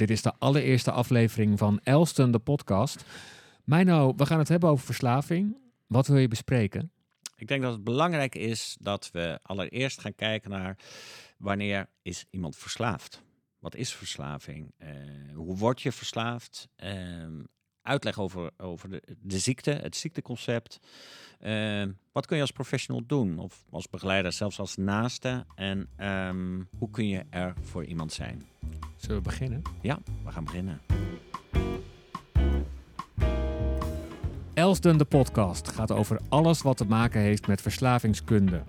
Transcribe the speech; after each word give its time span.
Dit 0.00 0.10
is 0.10 0.22
de 0.22 0.32
allereerste 0.38 0.90
aflevering 0.90 1.58
van 1.58 1.80
Elston, 1.82 2.30
de 2.30 2.38
podcast. 2.38 3.04
Meino, 3.64 4.14
we 4.16 4.26
gaan 4.26 4.38
het 4.38 4.48
hebben 4.48 4.68
over 4.68 4.84
verslaving. 4.84 5.56
Wat 5.86 6.06
wil 6.06 6.18
je 6.18 6.28
bespreken? 6.28 6.92
Ik 7.36 7.48
denk 7.48 7.62
dat 7.62 7.72
het 7.72 7.84
belangrijk 7.84 8.34
is 8.34 8.76
dat 8.80 9.10
we 9.12 9.38
allereerst 9.42 10.00
gaan 10.00 10.14
kijken 10.14 10.50
naar 10.50 10.76
wanneer 11.38 11.88
is 12.02 12.24
iemand 12.30 12.56
verslaafd? 12.56 13.22
Wat 13.58 13.74
is 13.74 13.94
verslaving? 13.94 14.72
Uh, 14.78 14.88
hoe 15.34 15.56
word 15.56 15.82
je 15.82 15.92
verslaafd? 15.92 16.68
Uh, 16.84 16.90
uitleg 17.82 18.18
over, 18.18 18.50
over 18.56 18.90
de, 18.90 19.02
de, 19.22 19.38
ziekte, 19.38 19.70
het 19.70 19.96
ziekteconcept. 19.96 20.80
Uh, 21.40 21.84
wat 22.12 22.26
kun 22.26 22.36
je 22.36 22.42
als 22.42 22.52
professional 22.52 23.02
doen? 23.06 23.38
Of 23.38 23.64
als 23.70 23.88
begeleider, 23.88 24.32
zelfs 24.32 24.58
als 24.58 24.76
naaste? 24.76 25.44
En 25.54 25.88
um, 25.98 26.68
hoe 26.78 26.90
kun 26.90 27.08
je 27.08 27.24
er 27.30 27.54
voor 27.62 27.84
iemand 27.84 28.12
zijn? 28.12 28.46
Zullen 28.96 29.16
we 29.16 29.22
beginnen? 29.22 29.62
Ja, 29.80 29.98
we 30.24 30.30
gaan 30.30 30.44
beginnen. 30.44 30.80
Elsden 34.54 34.98
de 34.98 35.04
podcast 35.04 35.68
gaat 35.68 35.92
over 35.92 36.20
alles 36.28 36.62
wat 36.62 36.76
te 36.76 36.84
maken 36.84 37.20
heeft 37.20 37.46
met 37.46 37.62
verslavingskunde. 37.62 38.62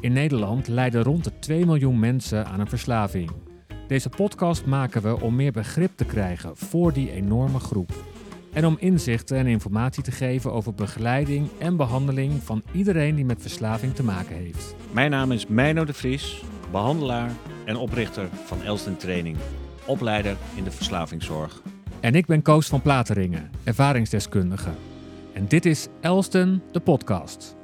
In 0.00 0.12
Nederland 0.12 0.68
lijden 0.68 1.02
rond 1.02 1.24
de 1.24 1.38
2 1.38 1.66
miljoen 1.66 1.98
mensen 1.98 2.46
aan 2.46 2.60
een 2.60 2.68
verslaving. 2.68 3.30
Deze 3.88 4.08
podcast 4.08 4.64
maken 4.64 5.02
we 5.02 5.20
om 5.20 5.36
meer 5.36 5.52
begrip 5.52 5.96
te 5.96 6.04
krijgen 6.04 6.56
voor 6.56 6.92
die 6.92 7.12
enorme 7.12 7.58
groep. 7.58 8.15
En 8.56 8.66
om 8.66 8.76
inzichten 8.78 9.36
en 9.36 9.46
informatie 9.46 10.02
te 10.02 10.10
geven 10.10 10.52
over 10.52 10.74
begeleiding 10.74 11.48
en 11.58 11.76
behandeling 11.76 12.42
van 12.42 12.62
iedereen 12.72 13.14
die 13.14 13.24
met 13.24 13.42
verslaving 13.42 13.94
te 13.94 14.02
maken 14.02 14.36
heeft. 14.36 14.74
Mijn 14.92 15.10
naam 15.10 15.32
is 15.32 15.46
Meino 15.46 15.84
de 15.84 15.92
Vries, 15.92 16.42
behandelaar 16.70 17.30
en 17.64 17.76
oprichter 17.76 18.28
van 18.44 18.62
Elsden 18.62 18.96
Training, 18.96 19.36
opleider 19.86 20.36
in 20.54 20.64
de 20.64 20.70
verslavingszorg. 20.70 21.62
En 22.00 22.14
ik 22.14 22.26
ben 22.26 22.42
Koos 22.42 22.66
van 22.66 22.82
Plateringen, 22.82 23.50
ervaringsdeskundige. 23.64 24.70
En 25.32 25.46
dit 25.48 25.64
is 25.64 25.88
Elsden, 26.00 26.62
de 26.72 26.80
podcast. 26.80 27.56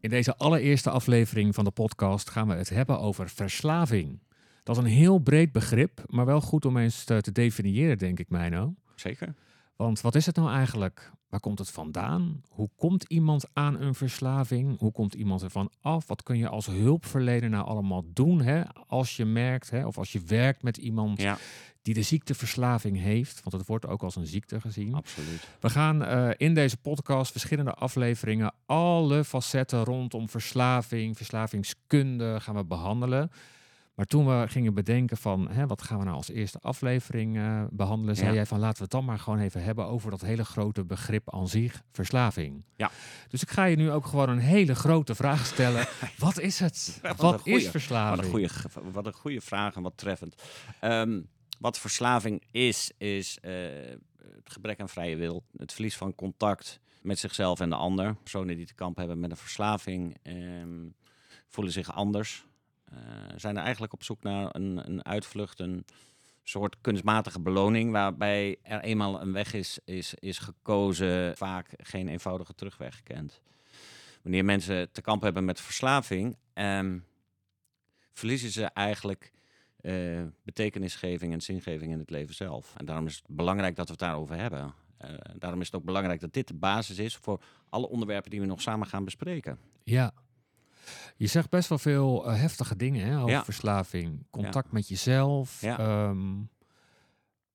In 0.00 0.10
deze 0.10 0.36
allereerste 0.36 0.90
aflevering 0.90 1.54
van 1.54 1.64
de 1.64 1.70
podcast 1.70 2.30
gaan 2.30 2.48
we 2.48 2.54
het 2.54 2.68
hebben 2.68 3.00
over 3.00 3.28
verslaving. 3.28 4.18
Dat 4.66 4.76
is 4.76 4.82
een 4.82 4.88
heel 4.88 5.18
breed 5.18 5.52
begrip, 5.52 6.04
maar 6.06 6.26
wel 6.26 6.40
goed 6.40 6.64
om 6.64 6.76
eens 6.76 7.04
te, 7.04 7.20
te 7.20 7.32
definiëren, 7.32 7.98
denk 7.98 8.18
ik, 8.18 8.28
Meino. 8.28 8.74
Zeker. 8.94 9.34
Want 9.76 10.00
wat 10.00 10.14
is 10.14 10.26
het 10.26 10.36
nou 10.36 10.50
eigenlijk? 10.50 11.10
Waar 11.28 11.40
komt 11.40 11.58
het 11.58 11.70
vandaan? 11.70 12.42
Hoe 12.48 12.70
komt 12.76 13.04
iemand 13.08 13.44
aan 13.52 13.80
een 13.80 13.94
verslaving? 13.94 14.78
Hoe 14.78 14.92
komt 14.92 15.14
iemand 15.14 15.42
ervan 15.42 15.70
af? 15.80 16.06
Wat 16.06 16.22
kun 16.22 16.38
je 16.38 16.48
als 16.48 16.66
hulpverlener 16.66 17.50
nou 17.50 17.66
allemaal 17.66 18.04
doen 18.12 18.40
hè? 18.40 18.62
als 18.86 19.16
je 19.16 19.24
merkt 19.24 19.70
hè? 19.70 19.86
of 19.86 19.98
als 19.98 20.12
je 20.12 20.20
werkt 20.20 20.62
met 20.62 20.76
iemand 20.76 21.20
Ja, 21.20 21.38
die 21.82 21.94
de 21.94 22.02
ziekteverslaving 22.02 23.00
heeft? 23.00 23.42
Want 23.42 23.56
het 23.56 23.66
wordt 23.66 23.86
ook 23.86 24.02
als 24.02 24.16
een 24.16 24.26
ziekte 24.26 24.60
gezien. 24.60 24.94
absoluut. 24.94 25.48
We 25.60 25.70
gaan 25.70 26.04
eh, 26.04 26.30
in 26.36 26.54
deze 26.54 26.76
podcast 26.76 27.32
verschillende 27.32 27.74
afleveringen 27.74 28.54
alle 28.66 29.24
facetten 29.24 29.84
rondom 29.84 30.28
verslaving, 30.28 31.16
verslavingskunde 31.16 32.40
gaan 32.40 32.54
we 32.54 32.64
behandelen. 32.64 33.30
Maar 33.96 34.06
toen 34.06 34.26
we 34.26 34.44
gingen 34.48 34.74
bedenken 34.74 35.16
van 35.16 35.48
hè, 35.50 35.66
wat 35.66 35.82
gaan 35.82 35.98
we 35.98 36.04
nou 36.04 36.16
als 36.16 36.28
eerste 36.28 36.58
aflevering 36.60 37.36
eh, 37.36 37.64
behandelen, 37.70 38.16
zei 38.16 38.28
Ja. 38.28 38.34
jij 38.34 38.46
van 38.46 38.58
laten 38.58 38.76
we 38.76 38.82
het 38.82 38.90
dan 38.92 39.04
maar 39.04 39.18
gewoon 39.18 39.38
even 39.38 39.62
hebben 39.62 39.86
over 39.86 40.10
dat 40.10 40.20
hele 40.20 40.44
grote 40.44 40.84
begrip 40.84 41.32
aan 41.34 41.48
zich, 41.48 41.82
verslaving. 41.92 42.64
Ja. 42.76 42.90
Dus 43.28 43.42
ik 43.42 43.50
ga 43.50 43.64
je 43.64 43.76
nu 43.76 43.90
ook 43.90 44.06
gewoon 44.06 44.28
een 44.28 44.38
hele 44.38 44.74
grote 44.74 45.14
vraag 45.14 45.46
stellen. 45.46 45.86
wat 46.18 46.38
is 46.40 46.58
het? 46.58 46.98
Wat 47.02 47.16
Wat, 47.16 47.32
een 47.32 47.38
goeie. 47.38 47.56
is 47.58 47.68
verslaving? 47.68 48.16
Wat 48.16 48.40
een 48.42 48.48
goede, 48.48 48.90
wat 48.92 49.06
een 49.06 49.12
goede 49.12 49.40
vraag 49.40 49.74
en 49.74 49.82
wat 49.82 49.96
treffend. 49.96 50.42
Ehm, 50.80 51.20
wat 51.58 51.78
verslaving 51.78 52.42
is, 52.50 52.90
is 52.98 53.38
eh, 53.40 53.52
het 54.18 54.52
gebrek 54.52 54.80
aan 54.80 54.88
vrije 54.88 55.16
wil, 55.16 55.42
het 55.56 55.72
verlies 55.72 55.96
van 55.96 56.14
contact 56.14 56.80
met 57.02 57.18
zichzelf 57.18 57.60
en 57.60 57.68
de 57.70 57.76
ander. 57.76 58.14
Personen 58.14 58.56
die 58.56 58.66
te 58.66 58.74
kamp 58.74 58.96
hebben 58.96 59.20
met 59.20 59.30
een 59.30 59.36
verslaving 59.36 60.16
ehm, 60.22 60.88
voelen 61.48 61.72
zich 61.72 61.92
anders. 61.92 62.46
Eh, 62.96 63.02
zijn 63.36 63.56
er 63.56 63.62
eigenlijk 63.62 63.92
op 63.92 64.02
zoek 64.04 64.22
naar 64.22 64.48
een, 64.52 64.88
een 64.88 65.04
uitvlucht, 65.04 65.60
een 65.60 65.84
soort 66.42 66.76
kunstmatige 66.80 67.40
beloning, 67.40 67.92
waarbij 67.92 68.56
er 68.62 68.80
eenmaal 68.80 69.20
een 69.20 69.32
weg 69.32 69.52
is, 69.52 69.78
is, 69.84 70.14
is 70.14 70.38
gekozen, 70.38 71.36
vaak 71.36 71.68
geen 71.76 72.08
eenvoudige 72.08 72.54
terugweg 72.54 73.02
kent. 73.02 73.40
Wanneer 74.22 74.44
mensen 74.44 74.92
te 74.92 75.00
kamp 75.00 75.22
hebben 75.22 75.44
met 75.44 75.60
verslaving, 75.60 76.36
ehm, 76.52 76.98
verliezen 78.12 78.50
ze 78.50 78.64
eigenlijk 78.64 79.32
eh, 79.76 80.22
betekenisgeving 80.42 81.32
en 81.32 81.40
zingeving 81.40 81.92
in 81.92 81.98
het 81.98 82.10
leven 82.10 82.34
zelf. 82.34 82.74
En 82.76 82.84
daarom 82.84 83.06
is 83.06 83.16
het 83.16 83.24
belangrijk 83.28 83.76
dat 83.76 83.86
we 83.86 83.90
het 83.90 84.00
daarover 84.00 84.36
hebben. 84.36 84.74
Eh, 84.96 85.10
daarom 85.38 85.60
is 85.60 85.66
het 85.66 85.76
ook 85.76 85.84
belangrijk 85.84 86.20
dat 86.20 86.32
dit 86.32 86.48
de 86.48 86.54
basis 86.54 86.98
is 86.98 87.16
voor 87.16 87.42
alle 87.68 87.88
onderwerpen 87.88 88.30
die 88.30 88.40
we 88.40 88.46
nog 88.46 88.62
samen 88.62 88.86
gaan 88.86 89.04
bespreken. 89.04 89.58
Ja. 89.84 90.12
Je 91.16 91.26
zegt 91.26 91.50
best 91.50 91.68
wel 91.68 91.78
veel 91.78 92.26
eh, 92.26 92.40
heftige 92.40 92.76
dingen 92.76 93.06
hè, 93.06 93.16
over 93.18 93.30
Ja. 93.30 93.44
verslaving. 93.44 94.26
Contact 94.30 94.72
met 94.72 94.88
jezelf. 94.88 95.60
Ja. 95.60 95.78
ehm, 95.78 96.34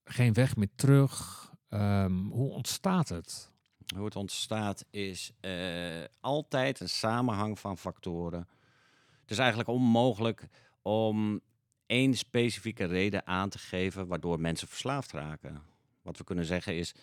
geen 0.04 0.34
weg 0.34 0.56
meer 0.56 0.70
terug. 0.76 1.40
Ehm, 1.70 2.14
hoe 2.16 2.50
ontstaat 2.52 3.10
het? 3.10 3.52
Hoe 3.96 4.06
het 4.06 4.16
ontstaat 4.16 4.86
is 4.90 5.32
eh, 5.40 6.04
altijd 6.20 6.80
een 6.80 6.90
samenhang 6.90 7.60
van 7.60 7.78
factoren. 7.78 8.48
Het 9.22 9.32
is 9.32 9.38
eigenlijk 9.38 9.70
onmogelijk 9.70 10.48
om 10.82 11.42
één 11.86 12.14
specifieke 12.14 12.86
reden 12.86 13.28
aan 13.28 13.50
te 13.50 13.58
geven 13.58 14.08
waardoor 14.08 14.40
mensen 14.40 14.68
verslaafd 14.68 15.12
raken. 15.12 15.62
Wat 16.02 16.18
we 16.18 16.24
kunnen 16.24 16.46
zeggen 16.46 16.76
is 16.76 16.94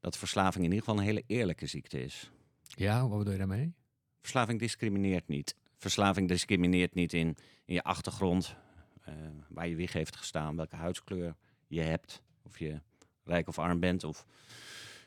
dat 0.00 0.16
verslaving 0.18 0.64
in 0.64 0.70
ieder 0.70 0.78
geval 0.78 0.98
een 0.98 1.04
hele 1.06 1.24
eerlijke 1.26 1.66
ziekte 1.66 2.02
is. 2.04 2.30
Ja, 2.62 3.08
wat 3.08 3.18
bedoel 3.18 3.32
je 3.32 3.38
daarmee? 3.38 3.74
Verslaving 4.20 4.58
discrimineert 4.58 5.28
niet. 5.28 5.54
Verslaving 5.80 6.28
discrimineert 6.28 6.94
niet 6.94 7.12
in, 7.12 7.36
je 7.64 7.82
achtergrond, 7.82 8.56
eh, 9.04 9.14
waar 9.48 9.68
je 9.68 9.74
wieg 9.74 9.92
heeft 9.92 10.16
gestaan, 10.16 10.56
welke 10.56 10.76
huidskleur 10.76 11.34
je 11.66 11.80
hebt, 11.80 12.22
of 12.42 12.58
je 12.58 12.80
rijk 13.24 13.48
of 13.48 13.58
arm 13.58 13.80
bent, 13.80 14.04
of 14.04 14.26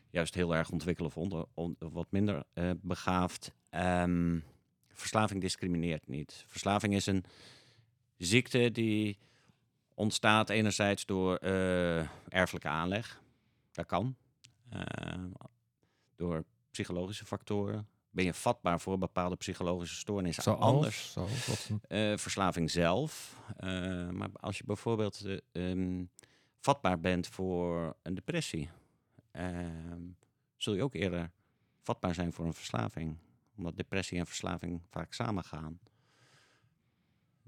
juist 0.09 0.33
heel 0.35 0.56
erg 0.56 0.69
ontwikkeld 0.69 1.07
of 1.07 1.17
onder, 1.17 1.45
on- 1.53 1.75
of 1.79 1.94
wat 1.94 2.12
minder 2.12 2.44
eh, 2.53 2.72
begaafd. 2.81 3.51
Ehm, 3.69 4.39
verslaving 4.88 5.41
discrimineert 5.41 6.07
niet. 6.07 6.44
Verslaving 6.47 6.94
is 6.94 7.06
een 7.06 7.23
ziekte 8.17 8.72
die 8.72 9.17
ontstaat 9.94 10.50
enerzijds 10.50 11.06
door 11.06 11.35
eh, 11.35 12.07
erfelijke 12.28 12.67
aanleg. 12.67 13.22
Dat 13.72 13.85
kan. 13.85 14.16
Eh, 14.69 15.23
door 16.16 16.44
psychologische 16.72 17.25
factoren. 17.25 17.88
Ben 18.13 18.25
je 18.25 18.34
vatbaar 18.34 18.79
voor 18.79 18.97
bepaalde 18.97 19.35
psychologische 19.35 19.96
stoornissen 19.96 20.44
Zoals? 20.44 20.62
anders? 20.62 21.18
Eh, 21.88 22.18
verslaving 22.18 22.72
zelf. 22.72 23.38
Eh, 23.57 24.09
maar 24.09 24.29
als 24.34 24.57
je 24.57 24.63
bijvoorbeeld 24.63 25.25
eh, 25.25 25.38
ehm, 25.72 26.03
vatbaar 26.59 27.00
bent 27.00 27.28
voor 27.28 27.96
een 28.01 28.13
depressie, 28.13 28.69
ehm, 29.31 30.01
zul 30.57 30.74
je 30.74 30.84
ook 30.84 30.94
eerder 30.94 31.31
vatbaar 31.81 32.13
zijn 32.13 32.34
voor 32.34 32.46
een 32.46 32.53
verslaving. 32.53 33.18
Omdat 33.57 33.78
depressie 33.78 34.19
en 34.19 34.25
verslaving 34.25 34.81
vaak 34.90 35.13
samengaan. 35.13 35.80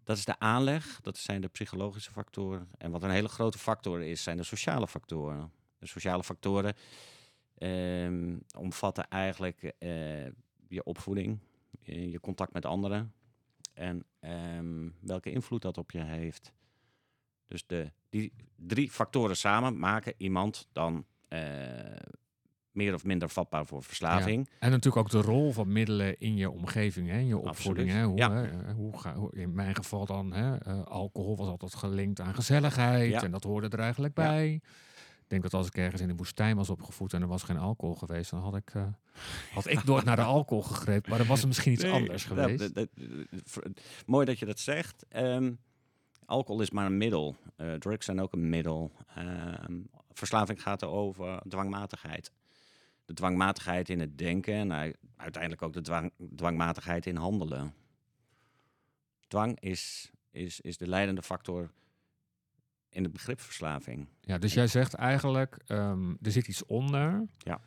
Dat 0.04 0.18
is 0.18 0.26
de 0.26 0.40
aanleg, 0.40 1.00
dat 1.02 1.18
zijn 1.18 1.42
de 1.42 1.48
psychologische 1.48 2.12
factoren. 2.12 2.70
En 2.78 2.92
wat 2.92 3.04
een 3.04 3.10
hele 3.10 3.28
grote 3.28 3.58
factor 3.58 4.02
is, 4.02 4.24
zijn 4.24 4.38
de 4.38 4.44
sociale 4.44 4.88
factoren. 4.88 5.52
De 5.80 5.88
sociale 5.88 6.24
factoren 6.24 6.74
ehm, 7.58 8.38
omvatten 8.58 9.08
eigenlijk 9.10 9.64
eh, 9.64 10.26
je 10.68 10.84
opvoeding, 10.84 11.40
eh, 11.84 12.12
je 12.12 12.20
contact 12.20 12.54
met 12.54 12.66
anderen, 12.66 13.14
en 13.74 14.06
ehm, 14.20 14.90
welke 15.00 15.32
invloed 15.32 15.62
dat 15.62 15.78
op 15.78 15.92
je 15.92 16.04
heeft. 16.04 16.54
Dus 17.48 17.66
de, 17.68 17.92
die 18.10 18.34
drie 18.56 18.92
factoren 18.92 19.38
samen 19.38 19.80
maken 19.80 20.14
iemand 20.18 20.68
dan 20.72 21.06
eh, 21.28 21.40
meer 22.72 22.94
of 22.94 23.04
minder 23.04 23.30
vatbaar 23.30 23.66
voor 23.66 23.84
verslaving. 23.84 24.50
En 24.60 24.70
natuurlijk 24.70 25.06
ook 25.06 25.12
de 25.12 25.22
rol 25.28 25.52
van 25.52 25.72
middelen 25.72 26.20
in 26.20 26.36
je 26.36 26.50
omgeving, 26.50 27.10
hè, 27.10 27.18
in 27.18 27.26
je 27.28 27.38
opvoeding. 27.38 27.90
Hè, 27.90 28.04
hoe, 28.04 28.18
ja. 28.18 28.32
hè, 28.34 28.74
hoe 28.74 29.00
ga, 29.00 29.16
hoe- 29.16 29.36
in 29.36 29.54
mijn 29.54 29.76
geval 29.76 30.06
dan, 30.06 30.34
hè, 30.34 30.58
eh, 30.58 30.84
alcohol 30.84 31.38
was 31.38 31.48
altijd 31.48 31.76
gelinkt 31.76 32.20
aan 32.20 32.36
gezelligheid. 32.36 33.12
Ja. 33.12 33.24
En 33.24 33.32
dat 33.32 33.44
hoorde 33.44 33.68
er 33.70 33.80
eigenlijk 33.80 34.14
bij. 34.14 34.62
Ik 35.26 35.32
denk 35.32 35.44
dat 35.44 35.54
als 35.54 35.68
ik 35.68 35.78
ergens 35.78 36.02
in 36.02 36.08
de 36.08 36.16
woestijn 36.16 36.56
was 36.56 36.70
opgevoed 36.70 37.14
en 37.14 37.22
er 37.22 37.28
was 37.28 37.44
geen 37.44 37.58
alcohol 37.58 37.96
geweest, 37.96 38.32
dan 38.32 38.40
had 38.42 38.56
ik, 38.56 38.70
eh, 38.74 38.88
had 39.54 39.68
ik 39.68 39.84
nooit 39.84 40.04
naar 40.06 40.16
de 40.16 40.22
alcohol 40.22 40.64
gegrepen. 40.64 41.10
Maar 41.10 41.20
er 41.20 41.26
was 41.26 41.42
er 41.42 41.48
misschien 41.48 41.72
iets 41.72 41.84
Nee, 41.84 41.92
anders 41.92 42.24
geweest. 42.24 42.60
dat- 42.60 42.74
dat- 42.74 42.90
dat- 42.96 43.42
ver- 43.46 43.72
mooi 44.06 44.26
dat 44.26 44.40
je 44.40 44.46
dat 44.46 44.60
zegt. 44.60 45.06
Ehm, 45.10 45.54
alcohol 46.26 46.62
is 46.62 46.70
maar 46.72 46.86
een 46.86 46.98
middel. 46.98 47.36
Eh, 47.56 47.74
drugs 47.74 48.06
zijn 48.06 48.22
ook 48.22 48.34
een 48.34 48.50
middel. 48.50 48.92
Ehm, 49.16 49.80
verslaving 50.12 50.62
gaat 50.62 50.84
over 50.84 51.42
dwangmatigheid. 51.48 52.32
De 53.06 53.14
dwangmatigheid 53.14 53.90
in 53.90 54.00
het 54.00 54.18
denken 54.18 54.72
en 54.72 54.88
u- 54.88 54.96
uiteindelijk 55.18 55.62
ook 55.62 55.74
de 55.74 55.82
dwang, 55.82 56.12
dwangmatigheid 56.36 57.06
in 57.06 57.16
handelen. 57.16 57.74
Dwang 59.28 59.60
is, 59.60 60.12
is, 60.32 60.62
is 60.62 60.78
de 60.78 60.88
leidende 60.88 61.22
factor 61.24 61.72
in 62.96 63.04
het 63.04 63.12
begrip 63.12 63.40
verslaving. 63.42 64.08
Ja, 64.22 64.38
dus 64.38 64.54
jij 64.54 64.68
zegt 64.68 64.94
eigenlijk, 64.94 65.58
ehm, 65.68 66.10
er 66.22 66.32
zit 66.32 66.48
iets 66.48 66.66
onder 66.66 67.26
Ja. 67.38 67.60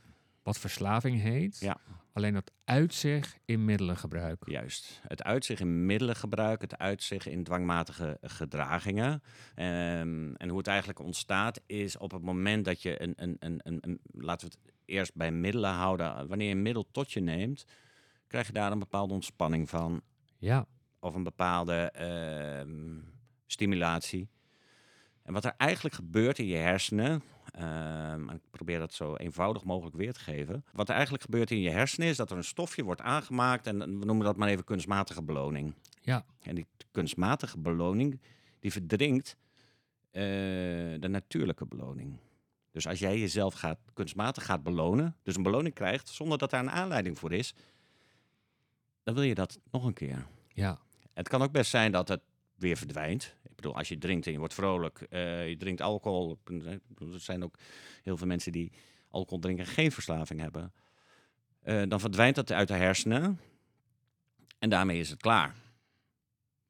wat 0.43 0.59
verslaving 0.59 1.21
heet. 1.21 1.59
Ja. 1.61 1.81
Alleen 2.13 2.33
dat 2.35 2.53
uitzicht 2.65 3.39
in 3.45 3.65
middelengebruik. 3.65 4.43
Juist. 4.49 5.01
Het 5.09 5.23
uitzicht 5.23 5.61
in 5.61 5.87
middelengebruik, 5.87 6.61
het 6.61 6.79
uitzicht 6.79 7.27
in 7.27 7.45
dwangmatige 7.45 8.19
gedragingen. 8.23 9.23
Ehm, 9.55 10.35
en 10.35 10.49
hoe 10.49 10.59
het 10.59 10.67
eigenlijk 10.67 10.99
ontstaat 11.01 11.61
is 11.67 11.97
op 11.97 12.11
het 12.11 12.23
moment 12.23 12.65
dat 12.65 12.83
je 12.83 13.03
een, 13.03 13.13
een, 13.17 13.37
een, 13.39 13.61
een, 13.65 13.79
een- 13.81 14.01
laten 14.05 14.49
we 14.49 14.55
het 14.63 14.73
eerst 14.85 15.15
bij 15.15 15.33
middelen 15.33 15.71
houden. 15.73 16.29
Wanneer 16.29 16.49
je 16.49 16.55
een 16.55 16.63
middel 16.63 16.89
tot 16.91 17.13
je 17.13 17.21
neemt, 17.21 17.65
krijg 18.27 18.47
je 18.47 18.53
daar 18.53 18.73
een 18.73 18.79
bepaalde 18.79 19.15
ontspanning 19.15 19.69
van. 19.69 20.01
Ja, 20.39 20.67
Of 21.01 21.15
een 21.15 21.23
bepaalde 21.23 21.91
ehm, 21.91 22.99
stimulatie. 23.47 24.29
En 25.29 25.35
wat 25.35 25.45
er 25.45 25.55
eigenlijk 25.57 25.95
gebeurt 25.95 26.39
in 26.39 26.47
je 26.47 26.57
hersenen, 26.57 27.23
ehm, 27.51 28.29
en 28.29 28.35
ik 28.35 28.51
probeer 28.51 28.79
dat 28.79 28.93
zo 28.93 29.17
eenvoudig 29.17 29.65
mogelijk 29.65 29.97
weer 29.97 30.13
te 30.13 30.21
geven. 30.21 30.65
Wat 30.73 30.89
er 30.89 30.95
eigenlijk 30.95 31.25
gebeurt 31.25 31.51
in 31.51 31.61
je 31.61 31.71
hersenen 31.71 32.09
is 32.09 32.17
dat 32.17 32.31
er 32.31 32.37
een 32.37 32.45
stofje 32.45 32.85
wordt 32.85 33.01
aangemaakt 33.01 33.67
en 33.67 33.79
we 33.79 34.05
noemen 34.05 34.25
dat 34.25 34.37
maar 34.37 34.49
even 34.49 34.65
kunstmatige 34.65 35.23
beloning. 35.23 35.75
Ja. 36.01 36.25
En 36.43 36.55
die 36.55 36.67
kunstmatige 36.91 37.59
beloning, 37.59 38.21
die 38.61 38.73
verdringt 38.73 39.37
eh, 40.11 40.23
de 41.01 41.09
natuurlijke 41.09 41.67
beloning. 41.67 42.19
Dus 42.71 42.87
als 42.87 42.99
jij 42.99 43.19
jezelf 43.19 43.55
gaat, 43.55 43.79
kunstmatig 43.93 44.45
gaat 44.45 44.63
belonen, 44.63 45.17
dus 45.23 45.37
een 45.37 45.43
beloning 45.43 45.75
krijgt 45.75 46.09
zonder 46.09 46.39
dat 46.39 46.51
daar 46.51 46.61
een 46.61 46.71
aanleiding 46.71 47.19
voor 47.19 47.33
is, 47.33 47.55
dan 49.03 49.15
wil 49.15 49.23
je 49.23 49.35
dat 49.35 49.59
nog 49.71 49.85
een 49.85 49.93
keer. 49.93 50.27
ja, 50.53 50.79
Het 51.13 51.29
kan 51.29 51.43
ook 51.43 51.53
best 51.53 51.71
zijn 51.71 51.93
dat 51.93 52.09
het 52.09 52.21
weer 52.59 52.77
verdwijnt. 52.77 53.35
Bedoel, 53.60 53.76
als 53.76 53.88
je 53.88 53.99
drinkt 53.99 54.26
en 54.26 54.32
je 54.32 54.38
wordt 54.38 54.55
vrolijk, 54.55 55.00
eh, 55.00 55.49
je 55.49 55.56
drinkt 55.56 55.81
alcohol. 55.81 56.38
Er 56.99 57.20
zijn 57.20 57.44
ook 57.44 57.58
heel 58.02 58.16
veel 58.16 58.26
mensen 58.26 58.52
die 58.52 58.72
alcohol 59.08 59.38
drinken 59.38 59.64
en 59.64 59.70
geen 59.70 59.93
verslaving 59.93 60.40
hebben. 60.40 60.72
Eh, 61.60 61.82
dan 61.88 62.00
verdwijnt 62.00 62.34
dat 62.34 62.52
uit 62.52 62.69
de 62.69 62.75
hersenen 62.75 63.40
en 64.58 64.70
daarmee 64.70 64.99
is 65.00 65.10
het 65.10 65.20
klaar. 65.20 65.55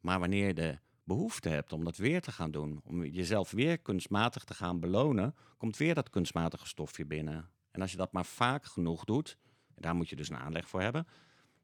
Maar 0.01 0.19
wanneer 0.19 0.47
je 0.47 0.55
de 0.55 0.79
behoefte 1.05 1.49
hebt 1.49 1.73
om 1.73 1.85
dat 1.85 1.97
weer 1.97 2.21
te 2.21 2.33
gaan 2.33 2.51
doen, 2.51 2.81
om 2.85 3.05
jezelf 3.05 3.51
weer 3.51 3.79
kunstmatig 3.79 4.45
te 4.45 4.55
gaan 4.55 4.81
belonen, 4.81 5.35
komt 5.57 5.77
weer 5.77 5.95
dat 5.95 6.11
kunstmatige 6.11 6.67
stofje 6.67 7.07
binnen. 7.07 7.51
En 7.71 7.81
als 7.81 7.91
je 7.91 7.97
dat 7.97 8.13
maar 8.13 8.27
vaak 8.27 8.65
genoeg 8.65 9.05
doet, 9.05 9.37
daar 9.75 9.95
moet 9.95 10.09
je 10.09 10.17
dus 10.17 10.29
een 10.29 10.39
aanleg 10.39 10.69
voor 10.69 10.81
hebben. 10.81 11.07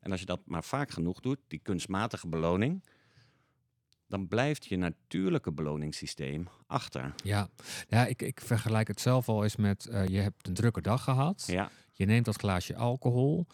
En 0.01 0.11
als 0.11 0.21
je 0.21 0.27
dat 0.27 0.47
maar 0.47 0.65
vaak 0.65 0.91
genoeg 0.91 1.21
doet, 1.21 1.39
die 1.47 1.59
kunstmatige 1.59 2.29
beloning, 2.29 2.85
dan 4.07 4.29
blijft 4.29 4.67
je 4.67 4.77
natuurlijke 4.77 5.53
beloningssysteem 5.53 6.49
achter. 6.67 7.15
ja. 7.23 7.49
ja 7.89 8.07
ik, 8.07 8.23
ik 8.23 8.41
vergelijk 8.41 8.89
het 8.89 9.01
zelf 9.01 9.29
al 9.29 9.43
eens 9.43 9.57
met, 9.57 9.87
eh, 9.87 10.07
je 10.07 10.19
hebt 10.19 10.47
een 10.49 10.55
drukke 10.55 10.81
dag 10.81 11.05
gehad. 11.05 11.45
Ja, 11.47 11.71
Je 11.93 12.05
neemt 12.05 12.25
dat 12.25 12.37
glaasje 12.37 12.77
alcohol. 12.77 13.47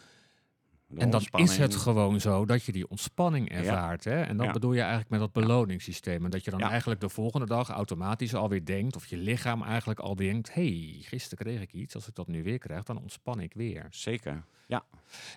En 0.97 1.11
dan 1.11 1.23
is 1.33 1.57
het 1.57 1.77
gewoon 1.77 2.21
zo 2.21 2.47
dat 2.47 2.65
je 2.65 2.73
die 2.73 2.89
ontspanning 2.89 3.51
ervaart. 3.51 4.05
Hè? 4.05 4.21
En 4.23 4.37
dat 4.37 4.47
Ja. 4.47 4.53
bedoel 4.53 4.73
je 4.73 4.81
eigenlijk 4.81 5.11
met 5.11 5.21
dat 5.21 5.33
beloningssysteem. 5.33 6.25
En 6.25 6.31
dat 6.31 6.45
je 6.45 6.51
dan 6.51 6.61
Ja. 6.61 6.71
eigenlijk 6.71 7.01
de 7.01 7.09
volgende 7.09 7.47
dag 7.47 7.69
automatisch 7.69 8.35
alweer 8.35 8.65
denkt, 8.65 8.97
of 8.97 9.07
je 9.07 9.17
lichaam 9.17 9.63
eigenlijk 9.63 10.01
al 10.01 10.15
denkt, 10.17 10.55
hey, 10.55 10.97
gisteren 11.01 11.45
kreeg 11.45 11.61
ik 11.61 11.73
iets. 11.73 11.95
Als 11.95 12.09
ik 12.09 12.15
dat 12.15 12.27
nu 12.27 12.43
weer 12.43 12.59
krijg, 12.59 12.83
dan 12.85 13.01
ontspan 13.01 13.41
ik 13.41 13.55
weer. 13.55 13.87
Zeker. 13.91 14.45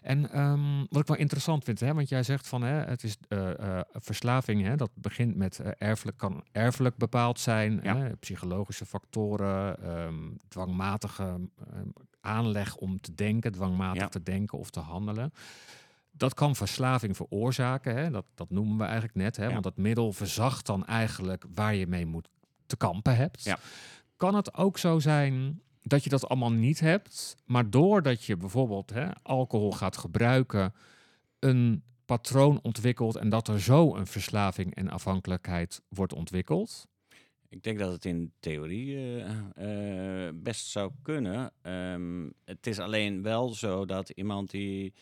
En 0.02 0.32
ehm, 0.32 0.78
wat 0.90 1.02
ik 1.02 1.08
wel 1.08 1.18
interessant 1.18 1.64
vind, 1.64 1.80
hè, 1.80 1.94
want 1.94 2.10
jij 2.10 2.24
zegt 2.24 2.48
van 2.48 2.62
hè, 2.62 2.74
het 2.74 3.04
is 3.04 3.18
eh, 3.28 3.78
eh, 3.80 3.82
verslaving, 3.92 4.62
hè, 4.64 4.76
dat 4.76 4.90
begint 4.94 5.36
met 5.36 5.60
eh, 5.60 5.72
erfelijk, 5.78 6.18
kan 6.18 6.44
erfelijk 6.52 6.98
bepaald 6.98 7.40
zijn, 7.40 7.80
Ja. 7.84 7.98
hè, 7.98 8.16
psychologische 8.16 8.86
factoren, 8.86 9.84
ehm, 9.84 10.32
dwangmatige 10.48 11.24
ehm, 11.24 11.88
aanleg 12.24 12.76
om 12.76 13.02
te 13.02 13.14
denken, 13.16 13.52
dwangmatig 13.52 14.02
Ja. 14.02 14.08
te 14.08 14.24
denken 14.24 14.58
of 14.58 14.70
te 14.70 14.80
handelen. 14.80 15.34
Dat 16.12 16.34
kan 16.34 16.56
verslaving 16.56 17.16
veroorzaken, 17.16 17.96
hè, 17.96 18.10
dat, 18.10 18.26
dat 18.36 18.50
noemen 18.50 18.78
we 18.78 18.84
eigenlijk 18.84 19.16
net, 19.16 19.36
hè, 19.38 19.46
Ja. 19.46 19.52
want 19.52 19.64
dat 19.64 19.78
middel 19.78 20.14
verzacht 20.14 20.66
dan 20.66 20.86
eigenlijk 20.86 21.46
waar 21.54 21.76
je 21.76 21.88
mee 21.88 22.06
moet 22.06 22.28
te 22.66 22.78
kampen 22.78 23.16
hebt. 23.16 23.44
Ja. 23.44 23.58
Kan 24.18 24.36
het 24.36 24.54
ook 24.54 24.78
zo 24.78 25.00
zijn 25.00 25.62
dat 25.82 26.04
je 26.04 26.10
dat 26.10 26.28
allemaal 26.30 26.52
niet 26.52 26.80
hebt, 26.80 27.36
maar 27.46 27.70
doordat 27.70 28.24
je 28.24 28.38
bijvoorbeeld 28.38 28.90
hè, 28.90 29.08
alcohol 29.24 29.72
gaat 29.72 29.98
gebruiken, 29.98 30.74
een 31.40 31.84
patroon 32.06 32.60
ontwikkelt 32.62 33.16
en 33.16 33.30
dat 33.30 33.48
er 33.48 33.62
zo 33.62 33.96
een 33.96 34.08
verslaving 34.08 34.76
en 34.76 34.90
afhankelijkheid 34.90 35.82
wordt 35.90 36.14
ontwikkeld? 36.14 36.88
Ik 37.54 37.64
denk 37.64 37.80
dat 37.80 37.92
het 37.92 38.06
in 38.06 38.34
theorie 38.40 38.96
eh, 38.96 40.28
eh, 40.28 40.34
best 40.36 40.68
zou 40.68 40.92
kunnen. 41.02 41.52
Ehm, 41.62 42.30
het 42.46 42.68
is 42.68 42.80
alleen 42.80 43.22
wel 43.22 43.50
zo 43.50 43.86
dat 43.86 44.10
iemand 44.10 44.50
die 44.50 44.94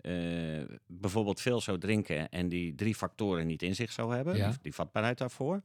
eh, 0.00 0.62
bijvoorbeeld 0.86 1.40
veel 1.40 1.60
zou 1.60 1.78
drinken 1.78 2.28
en 2.28 2.48
die 2.48 2.74
drie 2.74 2.94
factoren 2.94 3.46
niet 3.46 3.62
in 3.62 3.74
zich 3.74 3.92
zou 3.92 4.14
hebben, 4.14 4.36
Ja. 4.36 4.52
die, 4.62 4.74
vatbaarheid 4.74 5.18
daarvoor, 5.18 5.62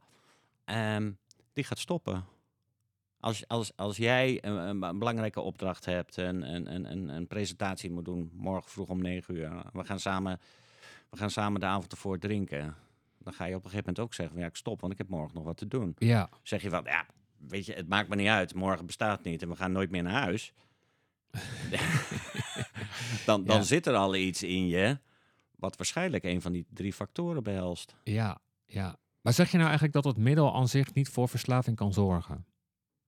ehm, 0.65 1.11
die 1.53 1.63
gaat 1.63 1.79
stoppen. 1.79 2.25
Als, 3.19 3.47
als, 3.47 3.71
als 3.75 3.97
jij 3.97 4.43
een, 4.45 4.79
belangrijke 4.79 5.41
opdracht 5.41 5.85
hebt 5.85 6.17
en 6.17 6.65
een, 6.75 7.09
een 7.15 7.27
presentatie 7.27 7.91
moet 7.91 8.05
doen, 8.05 8.31
morgen 8.33 8.71
vroeg 8.71 8.89
om 8.89 9.01
negen 9.01 9.35
uur, 9.35 9.63
we 9.73 9.83
gaan 9.83 9.99
samen, 9.99 10.39
we 11.09 11.17
gaan 11.17 11.31
samen 11.31 11.59
de 11.59 11.65
avond 11.65 11.91
ervoor 11.91 12.19
drinken. 12.19 12.75
Dan 13.25 13.33
ga 13.33 13.45
je 13.45 13.55
op 13.55 13.63
een 13.63 13.69
gegeven 13.69 13.85
moment 13.87 13.99
ook 13.99 14.13
zeggen, 14.13 14.33
van, 14.35 14.43
ja, 14.43 14.49
ik 14.49 14.55
stop, 14.55 14.81
want 14.81 14.91
ik 14.93 14.97
heb 14.97 15.07
morgen 15.09 15.35
nog 15.35 15.43
wat 15.43 15.57
te 15.57 15.67
doen 15.67 15.95
Ja, 15.97 16.29
zeg 16.43 16.61
je 16.61 16.69
van, 16.69 16.83
ja, 16.83 17.05
weet 17.37 17.65
je, 17.65 17.73
het 17.73 17.87
maakt 17.87 18.09
me 18.09 18.15
niet 18.15 18.27
uit. 18.27 18.53
Morgen 18.53 18.85
bestaat 18.85 19.23
niet 19.23 19.41
en 19.41 19.49
we 19.49 19.55
gaan 19.55 19.71
nooit 19.71 19.91
meer 19.91 20.03
naar 20.03 20.21
huis. 20.21 20.53
dan 23.25 23.43
dan 23.43 23.55
Ja. 23.57 23.61
zit 23.63 23.85
er 23.87 23.95
al 23.95 24.15
iets 24.15 24.43
in 24.43 24.67
je 24.67 24.99
wat 25.55 25.77
waarschijnlijk 25.77 26.23
een 26.23 26.41
van 26.41 26.51
die 26.51 26.65
drie 26.69 26.93
factoren 26.93 27.43
behelst. 27.43 27.95
ja, 28.03 28.39
ja. 28.65 28.97
Maar 29.21 29.33
zeg 29.33 29.47
je 29.47 29.53
nou 29.57 29.63
eigenlijk 29.69 29.93
dat 29.93 30.03
het 30.05 30.17
middel 30.17 30.55
aan 30.55 30.67
zich 30.67 30.93
niet 30.93 31.09
voor 31.09 31.29
verslaving 31.29 31.75
kan 31.75 31.93
zorgen? 31.93 32.45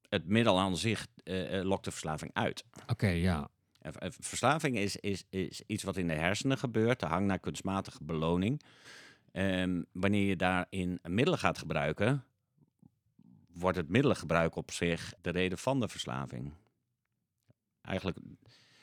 Het 0.10 0.28
middel 0.28 0.60
aan 0.60 0.78
zich 0.78 1.08
eh, 1.24 1.60
eh, 1.60 1.66
lokt 1.66 1.84
de 1.86 1.92
verslaving 1.92 2.32
uit. 2.34 2.66
Oké, 2.88 3.08
ja. 3.08 3.50
En 3.82 4.14
Verslaving 4.14 4.78
is, 4.78 4.96
is, 4.96 5.24
is 5.30 5.62
iets 5.68 5.84
wat 5.84 5.98
in 5.98 6.08
de 6.08 6.14
hersenen 6.14 6.58
gebeurt, 6.58 7.00
de 7.00 7.06
hang 7.06 7.28
naar 7.28 7.40
kunstmatige 7.40 8.04
beloning. 8.04 8.62
Ehm, 9.38 9.82
wanneer 9.92 10.28
je 10.28 10.36
daarin 10.36 11.00
middelen 11.04 11.40
gaat 11.40 11.58
gebruiken, 11.58 12.24
wordt 13.54 13.78
het 13.78 13.90
middelengebruik 13.90 14.56
op 14.56 14.72
zich 14.72 15.14
de 15.22 15.30
reden 15.30 15.58
van 15.58 15.80
de 15.80 15.88
verslaving. 15.88 16.54
Eigenlijk, 17.82 18.18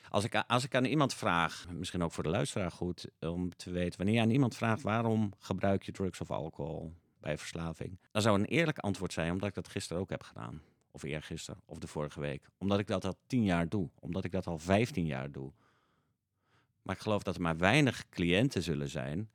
als 0.08 0.24
ik, 0.24 0.34
als 0.34 0.64
ik 0.64 0.74
aan 0.74 0.84
iemand 0.84 1.14
vraag, 1.14 1.66
misschien 1.70 2.02
ook 2.02 2.12
voor 2.12 2.22
de 2.22 2.28
luisteraar 2.28 2.70
goed 2.70 3.06
om 3.20 3.56
te 3.56 3.70
weten, 3.70 3.96
wanneer 3.96 4.14
je 4.14 4.20
aan 4.20 4.30
iemand 4.30 4.56
vraagt 4.56 4.82
waarom 4.82 5.32
gebruik 5.38 5.82
je 5.82 5.92
drugs 5.92 6.20
of 6.20 6.30
alcohol 6.30 6.94
bij 7.20 7.38
verslaving, 7.38 7.98
dan 8.10 8.22
zou 8.22 8.38
een 8.38 8.46
eerlijk 8.46 8.78
antwoord 8.78 9.12
zijn 9.12 9.32
omdat 9.32 9.48
ik 9.48 9.54
dat 9.54 9.68
gisteren 9.68 10.02
ook 10.02 10.10
heb 10.10 10.22
gedaan. 10.22 10.62
Of 10.90 11.02
eergisteren, 11.02 11.60
of 11.64 11.78
de 11.78 11.86
vorige 11.86 12.20
week. 12.20 12.48
Omdat 12.58 12.78
ik 12.78 12.86
dat 12.86 13.04
al 13.04 13.18
tien 13.26 13.44
jaar 13.44 13.68
doe. 13.68 13.90
Omdat 14.00 14.24
ik 14.24 14.32
dat 14.32 14.46
al 14.46 14.58
vijftien 14.58 15.06
jaar 15.06 15.32
doe. 15.32 15.52
Maar 16.82 16.94
ik 16.94 17.00
geloof 17.00 17.22
dat 17.22 17.34
er 17.34 17.40
maar 17.40 17.56
weinig 17.56 18.08
cliënten 18.08 18.62
zullen 18.62 18.88
zijn 18.88 19.28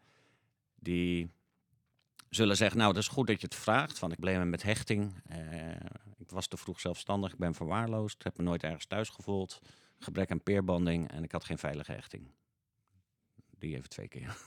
die 0.79 1.31
zullen 2.29 2.57
zeggen, 2.57 2.77
nou, 2.79 2.93
dat 2.93 3.01
is 3.01 3.07
goed 3.07 3.27
dat 3.27 3.41
je 3.41 3.47
het 3.47 3.55
vraagt. 3.55 3.99
Van 3.99 4.11
ik 4.11 4.19
bleef 4.19 4.43
met 4.43 4.63
hechting. 4.63 5.21
eh, 5.25 5.69
ik 6.17 6.29
was 6.29 6.47
te 6.47 6.57
vroeg 6.57 6.79
zelfstandig. 6.79 7.31
Ik 7.31 7.37
ben 7.37 7.53
verwaarloosd. 7.53 8.23
Heb 8.23 8.37
me 8.37 8.43
nooit 8.43 8.63
ergens 8.63 8.85
thuis 8.85 9.09
gevoeld. 9.09 9.59
Gebrek 9.99 10.31
aan 10.31 10.43
peerbanding. 10.43 11.11
En 11.11 11.23
ik 11.23 11.31
had 11.31 11.43
geen 11.43 11.57
veilige 11.57 11.91
hechting. 11.91 12.31
Die 13.57 13.75
even 13.75 13.89
twee 13.89 14.07
keer. 14.07 14.37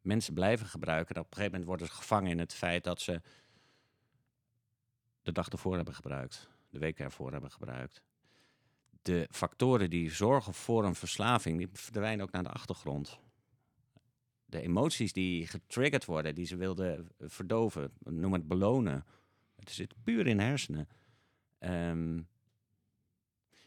Mensen 0.00 0.34
blijven 0.34 0.66
gebruiken. 0.66 1.14
En 1.14 1.20
op 1.20 1.26
een 1.26 1.36
gegeven 1.36 1.52
moment 1.52 1.68
worden 1.68 1.86
ze 1.86 2.00
gevangen 2.00 2.30
in 2.30 2.38
het 2.38 2.54
feit 2.54 2.84
dat 2.84 3.00
ze 3.00 3.20
de 5.22 5.32
dag 5.32 5.48
ervoor 5.48 5.76
hebben 5.76 5.94
gebruikt. 5.94 6.48
De 6.70 6.78
week 6.78 6.98
ervoor 6.98 7.32
hebben 7.32 7.50
gebruikt. 7.50 8.02
De 9.02 9.28
factoren 9.30 9.90
die 9.90 10.10
zorgen 10.10 10.54
voor 10.54 10.84
een 10.84 10.94
verslaving, 10.94 11.58
die 11.58 11.68
verdwijnen 11.72 12.24
ook 12.24 12.32
naar 12.32 12.42
de 12.42 12.50
achtergrond. 12.50 13.20
De 14.50 14.60
emoties 14.60 15.12
die 15.12 15.46
getriggerd 15.46 16.04
worden, 16.04 16.34
die 16.34 16.46
ze 16.46 16.56
wilden 16.56 17.08
verdoven, 17.18 17.92
noem 17.98 18.32
het 18.32 18.48
belonen. 18.48 19.04
Het 19.56 19.70
zit 19.70 19.94
puur 20.04 20.26
in 20.26 20.36
de 20.36 20.42
hersenen. 20.42 20.88
Ehm, 21.58 22.20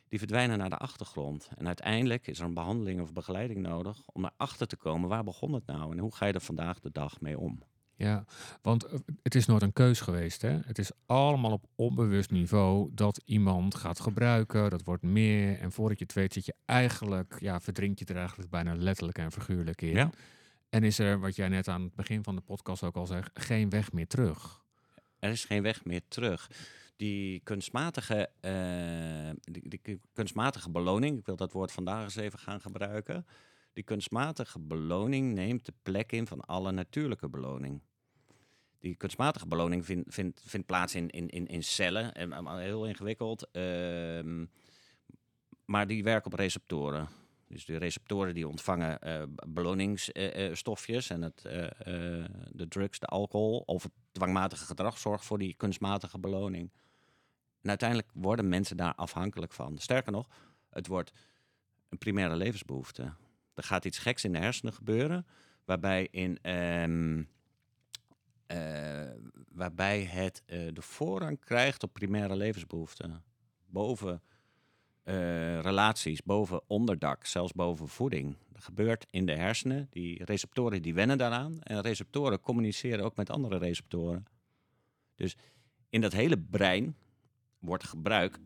die 0.10 0.20
verdwijnen 0.20 0.58
naar 0.58 0.70
de 0.70 0.78
achtergrond. 0.78 1.50
En 1.58 1.68
uiteindelijk 1.68 2.28
is 2.28 2.40
er 2.40 2.46
een 2.46 2.54
behandeling 2.54 3.02
of 3.02 3.14
begeleiding 3.14 3.60
nodig 3.60 4.02
om 4.06 4.26
erachter 4.26 4.68
te 4.68 4.76
komen 4.76 5.10
waar 5.10 5.24
begon 5.24 5.54
het 5.54 5.66
nou 5.66 5.92
en 5.92 6.00
hoe 6.00 6.16
ga 6.16 6.26
je 6.26 6.34
er 6.34 6.42
vandaag 6.42 6.80
de 6.80 6.92
dag 6.92 7.22
mee 7.22 7.40
om. 7.40 7.64
Ja, 7.96 8.26
want 8.62 8.84
eh, 8.84 9.00
het 9.22 9.36
is 9.36 9.46
nooit 9.46 9.62
een 9.62 9.74
keus 9.74 10.02
geweest. 10.02 10.42
Hè? 10.42 10.60
Het 10.66 10.78
is 10.78 10.92
allemaal 11.06 11.52
op 11.52 11.66
onbewust 11.76 12.32
niveau 12.32 12.90
dat 12.94 13.22
iemand 13.26 13.76
gaat 13.76 14.00
gebruiken. 14.00 14.70
Dat 14.70 14.84
wordt 14.84 15.04
meer. 15.04 15.60
En 15.60 15.72
voordat 15.72 15.98
je 15.98 16.04
het 16.04 16.14
weet 16.14 16.34
zit 16.34 16.46
je 16.46 16.56
eigenlijk, 16.66 17.36
ja, 17.40 17.60
verdrink 17.60 18.00
je 18.00 18.06
er 18.06 18.16
eigenlijk 18.16 18.50
bijna 18.50 18.76
letterlijk 18.76 19.18
en 19.18 19.32
figuurlijk 19.32 19.82
in. 19.82 19.94
Ja. 19.94 20.10
En 20.74 20.84
is 20.84 21.00
er, 21.00 21.20
wat 21.20 21.36
jij 21.36 21.48
net 21.48 21.68
aan 21.68 21.82
het 21.82 21.96
begin 21.96 22.24
van 22.24 22.36
de 22.36 22.42
podcast 22.42 22.84
ook 22.84 22.96
al 22.96 23.06
zegt, 23.06 23.30
geen 23.34 23.70
weg 23.70 23.92
meer 23.92 24.08
terug. 24.08 24.64
Er 25.20 25.30
is 25.30 25.46
geen 25.46 25.62
weg 25.62 25.86
meer 25.86 26.02
terug. 26.08 26.50
Die 26.96 27.40
kunstmatige, 27.40 28.30
eh, 28.40 29.54
die, 29.70 30.02
kunstmatige 30.14 30.70
beloning, 30.70 31.20
ik 31.20 31.26
wil 31.26 31.36
dat 31.36 31.52
woord 31.52 31.72
vandaag 31.72 32.04
eens 32.04 32.16
even 32.16 32.40
gaan 32.40 32.62
gebruiken. 32.62 33.26
Die 33.74 33.84
kunstmatige 33.84 34.60
beloning 34.60 35.34
neemt 35.34 35.66
de 35.66 35.74
plek 35.84 36.12
in 36.12 36.28
van 36.28 36.42
alle 36.42 36.72
natuurlijke 36.72 37.30
beloning. 37.30 37.82
Die 38.80 38.96
kunstmatige 38.96 39.48
beloning 39.48 39.86
vindt 39.86 40.14
vind, 40.14 40.42
vind 40.46 40.66
plaats 40.66 40.96
in, 40.96 41.10
in, 41.10 41.30
in, 41.30 41.48
in 41.48 41.64
cellen, 41.64 42.14
en, 42.14 42.58
heel 42.58 42.86
ingewikkeld. 42.86 43.52
Ehm, 43.52 44.46
maar 45.66 45.88
die 45.88 46.04
werken 46.04 46.32
op 46.32 46.40
receptoren. 46.40 47.08
Dus 47.54 47.66
de 47.66 47.78
receptoren 47.78 48.34
die 48.34 48.48
ontvangen 48.48 49.00
uh, 49.08 49.24
beloningsstofjes 49.48 51.10
en 51.10 51.22
het, 51.22 51.42
de 52.52 52.66
drugs, 52.68 53.00
de 53.00 53.06
alcohol 53.06 53.64
of 53.66 53.84
het 53.84 53.92
dwangmatige 54.12 54.66
gedrag 54.66 54.98
zorgt 54.98 55.26
voor 55.26 55.38
die 55.38 55.54
kunstmatige 55.54 56.20
beloning. 56.20 56.72
En 57.62 57.70
uiteindelijk 57.70 58.10
worden 58.14 58.50
mensen 58.50 58.78
daar 58.78 58.96
afhankelijk 58.96 59.54
van. 59.54 59.78
Sterker 59.78 60.12
nog, 60.12 60.28
het 60.70 60.88
wordt 60.88 61.12
een 61.90 61.98
primaire 61.98 62.36
levensbehoefte. 62.36 63.14
Er 63.54 63.64
gaat 63.64 63.86
iets 63.86 63.98
geks 63.98 64.24
in 64.24 64.34
de 64.34 64.40
hersenen 64.40 64.74
gebeuren, 64.74 65.26
waarbij, 65.66 66.08
in, 66.12 66.40
uh, 66.42 67.24
waarbij 69.50 70.04
het 70.04 70.44
de 70.46 70.82
voorrang 70.82 71.40
krijgt 71.40 71.84
op 71.84 71.94
primaire 71.94 72.36
levensbehoeften. 72.36 73.24
Boven 73.66 74.22
uh, 75.04 75.60
relaties, 75.60 76.24
boven 76.24 76.62
onderdak, 76.68 77.26
zelfs 77.26 77.54
boven 77.54 77.88
voeding. 77.88 78.36
Dat 78.52 78.64
gebeurt 78.64 79.06
in 79.10 79.26
de 79.26 79.36
hersenen. 79.36 79.88
Die 79.90 80.24
receptoren 80.24 80.82
die 80.82 80.94
wennen 80.94 81.18
daaraan. 81.18 81.62
En 81.62 81.82
receptoren 81.82 82.40
communiceren 82.40 83.06
ook 83.06 83.16
met 83.16 83.30
andere 83.30 83.58
receptoren. 83.58 84.26
Dus 85.16 85.36
in 85.90 86.02
dat 86.02 86.14
hele 86.14 86.38
brein 86.38 86.96
wordt 87.60 87.84
gebruik 87.84 88.40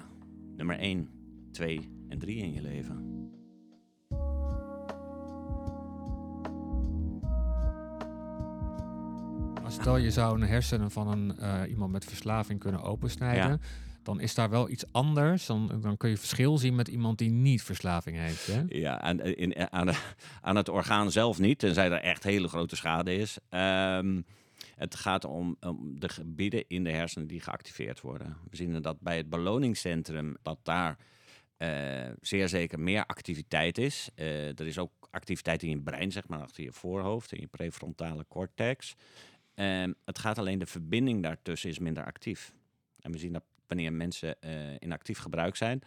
nummer 0.56 0.80
1, 0.80 1.10
2 1.52 1.90
en 2.10 2.20
3 2.20 2.38
in 2.38 2.54
je 2.54 2.62
leven. 2.62 3.18
Stel 9.70 9.98
je 9.98 10.12
zou 10.12 10.42
een 10.42 10.48
hersenen 10.48 10.92
van 10.92 11.08
een, 11.08 11.36
uh, 11.40 11.62
iemand 11.70 11.92
met 11.92 12.06
verslaving 12.06 12.60
kunnen 12.60 12.82
opensnijden. 12.82 13.50
Ja. 13.50 13.58
Dan 14.08 14.20
is 14.20 14.36
daar 14.36 14.50
wel 14.50 14.70
iets 14.70 14.86
anders. 14.92 15.46
Dan, 15.46 15.80
dan 15.82 15.98
kun 15.98 16.10
je 16.10 16.18
verschil 16.18 16.58
zien 16.58 16.76
met 16.76 16.88
iemand 16.88 17.18
die 17.18 17.30
niet 17.30 17.64
verslaving 17.64 18.18
heeft. 18.18 18.48
Hè? 18.48 18.64
Ja, 18.68 19.00
aan, 19.02 19.20
in, 19.22 19.72
aan, 19.72 19.90
aan 20.42 20.56
het 20.56 20.70
orgaan 20.70 21.12
zelf 21.12 21.40
niet, 21.40 21.60
tenzij 21.60 21.92
er 21.92 22.02
echt 22.02 22.24
hele 22.24 22.48
grote 22.48 22.76
schade 22.76 23.16
is. 23.16 23.38
Um, 23.50 24.26
het 24.76 24.96
gaat 24.96 25.26
om, 25.26 25.58
de 25.96 26.10
gebieden 26.10 26.64
in 26.68 26.84
de 26.84 26.92
hersenen 26.92 27.28
die 27.28 27.40
geactiveerd 27.40 28.02
worden. 28.02 28.38
We 28.50 28.56
zien 28.56 28.82
dat 28.82 29.00
bij 29.00 29.18
het 29.18 29.30
beloningscentrum 29.30 30.38
dat 30.42 30.60
daar 30.64 30.98
uh, 31.58 32.12
zeer 32.22 32.50
zeker 32.50 32.80
meer 32.80 33.06
activiteit 33.06 33.78
is. 33.78 34.10
Er 34.16 34.68
is 34.68 34.78
ook 34.78 34.92
activiteit 35.12 35.64
in 35.64 35.70
je 35.70 35.80
brein, 35.80 36.12
zeg 36.12 36.28
maar, 36.28 36.42
achter 36.42 36.64
je 36.64 36.72
voorhoofd, 36.72 37.32
in 37.32 37.40
je 37.40 37.48
prefrontale 37.48 38.26
cortex. 38.28 38.96
Uh, 39.56 39.84
het 40.06 40.20
gaat 40.20 40.38
alleen 40.38 40.60
de 40.60 40.66
verbinding 40.66 41.24
daartussen 41.24 41.70
is 41.70 41.80
minder 41.80 42.06
actief. 42.06 42.54
En 43.00 43.12
we 43.12 43.18
zien 43.18 43.34
dat 43.34 43.44
wanneer 43.68 43.94
mensen 43.94 44.36
uh, 44.42 44.76
in 44.80 44.92
actief 44.92 45.18
gebruik 45.18 45.56
zijn, 45.56 45.82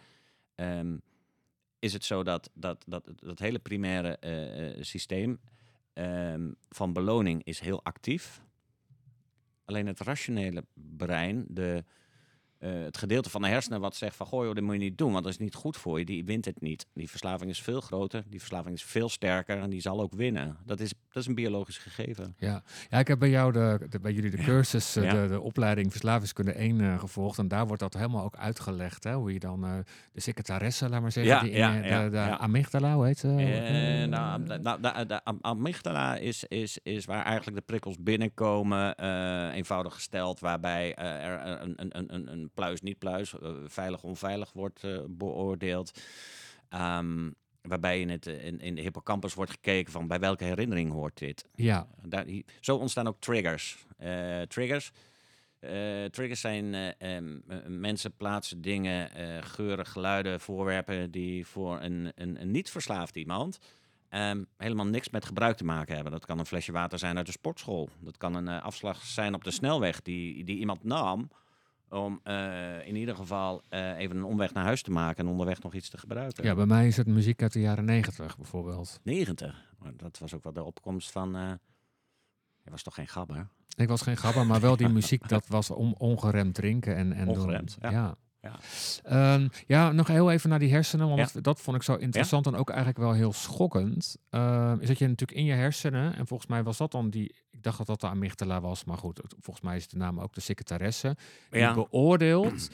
um, 0.55 1.01
is 1.79 1.93
het 1.93 2.03
zo 2.03 2.23
dat 2.23 2.49
dat, 2.53 2.83
dat, 2.87 3.11
dat 3.15 3.39
hele 3.39 3.59
primaire 3.59 4.17
uh, 4.77 4.83
systeem 4.83 5.39
um, 5.93 6.55
van 6.69 6.93
beloning 6.93 7.43
is 7.43 7.59
heel 7.59 7.83
actief. 7.83 8.41
Alleen 9.65 9.87
het 9.87 9.99
rationele 9.99 10.65
brein, 10.73 11.45
de, 11.47 11.83
uh, 12.63 12.83
het 12.83 12.97
gedeelte 12.97 13.29
van 13.29 13.41
de 13.41 13.47
hersenen 13.47 13.79
wat 13.79 13.95
zegt 13.95 14.15
van 14.15 14.25
goh, 14.25 14.43
joh, 14.45 14.53
dit 14.53 14.63
moet 14.63 14.73
je 14.73 14.79
niet 14.79 14.97
doen, 14.97 15.11
want 15.11 15.23
dat 15.23 15.33
is 15.33 15.39
niet 15.39 15.55
goed 15.55 15.77
voor 15.77 15.99
je, 15.99 16.05
die 16.05 16.25
wint 16.25 16.45
het 16.45 16.61
niet. 16.61 16.85
Die 16.93 17.09
verslaving 17.09 17.49
is 17.49 17.61
veel 17.61 17.81
groter, 17.81 18.23
die 18.27 18.39
verslaving 18.39 18.75
is 18.75 18.83
veel 18.83 19.09
sterker 19.09 19.59
en 19.59 19.69
die 19.69 19.81
zal 19.81 20.01
ook 20.01 20.13
winnen. 20.13 20.57
Dat 20.65 20.79
is, 20.79 20.89
dat 20.89 21.21
is 21.21 21.27
een 21.27 21.35
biologisch 21.35 21.77
gegeven. 21.77 22.35
Ja, 22.37 22.63
ja 22.89 22.99
ik 22.99 23.07
heb 23.07 23.19
bij 23.19 23.29
jou, 23.29 23.51
de, 23.51 23.85
de 23.89 23.99
bij 23.99 24.13
jullie 24.13 24.31
de 24.31 24.37
cursus, 24.37 24.93
ja. 24.93 25.13
de, 25.13 25.27
de 25.27 25.41
opleiding 25.41 25.91
Verslavingskunde 25.91 26.51
1 26.51 26.79
uh, 26.79 26.99
gevolgd 26.99 27.37
en 27.37 27.47
daar 27.47 27.67
wordt 27.67 27.81
dat 27.81 27.93
helemaal 27.93 28.23
ook 28.23 28.35
uitgelegd, 28.35 29.03
hè? 29.03 29.13
hoe 29.13 29.33
je 29.33 29.39
dan 29.39 29.65
uh, 29.65 29.73
de 30.11 30.21
secretaresse, 30.21 30.89
laat 30.89 31.01
maar 31.01 31.11
zeggen, 31.11 31.33
ja, 31.33 31.41
die 31.41 31.51
ja, 31.51 31.73
in, 31.73 31.83
ja, 31.83 32.09
de, 32.09 32.37
amygdala, 32.37 32.95
hoe 32.95 33.05
heet 33.05 33.19
ze? 33.19 33.27
Uh, 33.27 34.07
nou, 34.07 34.43
de, 34.43 34.59
de, 34.61 35.05
de, 35.07 35.23
amygdala 35.41 36.15
is, 36.15 36.43
is, 36.43 36.77
is 36.83 37.05
waar 37.05 37.25
eigenlijk 37.25 37.57
de 37.57 37.63
prikkels 37.63 37.95
binnenkomen, 37.99 38.99
eenvoudig 39.51 39.93
gesteld, 39.93 40.39
waarbij 40.39 40.95
er 40.95 41.61
een, 41.61 41.73
een, 41.75 42.13
een, 42.13 42.31
een 42.31 42.50
pluis 42.53 42.81
niet 42.81 42.99
pluis, 42.99 43.33
uh, 43.33 43.49
veilig 43.65 44.03
onveilig 44.03 44.53
wordt 44.53 44.83
uh, 44.83 44.99
beoordeeld. 45.07 46.01
Um, 46.69 47.35
waarbij 47.61 47.99
in, 47.99 48.09
het, 48.09 48.25
in, 48.25 48.59
in, 48.59 48.75
de 48.75 48.81
hippocampus 48.81 49.33
wordt 49.33 49.51
gekeken 49.51 49.91
van 49.91 50.07
bij 50.07 50.19
welke 50.19 50.43
herinnering 50.43 50.91
hoort 50.91 51.17
dit. 51.17 51.45
Ja. 51.55 51.87
Daar, 52.01 52.25
zo 52.59 52.75
ontstaan 52.75 53.07
ook 53.07 53.19
triggers. 53.19 53.85
Uh, 53.99 54.41
triggers. 54.41 54.91
triggers 56.11 56.41
zijn 56.41 56.95
um, 57.15 57.43
mensen 57.67 58.15
plaatsen 58.17 58.61
dingen, 58.61 59.09
geuren, 59.43 59.85
geluiden, 59.85 60.39
voorwerpen 60.39 61.11
die 61.11 61.47
voor 61.47 61.81
een, 61.81 62.11
een, 62.15 62.41
een 62.41 62.51
niet 62.51 62.69
verslaafd 62.69 63.15
iemand 63.15 63.59
Um, 64.13 64.47
helemaal 64.57 64.85
niks 64.85 65.09
met 65.09 65.25
gebruik 65.25 65.57
te 65.57 65.63
maken 65.63 65.93
hebben. 65.93 66.11
Dat 66.11 66.25
kan 66.25 66.39
een 66.39 66.45
flesje 66.45 66.71
water 66.71 66.99
zijn 66.99 67.17
uit 67.17 67.25
de 67.25 67.31
sportschool. 67.31 67.89
Dat 67.99 68.17
kan 68.17 68.35
een 68.35 68.47
uh, 68.47 68.63
afslag 68.63 69.03
zijn 69.03 69.33
op 69.33 69.43
de 69.43 69.51
snelweg 69.51 70.01
die, 70.01 70.43
die 70.43 70.57
iemand 70.57 70.83
nam 70.83 71.29
om 71.91 72.21
uh, 72.23 72.87
in 72.87 72.95
ieder 72.95 73.15
geval 73.15 73.63
uh, 73.69 73.97
even 73.97 74.17
een 74.17 74.23
omweg 74.23 74.53
naar 74.53 74.63
huis 74.63 74.81
te 74.81 74.91
maken 74.91 75.25
en 75.25 75.31
onderweg 75.31 75.61
nog 75.61 75.73
iets 75.73 75.89
te 75.89 75.97
gebruiken. 75.97 76.43
Ja, 76.43 76.55
bij 76.55 76.65
mij 76.65 76.87
is 76.87 76.97
het 76.97 77.07
muziek 77.07 77.41
uit 77.41 77.53
de 77.53 77.59
jaren 77.59 77.85
negentig 77.85 78.37
bijvoorbeeld. 78.37 78.99
90? 79.03 79.69
Dat 79.95 80.19
was 80.19 80.33
ook 80.33 80.43
wel 80.43 80.53
de 80.53 80.63
opkomst 80.63 81.11
van... 81.11 81.35
Uh, 81.35 81.51
je 82.63 82.71
was 82.71 82.83
toch 82.83 82.93
geen 82.93 83.07
gabber? 83.07 83.47
Ik 83.75 83.87
was 83.87 84.01
geen 84.01 84.17
gabber, 84.17 84.45
maar 84.45 84.59
wel 84.59 84.77
die 84.77 84.89
muziek 84.89 85.27
dat 85.27 85.47
was 85.47 85.69
om 85.69 85.95
ongeremd 85.97 86.53
drinken. 86.53 86.95
En, 86.95 87.13
en 87.13 87.27
ongeremd, 87.27 87.77
doen, 87.81 87.91
ja. 87.91 87.97
ja. 87.97 88.15
Ja. 88.41 89.33
Um, 89.33 89.49
ja, 89.67 89.91
nog 89.91 90.07
heel 90.07 90.31
even 90.31 90.49
naar 90.49 90.59
die 90.59 90.71
hersenen, 90.71 91.07
want 91.07 91.31
ja. 91.33 91.41
dat 91.41 91.61
vond 91.61 91.77
ik 91.77 91.83
zo 91.83 91.95
interessant 91.95 92.45
ja. 92.45 92.51
en 92.51 92.57
ook 92.57 92.69
eigenlijk 92.69 92.99
wel 92.99 93.13
heel 93.13 93.33
schokkend. 93.33 94.17
Uh, 94.31 94.73
is 94.79 94.87
dat 94.87 94.97
je 94.97 95.07
natuurlijk 95.07 95.39
in 95.39 95.45
je 95.45 95.53
hersenen, 95.53 96.15
en 96.15 96.27
volgens 96.27 96.49
mij 96.49 96.63
was 96.63 96.77
dat 96.77 96.91
dan 96.91 97.09
die, 97.09 97.35
ik 97.49 97.63
dacht 97.63 97.77
dat 97.77 97.87
dat 97.87 98.01
de 98.01 98.07
amygdala 98.07 98.61
was, 98.61 98.83
maar 98.83 98.97
goed, 98.97 99.21
volgens 99.39 99.65
mij 99.65 99.75
is 99.75 99.87
de 99.87 99.97
naam 99.97 100.19
ook 100.19 100.33
de 100.33 100.41
secretaresse. 100.41 101.17
Die 101.49 101.59
Ja. 101.59 101.73
beoordeelt, 101.73 102.69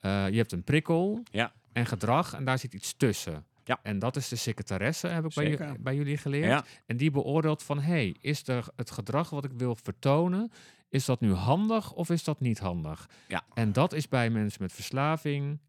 uh, 0.00 0.28
je 0.28 0.36
hebt 0.36 0.52
een 0.52 0.64
prikkel 0.64 1.22
Ja. 1.30 1.52
en 1.72 1.86
gedrag 1.86 2.34
en 2.34 2.44
daar 2.44 2.58
zit 2.58 2.74
iets 2.74 2.94
tussen. 2.96 3.44
Ja. 3.64 3.78
En 3.82 3.98
dat 3.98 4.16
is 4.16 4.28
de 4.28 4.36
secretaresse, 4.36 5.06
heb 5.06 5.24
ik 5.24 5.34
bij, 5.34 5.76
bij 5.80 5.94
jullie 5.94 6.16
geleerd. 6.16 6.44
Ja. 6.44 6.64
En 6.86 6.96
die 6.96 7.10
beoordeelt 7.10 7.62
van, 7.62 7.80
hey, 7.80 8.16
is 8.20 8.48
er 8.48 8.66
het 8.76 8.90
gedrag 8.90 9.30
wat 9.30 9.44
ik 9.44 9.52
wil 9.56 9.76
vertonen, 9.82 10.52
is 10.92 11.04
dat 11.04 11.20
nu 11.20 11.32
handig 11.32 11.92
of 11.92 12.10
is 12.10 12.24
dat 12.24 12.40
niet 12.40 12.58
handig? 12.58 13.08
Ja. 13.28 13.42
En 13.54 13.72
dat 13.72 13.92
is 13.92 14.08
bij 14.08 14.30
mensen 14.30 14.62
met 14.62 14.72
verslaving 14.72 15.60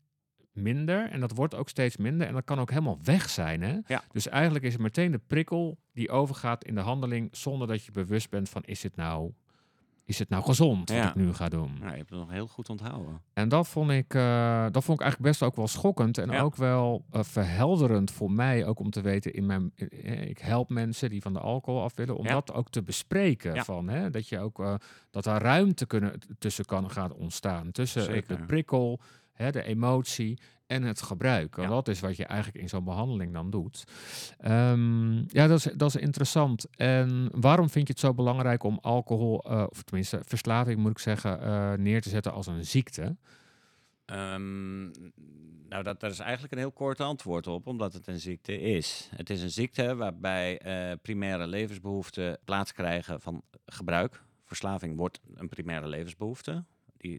minder 0.52 1.10
en 1.10 1.20
dat 1.20 1.36
wordt 1.36 1.56
ook 1.56 1.70
steeds 1.70 1.98
minder 1.98 2.28
en 2.28 2.34
dat 2.34 2.44
kan 2.44 2.60
ook 2.60 2.70
helemaal 2.70 3.00
weg 3.04 3.30
zijn. 3.30 3.62
Hè? 3.62 3.78
Ja. 3.88 4.04
Dus 4.12 4.28
eigenlijk 4.28 4.66
is 4.66 4.74
het 4.74 4.82
meteen 4.82 5.12
de 5.12 5.22
prikkel 5.28 5.78
die 5.94 6.10
overgaat 6.10 6.64
in 6.64 6.76
de 6.76 6.82
handeling 6.82 7.30
zonder 7.32 7.68
dat 7.68 7.86
je 7.86 7.92
bewust 7.92 8.30
bent 8.30 8.50
van 8.50 8.64
is 8.64 8.84
het 8.84 8.96
nou, 8.96 9.32
is 10.06 10.20
het 10.20 10.30
nou 10.30 10.44
gezond 10.44 10.90
wat 10.90 10.98
Ja. 10.98 11.10
ik 11.10 11.16
nu 11.16 11.34
ga 11.34 11.50
doen? 11.50 11.74
Nou, 11.80 11.92
je 11.92 11.98
hebt 11.98 12.10
het 12.10 12.20
nog 12.20 12.32
heel 12.32 12.48
goed 12.48 12.70
onthouden. 12.70 13.22
En 13.34 13.50
dat 13.50 13.68
vond 13.68 13.92
ik, 13.92 14.14
eh, 14.14 14.66
dat 14.72 14.84
vond 14.84 14.98
ik 15.00 15.04
eigenlijk 15.04 15.32
best 15.32 15.44
ook 15.44 15.56
wel 15.56 15.68
schokkend 15.68 16.18
en 16.18 16.30
Ja. 16.32 16.42
ook 16.42 16.56
wel 16.56 17.06
eh, 17.12 17.24
verhelderend 17.24 18.12
voor 18.12 18.32
mij, 18.32 18.66
ook 18.66 18.80
om 18.80 18.90
te 18.90 19.02
weten 19.02 19.34
in 19.34 19.46
mijn, 19.46 19.72
eh, 19.76 20.22
ik 20.30 20.38
help 20.38 20.70
mensen 20.70 21.10
die 21.10 21.22
van 21.22 21.34
de 21.34 21.40
alcohol 21.40 21.82
af 21.82 21.96
willen, 21.96 22.18
om 22.18 22.26
Ja. 22.26 22.34
dat 22.34 22.54
ook 22.54 22.70
te 22.70 22.84
bespreken 22.84 23.54
Ja. 23.54 23.64
van, 23.64 23.90
hè, 23.90 24.10
dat 24.10 24.28
je 24.28 24.40
ook 24.40 24.80
dat 25.12 25.24
daar 25.24 25.42
ruimte 25.42 25.86
kunnen 25.86 26.20
tussen 26.40 26.66
kan 26.66 26.90
gaan 26.92 27.14
ontstaan 27.14 27.72
tussen 27.72 28.24
de 28.28 28.38
prikkel, 28.48 29.00
hè, 29.34 29.52
de 29.52 29.64
emotie 29.64 30.40
en 30.74 30.84
het 30.84 31.02
gebruik. 31.02 31.56
Want 31.56 31.68
Ja. 31.70 31.74
dat 31.74 31.88
is 31.88 32.00
wat 32.00 32.16
je 32.18 32.26
eigenlijk 32.26 32.62
in 32.64 32.70
zo'n 32.70 32.84
behandeling 32.84 33.34
dan 33.34 33.50
doet. 33.50 33.84
Ehm, 34.38 35.16
ja, 35.16 35.48
dat 35.48 35.58
is, 35.58 35.64
dat 35.76 35.96
is 35.96 36.02
interessant. 36.02 36.66
En 36.76 37.30
waarom 37.32 37.70
vind 37.70 37.88
je 37.88 37.94
het 37.94 38.02
zo 38.02 38.14
belangrijk 38.14 38.64
om 38.64 38.78
alcohol, 38.82 39.44
eh, 39.44 39.66
of 39.70 39.84
tenminste 39.84 40.22
verslaving 40.26 40.80
moet 40.80 40.92
ik 40.92 41.00
zeggen, 41.00 41.42
eh, 41.42 41.74
neer 41.74 42.02
te 42.02 42.10
zetten 42.10 42.32
als 42.34 42.48
een 42.48 42.66
ziekte? 42.66 43.16
Ehm, 44.06 44.82
nou, 45.70 45.84
dat, 45.84 46.00
daar 46.00 46.10
is 46.10 46.20
eigenlijk 46.20 46.54
een 46.54 46.60
heel 46.60 46.72
kort 46.72 47.00
antwoord 47.00 47.48
op, 47.48 47.68
omdat 47.68 47.94
het 47.94 48.08
een 48.08 48.20
ziekte 48.20 48.60
is. 48.62 49.10
Het 49.16 49.30
is 49.30 49.42
een 49.42 49.50
ziekte 49.52 49.96
waarbij 49.96 50.60
eh, 50.60 50.98
primaire 51.02 51.48
levensbehoeften 51.48 52.38
plaats 52.46 52.72
krijgen 52.74 53.22
van 53.22 53.42
gebruik. 53.66 54.24
Verslaving 54.46 54.98
wordt 54.98 55.20
een 55.36 55.50
primaire 55.50 55.88
levensbehoefte. 55.88 56.64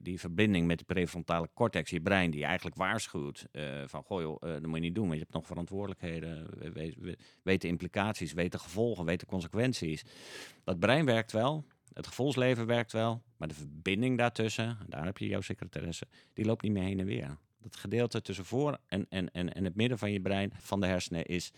Die, 0.03 0.21
verbinding 0.21 0.67
met 0.67 0.79
de 0.79 0.85
prefrontale 0.85 1.49
cortex, 1.55 1.91
je 1.91 2.00
brein, 2.00 2.31
die 2.31 2.45
eigenlijk 2.45 2.76
waarschuwt 2.76 3.47
eh, 3.53 3.83
van, 3.87 4.03
goh 4.03 4.21
joh, 4.21 4.37
eh, 4.41 4.50
dat 4.53 4.67
moet 4.67 4.75
je 4.75 4.81
niet 4.81 4.95
doen, 4.95 5.05
want 5.05 5.14
je 5.19 5.23
hebt 5.23 5.35
nog 5.35 5.47
verantwoordelijkheden, 5.47 6.47
we, 6.59 6.73
we, 6.73 6.95
we- 6.99 7.17
weet 7.43 7.61
de 7.61 7.69
implicaties, 7.69 8.33
weet 8.33 8.53
de 8.53 8.59
gevolgen, 8.59 9.05
weet 9.05 9.21
de 9.21 9.26
consequenties. 9.26 10.05
Dat 10.64 10.79
brein 10.79 11.05
werkt 11.05 11.33
wel, 11.33 11.64
Het 11.93 12.07
gevoelsleven 12.07 12.67
werkt 12.67 12.93
wel, 12.93 13.23
maar 13.37 13.49
de 13.49 13.55
verbinding 13.55 14.19
daartussen, 14.19 14.79
daar 14.88 15.05
heb 15.05 15.19
je 15.19 15.26
jouw 15.26 15.41
secretaresse, 15.41 16.07
die 16.33 16.45
loopt 16.45 16.62
niet 16.62 16.73
meer 16.73 16.83
heen 16.83 17.00
en 17.00 17.07
weer. 17.07 17.38
Dat 17.61 17.76
gedeelte 17.76 18.21
tussen 18.23 18.45
voor 18.45 18.79
en, 18.87 19.07
en, 19.09 19.31
en, 19.31 19.53
en 19.55 19.64
het 19.64 19.75
midden 19.75 19.99
van 19.99 20.12
je 20.12 20.21
brein, 20.21 20.53
van 20.59 20.81
de 20.81 20.87
hersenen, 20.87 21.25
is, 21.25 21.53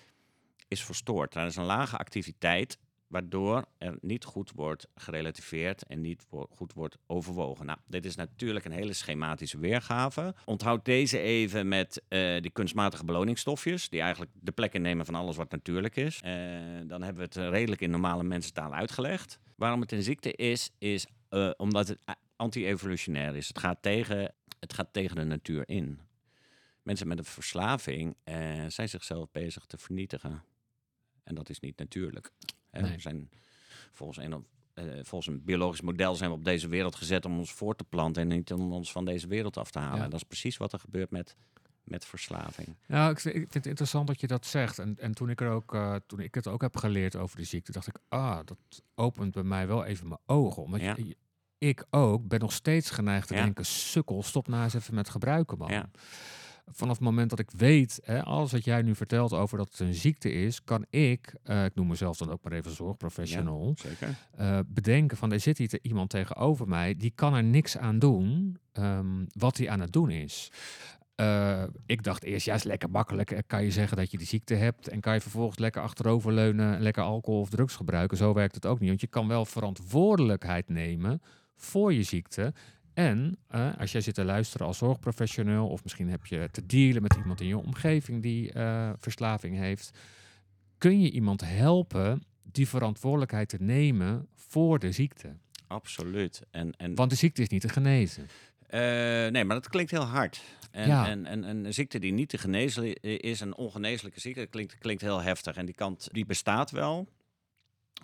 is 0.69 0.85
verstoord. 0.85 1.33
Daar 1.33 1.47
is 1.47 1.57
een 1.57 1.65
lage 1.65 1.97
activiteit 1.97 2.79
waardoor 3.07 3.65
er 3.79 3.99
niet 4.01 4.25
goed 4.25 4.53
wordt 4.55 4.89
gerelativeerd 4.95 5.87
en 5.87 6.01
niet 6.01 6.27
goed 6.51 6.73
wordt 6.73 6.99
overwogen. 7.07 7.67
Nou, 7.67 7.79
dit 7.87 8.05
is 8.05 8.17
natuurlijk 8.17 8.65
een 8.65 8.73
hele 8.73 8.93
schematische 8.93 9.59
weergave. 9.59 10.35
Onthoud 10.45 10.85
deze 10.85 11.19
even 11.19 11.69
met 11.69 12.03
uh, 12.09 12.41
die 12.41 12.51
kunstmatige 12.51 13.05
beloningsstofjes, 13.05 13.89
die 13.89 14.01
eigenlijk 14.01 14.31
de 14.41 14.53
plek 14.53 14.75
innemen 14.75 15.07
van 15.07 15.15
alles 15.15 15.37
wat 15.37 15.51
natuurlijk 15.51 15.97
is. 15.97 16.21
Uh, 16.25 16.31
dan 16.87 17.03
hebben 17.03 17.29
we 17.29 17.41
het 17.41 17.51
redelijk 17.53 17.81
in 17.81 17.91
normale 17.91 18.23
mensentaal 18.23 18.75
uitgelegd. 18.75 19.39
Waarom 19.57 19.81
het 19.81 19.93
een 19.93 20.03
ziekte 20.03 20.33
is, 20.33 20.71
is 20.79 21.07
omdat 21.57 21.89
het 21.89 21.99
anti-evolutionair 22.37 23.37
is. 23.37 23.49
Het 23.49 23.59
gaat, 23.59 23.83
tegen, 23.83 24.35
het 24.61 24.73
gaat 24.73 24.93
tegen 24.93 25.17
de 25.17 25.25
natuur 25.25 25.69
in. 25.69 26.01
Mensen 26.83 27.09
met 27.09 27.19
een 27.19 27.25
verslaving 27.25 28.17
zijn 28.69 28.89
zichzelf 28.89 29.31
bezig 29.33 29.67
te 29.67 29.79
vernietigen. 29.79 30.43
En 31.25 31.35
dat 31.35 31.49
is 31.49 31.61
niet 31.61 31.79
natuurlijk. 31.79 32.33
Nee. 32.83 32.95
We 32.95 33.01
zijn 33.01 33.31
volgens 33.93 34.19
een, 34.19 34.47
uh, 34.75 34.85
volgens 35.03 35.27
een 35.27 35.45
biologisch 35.45 35.81
model 35.81 36.15
zijn 36.15 36.31
we 36.31 36.37
op 36.37 36.45
deze 36.45 36.69
wereld 36.69 36.95
gezet 36.95 37.25
om 37.25 37.39
ons 37.39 37.53
voor 37.53 37.77
te 37.77 37.85
planten 37.85 38.23
en 38.23 38.29
niet 38.29 38.53
om 38.53 38.73
ons 38.73 38.93
van 38.93 39.05
deze 39.05 39.27
wereld 39.27 39.57
af 39.57 39.71
te 39.71 39.79
halen. 39.79 40.05
En 40.05 40.11
dat 40.11 40.21
is 40.21 40.27
precies 40.27 40.57
wat 40.57 40.73
er 40.73 40.79
gebeurt 40.79 41.11
met, 41.11 41.37
met 41.85 42.05
verslaving. 42.05 42.77
Ja, 42.87 43.11
ik, 43.11 43.21
vind 43.21 43.55
het 43.55 43.67
interessant 43.67 44.07
dat 44.07 44.21
je 44.21 44.27
dat 44.27 44.47
zegt. 44.47 44.79
En, 44.79 44.97
en 44.99 45.15
toen, 45.15 45.31
ik 45.31 45.41
er 45.41 45.51
ook, 45.51 45.75
uh, 45.75 45.95
toen 46.07 46.21
ik 46.21 46.35
het 46.35 46.47
ook 46.47 46.61
heb 46.61 46.77
geleerd 46.77 47.17
over 47.17 47.37
de 47.37 47.45
ziekte, 47.45 47.73
dacht 47.73 47.87
ik, 47.87 47.99
ah, 48.09 48.39
dat 48.45 48.83
opent 48.95 49.33
bij 49.33 49.43
mij 49.43 49.67
wel 49.67 49.85
even 49.85 50.09
mijn 50.09 50.21
ogen. 50.27 50.63
Omdat 50.63 50.81
ja. 50.81 50.95
je, 50.97 51.17
ik 51.59 51.85
ook 51.91 52.29
ben 52.29 52.41
nog 52.41 52.53
steeds 52.53 52.91
geneigd 52.91 53.29
te 53.29 53.35
ja. 53.35 53.43
denken, 53.43 53.67
sukkel, 53.67 54.23
stop 54.23 54.49
nou 54.49 54.63
eens 54.63 54.75
even 54.75 54.95
met 54.95 55.09
gebruiken, 55.09 55.59
man. 55.59 55.71
Ja 55.71 55.91
vanaf 56.73 56.95
het 56.95 57.05
moment 57.05 57.31
dat 57.31 57.39
ik 57.39 57.51
weet, 57.51 58.01
hè, 58.05 58.23
alles 58.23 58.53
wat 58.53 58.65
jij 58.65 58.83
nu 58.83 58.95
vertelt 58.95 59.33
over 59.33 59.59
dat 59.59 59.69
het 59.71 59.81
een 59.81 59.95
ziekte 59.95 60.33
is, 60.33 60.65
kan 60.65 60.87
ik, 60.91 61.35
uh, 61.45 61.65
ik 61.65 61.75
noem 61.75 61.87
mezelf 61.87 62.17
dan 62.17 62.31
ook 62.31 62.43
maar 62.43 62.53
even 62.53 62.71
zorgprofessional, 62.71 63.73
ja, 63.77 63.89
zeker. 63.89 64.15
Uh, 64.41 64.59
bedenken 64.67 65.17
van 65.17 65.33
er 65.33 65.41
zit 65.41 65.59
hier 65.59 65.79
iemand 65.83 66.11
tegenover 66.11 66.69
mij, 66.69 66.97
die 66.97 67.13
kan 67.15 67.35
er 67.35 67.45
niks 67.45 67.79
aan 67.79 67.99
doen 67.99 68.59
um, 68.73 69.27
wat 69.33 69.57
hij 69.57 69.69
aan 69.69 69.81
het 69.81 69.93
doen 69.93 70.11
is. 70.11 70.51
Uh, 71.21 71.63
ik 71.87 72.03
dacht 72.03 72.25
eerst, 72.25 72.47
ja, 72.47 72.55
is 72.55 72.63
lekker 72.63 72.91
makkelijk. 72.91 73.43
Kan 73.47 73.65
je 73.65 73.71
zeggen 73.71 73.97
dat 73.97 74.11
je 74.11 74.19
die 74.19 74.27
ziekte 74.27 74.55
hebt 74.55 74.89
en 74.89 75.01
kan 75.01 75.15
je 75.15 75.21
vervolgens 75.21 75.59
lekker 75.59 75.83
achteroverleunen, 75.83 76.81
lekker 76.81 77.03
alcohol 77.03 77.41
of 77.41 77.51
drugs 77.51 77.77
gebruiken. 77.77 78.17
Zo 78.17 78.33
werkt 78.33 78.55
het 78.55 78.67
ook 78.67 78.81
niet. 78.81 78.89
Want 78.89 79.01
je 79.01 79.07
kan 79.07 79.29
wel 79.29 79.45
verantwoordelijkheid 79.45 80.69
nemen 80.69 81.23
voor 81.55 81.93
je 81.93 82.03
ziekte. 82.03 82.53
En 82.97 83.39
uh, 83.55 83.71
als 83.79 83.93
jij 83.93 84.01
zit 84.01 84.15
te 84.15 84.25
luisteren 84.25 84.67
als 84.67 84.79
zorgprofessioneel, 84.79 85.69
of 85.69 85.83
misschien 85.83 86.11
heb 86.11 86.27
je 86.27 86.49
te 86.51 86.67
dealen 86.67 87.03
met 87.03 87.15
iemand 87.15 87.41
in 87.41 87.47
je 87.47 87.59
omgeving 87.59 88.23
die 88.23 88.55
uh, 88.55 88.91
verslaving 88.99 89.57
heeft, 89.57 89.91
kun 90.79 91.01
je 91.01 91.11
iemand 91.11 91.41
helpen 91.45 92.23
die 92.43 92.69
verantwoordelijkheid 92.69 93.49
te 93.49 93.57
nemen 93.61 94.29
voor 94.35 94.79
de 94.79 94.93
ziekte. 94.93 95.37
Absoluut. 95.67 96.43
En, 96.51 96.73
en... 96.77 96.95
Want 96.95 97.11
de 97.11 97.17
ziekte 97.17 97.43
is 97.43 97.49
niet 97.49 97.61
te 97.61 97.69
genezen. 97.69 98.23
Uh, 98.23 98.81
nee, 99.31 99.45
maar 99.45 99.57
dat 99.57 99.69
klinkt 99.69 99.91
heel 99.91 100.05
hard. 100.05 100.43
En, 100.71 100.89
ja. 100.89 101.09
en, 101.09 101.27
en, 101.27 101.45
en, 101.45 101.65
een 101.65 101.75
ziekte 101.75 101.99
die 101.99 102.13
niet 102.13 102.29
te 102.29 102.39
genezen 102.39 102.95
is, 103.03 103.41
een 103.41 103.57
ongeneeslijke 103.57 104.21
ziekte, 104.21 104.41
dat 104.41 104.51
klinkt, 104.51 104.79
klinkt 104.79 105.03
heel 105.03 105.23
heftig. 105.23 105.57
En 105.57 105.67
die 105.67 105.75
kant 105.75 106.09
die 106.13 106.27
bestaat 106.27 106.71
wel. 106.71 107.09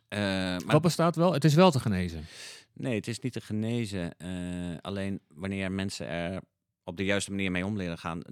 maar... 0.09 0.61
Wat 0.67 0.83
bestaat 0.83 1.17
wel? 1.17 1.33
Het 1.33 1.45
is 1.45 1.55
wel 1.55 1.71
te 1.71 1.81
genezen. 1.81 2.25
Nee, 2.73 2.95
het 2.95 3.07
is 3.07 3.19
niet 3.19 3.33
te 3.33 3.41
genezen. 3.41 4.15
Uh, 4.19 4.77
alleen 4.81 5.21
wanneer 5.29 5.73
mensen 5.73 6.07
er 6.07 6.43
op 6.85 6.97
de 6.97 7.05
juiste 7.05 7.31
manier 7.31 7.51
mee 7.51 7.67
om 7.67 7.77
leren 7.77 7.99
gaan, 7.99 8.23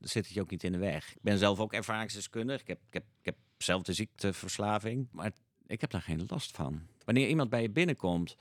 zit 0.00 0.24
het 0.24 0.34
je 0.34 0.40
ook 0.40 0.50
niet 0.50 0.64
in 0.64 0.72
de 0.72 0.78
weg. 0.78 1.10
Ik 1.10 1.22
ben 1.22 1.38
zelf 1.38 1.60
ook 1.60 1.72
ervaringsdeskundig. 1.72 2.60
Ik 2.60 2.66
heb, 2.66 2.78
ik 2.86 2.94
heb, 2.94 3.04
ik 3.18 3.24
heb 3.24 3.36
zelf 3.58 3.82
de 3.82 3.92
ziekteverslaving, 3.92 5.08
maar 5.10 5.32
ik 5.66 5.80
heb 5.80 5.90
daar 5.90 6.02
geen 6.02 6.24
last 6.28 6.56
van. 6.56 6.80
Wanneer 7.04 7.28
iemand 7.28 7.50
bij 7.50 7.62
je 7.62 7.70
binnenkomt 7.70 8.36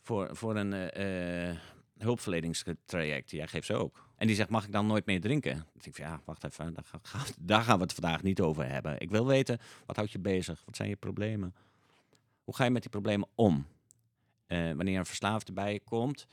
voor, 0.00 0.36
voor 0.36 0.56
een 0.56 1.00
uh, 1.00 1.58
hulpverleningstraject, 1.98 3.30
jij 3.30 3.46
geeft 3.46 3.66
ze 3.66 3.74
ook. 3.74 4.08
En 4.16 4.26
die 4.26 4.36
zegt, 4.36 4.48
mag 4.48 4.64
ik 4.64 4.72
dan 4.72 4.86
nooit 4.86 5.06
meer 5.06 5.20
drinken? 5.20 5.54
Dan 5.54 5.64
denk 5.72 5.96
ik 5.96 5.96
ja, 5.96 6.20
wacht 6.24 6.44
even, 6.44 6.74
daar, 6.74 6.84
gaan, 6.84 7.24
daar 7.40 7.62
gaan 7.62 7.76
we 7.76 7.82
het 7.82 7.92
vandaag 7.92 8.22
niet 8.22 8.40
over 8.40 8.68
hebben. 8.68 9.00
Ik 9.00 9.10
wil 9.10 9.26
weten, 9.26 9.58
wat 9.86 9.96
houdt 9.96 10.12
je 10.12 10.18
bezig? 10.18 10.62
Wat 10.64 10.76
zijn 10.76 10.88
je 10.88 10.96
problemen? 10.96 11.54
Hoe 12.44 12.54
ga 12.54 12.64
je 12.64 12.70
met 12.70 12.82
die 12.82 12.90
problemen 12.90 13.28
om? 13.34 13.66
Uh, 14.52 14.72
wanneer 14.72 14.98
een 14.98 15.06
verslaafde 15.06 15.52
bij 15.52 15.72
je 15.72 15.80
komt, 15.80 16.26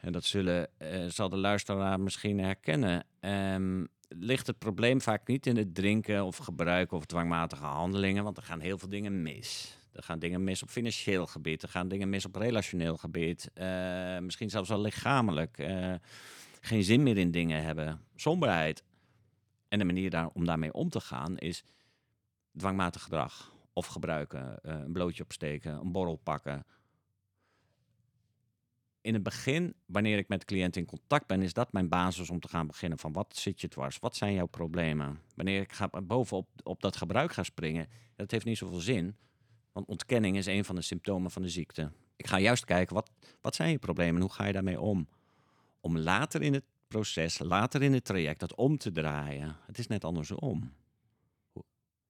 en 0.00 0.12
dat 0.12 0.24
zullen, 0.24 0.68
uh, 0.78 1.04
zal 1.08 1.28
de 1.28 1.36
luisteraar 1.36 2.00
misschien 2.00 2.38
herkennen, 2.38 3.06
um, 3.20 3.88
ligt 4.08 4.46
het 4.46 4.58
probleem 4.58 5.00
vaak 5.00 5.26
niet 5.26 5.46
in 5.46 5.56
het 5.56 5.74
drinken 5.74 6.24
of 6.24 6.36
gebruiken 6.36 6.96
of 6.96 7.04
dwangmatige 7.04 7.64
handelingen, 7.64 8.24
want 8.24 8.36
er 8.36 8.42
gaan 8.42 8.60
heel 8.60 8.78
veel 8.78 8.88
dingen 8.88 9.22
mis. 9.22 9.78
Er 9.92 10.02
gaan 10.02 10.18
dingen 10.18 10.44
mis 10.44 10.62
op 10.62 10.68
financieel 10.68 11.26
gebied, 11.26 11.62
er 11.62 11.68
gaan 11.68 11.88
dingen 11.88 12.08
mis 12.08 12.24
op 12.24 12.36
relationeel 12.36 12.96
gebied, 12.96 13.50
uh, 13.54 14.18
misschien 14.18 14.50
zelfs 14.50 14.68
wel 14.68 14.80
lichamelijk. 14.80 15.68
geen 16.60 16.84
zin 16.84 17.02
meer 17.02 17.18
in 17.18 17.30
dingen 17.30 17.62
hebben, 17.62 18.00
somberheid. 18.14 18.84
En 19.68 19.78
de 19.78 19.84
manier 19.84 20.10
daar, 20.10 20.28
om 20.32 20.44
daarmee 20.44 20.72
om 20.72 20.88
te 20.88 21.00
gaan 21.00 21.38
is 21.38 21.64
dwangmatig 22.56 23.02
gedrag. 23.02 23.52
Of 23.72 23.86
gebruiken, 23.86 24.58
een 24.62 24.92
blootje 24.92 25.22
opsteken, 25.22 25.72
een 25.72 25.92
borrel 25.92 26.16
pakken, 26.16 26.66
in 29.06 29.14
het 29.14 29.22
begin, 29.22 29.74
wanneer 29.84 30.18
ik 30.18 30.28
met 30.28 30.44
cliënten 30.44 30.80
in 30.80 30.86
contact 30.86 31.26
ben, 31.26 31.42
is 31.42 31.52
dat 31.52 31.72
mijn 31.72 31.88
basis 31.88 32.30
om 32.30 32.40
te 32.40 32.48
gaan 32.48 32.66
beginnen. 32.66 32.98
Van 32.98 33.12
wat 33.12 33.36
zit 33.36 33.60
je 33.60 33.68
dwars? 33.68 33.98
Wat 33.98 34.16
zijn 34.16 34.32
jouw 34.32 34.46
problemen? 34.46 35.20
Wanneer 35.34 35.60
ik 35.60 35.72
ga 35.72 35.88
bovenop 35.88 36.48
op 36.62 36.80
dat 36.80 36.96
gebruik 36.96 37.32
ga 37.32 37.42
springen, 37.42 37.88
dat 38.16 38.30
heeft 38.30 38.44
niet 38.44 38.58
zoveel 38.58 38.80
zin. 38.80 39.16
Want 39.72 39.86
ontkenning 39.86 40.36
is 40.36 40.46
een 40.46 40.64
van 40.64 40.74
de 40.74 40.82
symptomen 40.82 41.30
van 41.30 41.42
de 41.42 41.48
ziekte. 41.48 41.90
Ik 42.16 42.26
ga 42.26 42.38
juist 42.38 42.64
kijken, 42.64 42.94
wat, 42.94 43.10
wat 43.40 43.54
zijn 43.54 43.70
je 43.70 43.78
problemen 43.78 44.14
en 44.14 44.20
hoe 44.20 44.32
ga 44.32 44.46
je 44.46 44.52
daarmee 44.52 44.80
om? 44.80 45.08
Om 45.80 45.98
later 45.98 46.42
in 46.42 46.52
het 46.52 46.64
proces, 46.88 47.38
later 47.38 47.82
in 47.82 47.92
het 47.92 48.04
traject, 48.04 48.40
dat 48.40 48.54
om 48.54 48.78
te 48.78 48.92
draaien. 48.92 49.56
Het 49.66 49.78
is 49.78 49.86
net 49.86 50.04
andersom. 50.04 50.72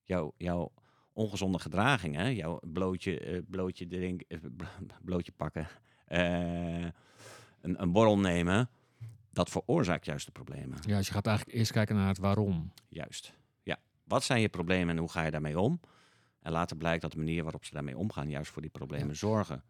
Jouw, 0.05 0.35
jouw 0.37 0.73
ongezonde 1.13 1.59
gedragingen, 1.59 2.35
jouw 2.35 2.61
blootje, 2.63 3.27
uh, 3.27 3.43
blootje, 3.51 3.87
drink, 3.87 4.23
uh, 4.29 4.39
blootje 5.03 5.33
pakken, 5.33 5.69
een, 6.07 6.93
een 7.61 7.93
borrel 7.93 8.19
nemen, 8.19 8.69
dat 9.31 9.51
veroorzaakt 9.51 10.05
juist 10.05 10.27
de 10.27 10.33
problemen. 10.33 10.79
Ja, 10.87 10.97
dus 10.97 11.07
je 11.07 11.13
gaat 11.13 11.27
eigenlijk 11.27 11.59
eerst 11.59 11.73
kijken 11.73 11.97
naar 11.97 12.09
het 12.09 12.19
waarom. 12.19 12.73
Juist. 12.89 13.33
Ja. 13.63 13.79
Wat 14.05 14.25
zijn 14.25 14.41
je 14.41 14.49
problemen 14.49 14.95
en 14.95 15.01
hoe 15.01 15.11
ga 15.11 15.23
je 15.23 15.31
daarmee 15.31 15.61
om? 15.61 15.81
En 16.41 16.53
later 16.53 16.77
blijkt 16.77 17.03
dat 17.03 17.13
de 17.13 17.19
manier 17.19 17.43
waarop 17.43 17.65
ze 17.65 17.75
daarmee 17.75 17.97
omgaan 17.97 18.29
juist 18.29 18.51
voor 18.51 18.63
die 18.63 18.71
problemen 18.71 19.17
zorgen. 19.17 19.63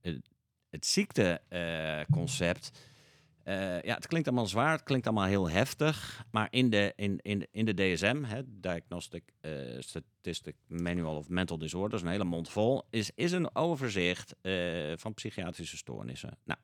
Het, 0.00 0.28
het 0.68 0.86
ziekteconcept 0.86 2.70
uh, 2.74 2.80
ja, 3.82 3.94
het 3.94 4.06
klinkt 4.06 4.28
allemaal 4.28 4.46
zwaar, 4.46 4.72
het 4.72 4.82
klinkt 4.82 5.06
allemaal 5.06 5.24
heel 5.26 5.50
heftig. 5.50 6.24
Maar 6.30 6.48
in 6.50 6.70
de, 6.70 6.92
in, 6.96 7.18
in, 7.22 7.46
in 7.50 7.64
de 7.64 7.74
DSM, 7.74 8.22
hè, 8.22 8.42
Diagnostic 8.46 9.32
uh, 9.40 9.80
Statistic 9.80 10.56
Manual 10.66 11.16
of 11.16 11.28
Mental 11.28 11.58
Disorders, 11.58 12.02
een 12.02 12.08
hele 12.08 12.24
mond 12.24 12.48
vol, 12.48 12.82
is, 12.90 13.10
is 13.14 13.32
een 13.32 13.54
overzicht 13.56 14.34
uh, 14.42 14.92
van 14.96 15.14
psychiatrische 15.14 15.76
stoornissen. 15.76 16.38
Nou, 16.44 16.58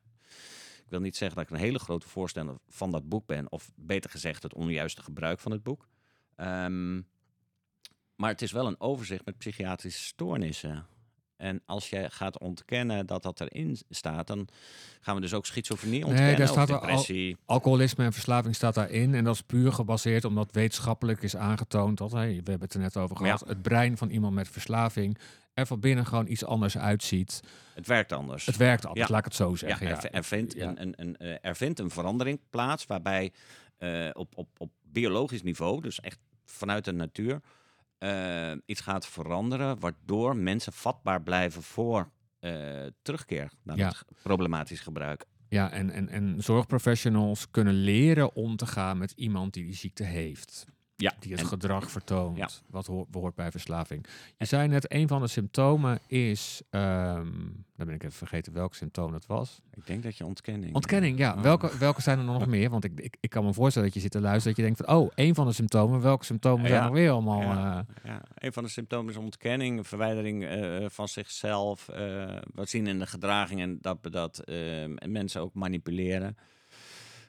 ik 0.84 0.90
wil 0.92 1.00
niet 1.00 1.16
zeggen 1.16 1.36
dat 1.36 1.46
ik 1.46 1.52
een 1.52 1.64
hele 1.64 1.78
grote 1.78 2.08
voorstander 2.08 2.56
van 2.68 2.90
dat 2.90 3.08
boek 3.08 3.26
ben, 3.26 3.52
of 3.52 3.70
beter 3.76 4.10
gezegd 4.10 4.42
het 4.42 4.54
onjuiste 4.54 5.02
gebruik 5.02 5.40
van 5.40 5.52
het 5.52 5.62
boek. 5.62 5.88
Um, 6.36 7.06
maar 8.16 8.30
het 8.30 8.42
is 8.42 8.52
wel 8.52 8.66
een 8.66 8.80
overzicht 8.80 9.24
met 9.24 9.38
psychiatrische 9.38 10.04
stoornissen. 10.04 10.86
En 11.37 11.62
als 11.66 11.90
je 11.90 12.07
gaat 12.11 12.38
ontkennen 12.38 13.07
dat 13.07 13.22
dat 13.22 13.40
erin 13.40 13.79
staat, 13.90 14.27
dan 14.27 14.49
gaan 15.01 15.14
we 15.14 15.20
dus 15.20 15.35
ook 15.35 15.46
schizofrenie 15.46 16.05
ontkennen. 16.05 16.27
Nee, 16.27 16.37
daar 16.37 16.49
staat 16.49 16.68
depressie. 16.68 17.37
Al 17.44 17.55
alcoholisme 17.55 18.05
en 18.05 18.12
verslaving 18.12 18.55
staat 18.55 18.75
daarin. 18.75 19.14
En 19.14 19.25
dat 19.25 19.35
is 19.35 19.42
puur 19.42 19.72
gebaseerd 19.72 20.25
omdat 20.25 20.53
wetenschappelijk 20.53 21.22
is 21.22 21.37
aangetoond 21.37 21.99
dat, 21.99 22.12
hey, 22.12 22.29
we 22.29 22.51
hebben 22.51 22.61
het 22.61 22.75
er 22.75 22.81
net 22.81 22.96
over 22.96 23.16
gehad, 23.16 23.40
het 23.46 23.62
brein 23.62 23.96
van 23.96 24.11
iemand 24.11 24.35
met 24.35 24.49
verslaving 24.49 25.18
er 25.57 25.66
van 25.66 25.81
binnen 25.81 26.07
gewoon 26.07 26.29
iets 26.29 26.44
anders 26.44 26.79
uitziet. 26.79 27.42
Het 27.75 27.87
werkt 27.87 28.12
anders. 28.12 28.46
Het 28.46 28.57
werkt 28.57 28.87
anders, 28.87 29.09
laat 29.09 29.18
ik 29.18 29.25
het 29.25 29.35
zo 29.35 29.55
zeggen. 29.55 29.87
Ja, 29.87 30.03
er, 30.03 30.11
er, 30.11 30.25
vindt 30.25 30.57
een, 30.57 30.83
een, 30.83 30.94
een, 30.96 31.16
eh, 31.16 31.37
er 31.40 31.57
vindt 31.57 31.79
een 31.79 31.90
verandering 31.90 32.40
plaats 32.51 32.87
waarbij 32.87 33.33
uh, 33.79 34.11
op, 34.12 34.37
op, 34.37 34.49
op 34.59 34.70
biologisch 34.83 35.42
niveau, 35.42 35.81
dus 35.81 36.01
echt 36.01 36.18
vanuit 36.44 36.85
de 36.85 36.92
natuur, 36.92 37.40
uh, 37.98 38.52
iets 38.66 38.80
gaat 38.80 39.06
veranderen, 39.06 39.80
waardoor 39.80 40.37
mensen 40.37 40.72
vatbaar 40.72 41.22
blijven 41.22 41.62
voor 41.62 42.11
uh, 42.40 42.87
terugkeer 43.02 43.52
naar 43.62 43.76
het 43.78 44.04
problematisch 44.22 44.80
gebruik. 44.80 45.24
Ja, 45.48 45.70
en, 45.70 45.90
en, 45.90 46.09
en 46.09 46.42
zorgprofessionals 46.42 47.50
kunnen 47.50 47.74
leren 47.74 48.35
om 48.35 48.56
te 48.56 48.66
gaan 48.66 48.98
met 48.98 49.12
iemand 49.12 49.54
die 49.54 49.64
die 49.64 49.74
ziekte 49.74 50.04
heeft. 50.04 50.66
Ja, 50.98 51.12
die 51.18 51.30
het 51.32 51.40
en- 51.40 51.46
gedrag 51.46 51.90
vertoont, 51.90 52.37
Ja. 52.37 52.48
wat 52.70 52.87
hoort, 52.87 53.09
hoort 53.14 53.35
bij 53.35 53.50
verslaving. 53.50 54.06
Je 54.37 54.44
zei 54.44 54.68
net, 54.68 54.92
een 54.92 55.09
van 55.09 55.20
de 55.20 55.28
symptomen 55.28 55.98
is, 56.06 56.62
ehm 56.70 57.28
dan 57.76 57.87
ben 57.87 57.94
ik 57.94 58.02
even 58.02 58.16
vergeten 58.16 58.52
welk 58.52 58.74
symptoom 58.74 59.12
het 59.12 59.26
was. 59.26 59.61
Ik 59.74 59.87
denk 59.87 60.02
dat 60.02 60.16
je 60.16 60.24
ontkenning... 60.24 60.74
Ontkenning, 60.74 61.18
ja. 61.18 61.35
Oh. 61.35 61.40
Welke, 61.40 61.78
welke 61.78 62.02
zijn 62.02 62.18
er 62.18 62.24
nog 62.24 62.46
meer? 62.46 62.70
Want 62.70 62.85
ik, 62.85 63.00
ik, 63.00 63.16
ik 63.20 63.30
kan 63.30 63.44
me 63.44 63.52
voorstellen 63.52 63.87
dat 63.88 63.96
je 63.96 64.02
zit 64.02 64.11
te 64.12 64.20
luisteren, 64.20 64.48
dat 64.48 64.56
je 64.56 64.62
denkt 64.72 64.85
van, 64.90 64.96
oh, 64.96 65.11
een 65.14 65.35
van 65.35 65.46
de 65.46 65.52
symptomen, 65.52 66.00
welke 66.00 66.24
symptomen 66.24 66.68
zijn 66.68 66.82
nog 66.82 66.92
weer 66.92 67.11
allemaal... 67.11 67.40
Ja. 67.40 67.87
eh, 68.02 68.11
Ja, 68.11 68.22
een 68.35 68.52
van 68.52 68.62
de 68.62 68.68
symptomen 68.68 69.11
is 69.12 69.18
ontkenning, 69.18 69.87
verwijdering 69.88 70.44
eh, 70.44 70.85
van 70.88 71.09
zichzelf. 71.09 71.88
eh, 71.88 71.96
we 72.54 72.66
zien 72.66 72.87
in 72.87 72.98
de 72.98 73.06
gedragingen 73.06 73.78
dat 73.80 73.98
we 74.02 74.11
dat 74.11 74.38
eh, 74.38 74.56
mensen 75.06 75.40
ook 75.40 75.54
manipuleren. 75.54 76.37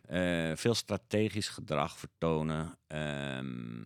Eh, 0.08 0.52
veel 0.56 0.74
strategisch 0.74 1.50
gedrag 1.50 1.98
vertonen. 2.00 2.78
ehm, 2.88 3.84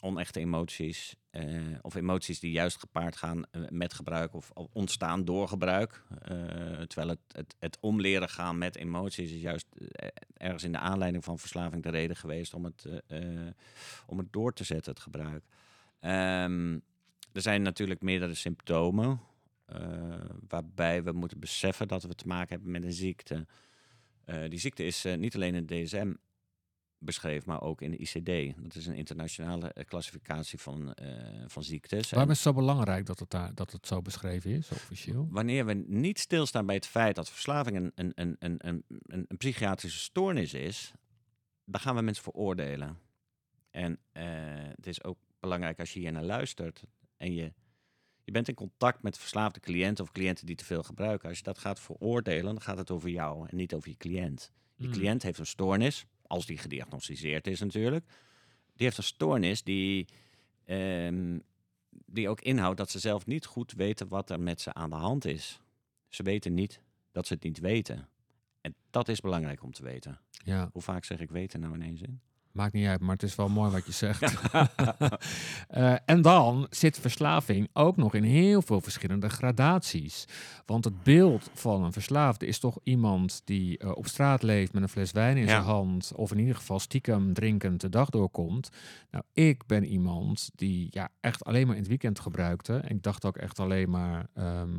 onechte 0.00 0.40
emoties. 0.40 1.16
eh, 1.30 1.42
of 1.82 1.94
emoties 1.94 2.40
die 2.40 2.52
juist 2.52 2.78
gepaard 2.78 3.16
gaan 3.16 3.44
eh, 3.50 3.62
met 3.68 3.94
gebruik 3.94 4.34
of, 4.34 4.50
ontstaan 4.72 5.24
door 5.24 5.48
gebruik. 5.48 6.02
Terwijl 6.86 7.08
het, 7.08 7.20
het, 7.28 7.54
het 7.58 7.78
omleren 7.80 8.28
gaan 8.28 8.58
met 8.58 8.76
emoties 8.76 9.30
is 9.30 9.40
juist 9.40 9.66
ergens 10.36 10.62
in 10.62 10.72
de 10.72 10.78
aanleiding 10.78 11.24
van 11.24 11.38
verslaving 11.38 11.82
de 11.82 11.90
reden 11.90 12.16
geweest 12.16 12.54
om 12.54 12.64
het, 12.64 12.86
om 14.06 14.18
het 14.18 14.32
door 14.32 14.52
te 14.52 14.64
zetten, 14.64 14.92
het 14.92 15.02
gebruik. 15.02 15.44
Ehm, 16.00 16.78
er 17.32 17.42
zijn 17.42 17.62
natuurlijk 17.62 18.02
meerdere 18.02 18.34
symptomen. 18.34 19.20
waarbij 20.48 21.02
we 21.02 21.12
moeten 21.12 21.40
beseffen 21.40 21.88
dat 21.88 22.02
we 22.02 22.14
te 22.14 22.26
maken 22.26 22.48
hebben 22.48 22.70
met 22.70 22.82
een 22.82 22.92
ziekte. 22.92 23.46
Eh, 24.24 24.48
die 24.48 24.58
ziekte 24.58 24.84
is 24.84 25.04
eh, 25.04 25.16
niet 25.16 25.34
alleen 25.34 25.54
in 25.54 25.66
de 25.66 25.82
DSM 25.82 26.12
beschreven, 26.98 27.48
maar 27.48 27.60
ook 27.60 27.80
in 27.80 27.90
de 27.90 27.96
ICD. 27.96 28.56
Dat 28.62 28.74
is 28.74 28.86
een 28.86 28.94
internationale 28.94 29.74
klassificatie 29.86 30.58
van, 30.58 30.94
eh, 30.94 31.44
van 31.46 31.62
ziektes. 31.62 32.08
En 32.10 32.14
Waarom 32.14 32.30
is 32.32 32.44
het 32.44 32.54
zo 32.54 32.60
belangrijk 32.60 33.06
dat 33.06 33.18
het, 33.18 33.30
daar, 33.30 33.54
dat 33.54 33.72
het 33.72 33.86
zo 33.86 34.02
beschreven 34.02 34.50
is, 34.50 34.70
officieel? 34.70 35.28
wanneer 35.30 35.66
we 35.66 35.74
niet 35.86 36.18
stilstaan 36.18 36.66
bij 36.66 36.74
het 36.74 36.86
feit 36.86 37.14
dat 37.16 37.30
verslaving 37.30 37.76
een, 37.76 37.92
een, 37.94 38.12
een, 38.14 38.36
een, 38.38 38.56
een, 38.58 38.84
een, 38.88 39.24
een 39.28 39.36
psychiatrische 39.36 39.98
stoornis 39.98 40.54
is, 40.54 40.92
dan 41.64 41.80
gaan 41.80 41.94
we 41.94 42.02
mensen 42.02 42.24
veroordelen. 42.24 42.98
En 43.70 43.98
het 44.76 44.86
is 44.86 45.04
ook 45.04 45.18
belangrijk 45.40 45.78
als 45.78 45.92
je 45.92 46.00
hier 46.00 46.12
naar 46.12 46.24
luistert 46.24 46.84
en 47.16 47.32
je, 47.34 47.52
je 48.32 48.38
bent 48.38 48.48
in 48.48 48.66
contact 48.66 49.02
met 49.02 49.18
verslaafde 49.18 49.60
cliënten 49.60 50.04
of 50.04 50.12
cliënten 50.12 50.46
die 50.46 50.56
te 50.56 50.64
veel 50.64 50.82
gebruiken. 50.82 51.28
Als 51.28 51.38
je 51.38 51.44
dat 51.44 51.58
gaat 51.58 51.80
veroordelen, 51.80 52.44
dan 52.44 52.60
gaat 52.60 52.76
het 52.76 52.90
over 52.90 53.08
jou 53.08 53.48
en 53.48 53.56
niet 53.56 53.74
over 53.74 53.88
je 53.88 53.96
cliënt. 53.96 54.52
Je 54.76 54.84
Hmm. 54.84 54.92
cliënt 54.92 55.22
heeft 55.22 55.38
een 55.38 55.46
stoornis, 55.46 56.06
als 56.26 56.46
die 56.46 56.58
gediagnosticeerd 56.58 57.46
is 57.46 57.60
natuurlijk. 57.60 58.04
Die 58.76 58.86
heeft 58.86 58.96
een 58.96 59.02
stoornis 59.02 59.62
die, 59.62 60.06
ehm, 60.64 61.38
die 62.06 62.28
ook 62.28 62.40
inhoudt 62.40 62.76
dat 62.78 62.90
ze 62.90 62.98
zelf 62.98 63.26
niet 63.26 63.46
goed 63.46 63.72
weten 63.72 64.08
wat 64.08 64.30
er 64.30 64.40
met 64.40 64.60
ze 64.60 64.74
aan 64.74 64.90
de 64.90 64.96
hand 64.96 65.24
is. 65.24 65.60
Ze 66.08 66.22
weten 66.22 66.54
niet 66.54 66.80
dat 67.10 67.26
ze 67.26 67.34
het 67.34 67.42
niet 67.42 67.58
weten. 67.58 68.08
En 68.60 68.74
dat 68.90 69.08
is 69.08 69.20
belangrijk 69.20 69.62
om 69.62 69.72
te 69.72 69.82
weten. 69.82 70.20
Ja, 70.44 70.68
Hoe 70.72 70.82
vaak 70.82 71.04
zeg 71.04 71.20
ik 71.20 71.30
weten 71.30 71.60
nou 71.60 71.74
in 71.74 71.82
één 71.82 71.96
zin? 71.98 72.20
Maakt 72.52 72.72
niet 72.72 72.86
uit, 72.86 73.00
maar 73.00 73.12
het 73.14 73.22
is 73.22 73.34
wel 73.34 73.48
mooi 73.48 73.70
wat 73.70 73.86
je 73.86 73.92
zegt. 73.92 74.34
Eh, 75.68 75.94
en 76.04 76.22
dan 76.22 76.66
zit 76.70 76.98
verslaving 76.98 77.68
ook 77.72 77.96
nog 77.96 78.14
in 78.14 78.22
heel 78.22 78.62
veel 78.62 78.80
verschillende 78.80 79.28
gradaties. 79.28 80.24
Want 80.66 80.84
het 80.84 81.02
beeld 81.02 81.50
van 81.54 81.84
een 81.84 81.92
verslaafde 81.92 82.46
is 82.46 82.58
toch 82.58 82.78
iemand 82.82 83.42
die 83.44 83.78
eh, 83.78 83.90
op 83.96 84.06
straat 84.06 84.42
leeft 84.42 84.72
met 84.72 84.82
een 84.82 84.88
fles 84.88 85.12
wijn 85.12 85.36
in 85.36 85.42
Ja. 85.42 85.48
zijn 85.48 85.62
hand. 85.62 86.12
Of 86.16 86.30
in 86.32 86.38
ieder 86.38 86.54
geval 86.56 86.78
stiekem 86.80 87.32
drinkend 87.32 87.80
de 87.80 87.88
dag 87.88 88.08
doorkomt. 88.10 88.68
Nou, 89.10 89.24
ik 89.32 89.66
ben 89.66 89.84
iemand 89.84 90.50
die 90.54 90.86
ja, 90.90 91.08
echt 91.20 91.44
alleen 91.44 91.66
maar 91.66 91.74
in 91.76 91.80
het 91.80 91.90
weekend 91.90 92.20
gebruikte. 92.20 92.76
En 92.76 92.96
ik 92.96 93.02
dacht 93.02 93.24
ook 93.24 93.36
echt 93.36 93.58
alleen 93.60 93.90
maar. 93.90 94.26
ehm, 94.34 94.70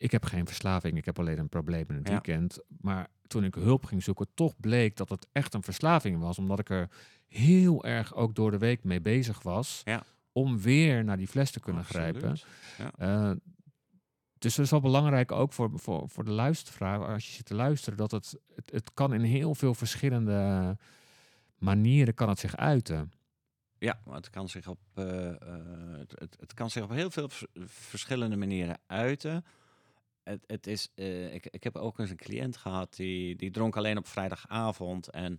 ik 0.00 0.10
heb 0.10 0.24
geen 0.24 0.46
verslaving, 0.46 0.96
ik 0.96 1.04
heb 1.04 1.18
alleen 1.18 1.38
een 1.38 1.48
probleem 1.48 1.84
in 1.88 1.94
het 1.94 2.06
Ja. 2.06 2.12
weekend. 2.12 2.58
Maar 2.80 3.08
toen 3.26 3.44
ik 3.44 3.54
hulp 3.54 3.84
ging 3.84 4.02
zoeken, 4.02 4.26
toch 4.34 4.54
bleek 4.60 4.96
dat 4.96 5.08
het 5.08 5.26
echt 5.32 5.54
een 5.54 5.62
verslaving 5.62 6.18
was. 6.20 6.38
Omdat 6.38 6.58
ik 6.58 6.70
er 6.70 6.88
heel 7.26 7.84
erg 7.84 8.14
ook 8.14 8.34
door 8.34 8.50
de 8.50 8.58
week 8.58 8.84
mee 8.84 9.00
bezig 9.00 9.42
was. 9.42 9.80
Ja. 9.84 10.02
Om 10.32 10.58
weer 10.60 11.04
naar 11.04 11.16
die 11.16 11.28
fles 11.28 11.50
te 11.50 11.60
kunnen 11.60 11.82
Absoluut. 11.82 12.16
grijpen. 12.16 12.38
Ja. 12.78 12.92
Eh, 13.30 13.36
dus 14.38 14.56
het 14.56 14.64
is 14.64 14.70
wel 14.70 14.80
belangrijk 14.80 15.32
ook 15.32 15.52
voor, 15.52 15.70
voor, 15.74 16.08
voor 16.08 16.24
de 16.24 16.30
luisteraar, 16.30 17.06
als 17.06 17.26
je 17.26 17.32
zit 17.32 17.44
te 17.44 17.54
luisteren, 17.54 17.98
dat 17.98 18.10
het, 18.10 18.36
het, 18.54 18.70
het 18.70 18.94
kan 18.94 19.14
in 19.14 19.20
heel 19.20 19.54
veel 19.54 19.74
verschillende 19.74 20.76
manieren 21.58 22.14
kan 22.14 22.28
het 22.28 22.38
zich 22.38 22.56
uiten. 22.56 23.12
Ja, 23.78 24.00
het 24.10 24.30
kan 24.30 24.48
zich 24.48 24.68
op, 24.68 24.78
eh, 24.94 25.28
eh, 25.30 25.36
het, 25.98 26.12
het, 26.18 26.36
het 26.40 26.54
kan 26.54 26.70
zich 26.70 26.82
op 26.82 26.90
heel 26.90 27.10
veel 27.10 27.28
vers- 27.28 27.46
verschillende 27.64 28.36
manieren 28.36 28.78
uiten. 28.86 29.44
Het, 30.22 30.44
het 30.46 30.66
is, 30.66 30.92
eh, 30.94 31.34
ik, 31.34 31.46
ik 31.46 31.64
heb 31.64 31.76
ook 31.76 31.98
eens 31.98 32.10
een 32.10 32.16
cliënt 32.16 32.56
gehad 32.56 32.96
die, 32.96 33.36
die 33.36 33.50
dronk 33.50 33.76
alleen 33.76 33.98
op 33.98 34.06
vrijdagavond 34.06 35.08
en 35.08 35.38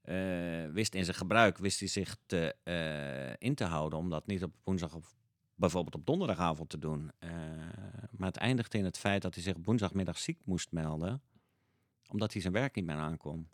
eh, 0.00 0.72
wist 0.72 0.94
in 0.94 1.04
zijn 1.04 1.16
gebruik 1.16 1.58
wist 1.58 1.78
hij 1.78 1.88
zich 1.88 2.16
te, 2.26 2.54
eh, 2.62 3.48
in 3.48 3.54
te 3.54 3.64
houden 3.64 3.98
om 3.98 4.10
dat 4.10 4.26
niet 4.26 4.42
op 4.42 4.54
woensdag 4.64 4.94
of 4.94 5.14
bijvoorbeeld 5.54 5.94
op 5.94 6.06
donderdagavond 6.06 6.68
te 6.68 6.78
doen. 6.78 7.10
Maar 8.10 8.28
het 8.28 8.36
eindigde 8.36 8.78
in 8.78 8.84
het 8.84 8.98
feit 8.98 9.22
dat 9.22 9.34
hij 9.34 9.42
zich 9.42 9.54
op 9.54 9.64
woensdagmiddag 9.64 10.18
ziek 10.18 10.38
moest 10.44 10.72
melden, 10.72 11.22
omdat 12.08 12.32
hij 12.32 12.42
zijn 12.42 12.52
werk 12.52 12.74
niet 12.74 12.84
meer 12.84 12.96
aankon. 12.96 13.48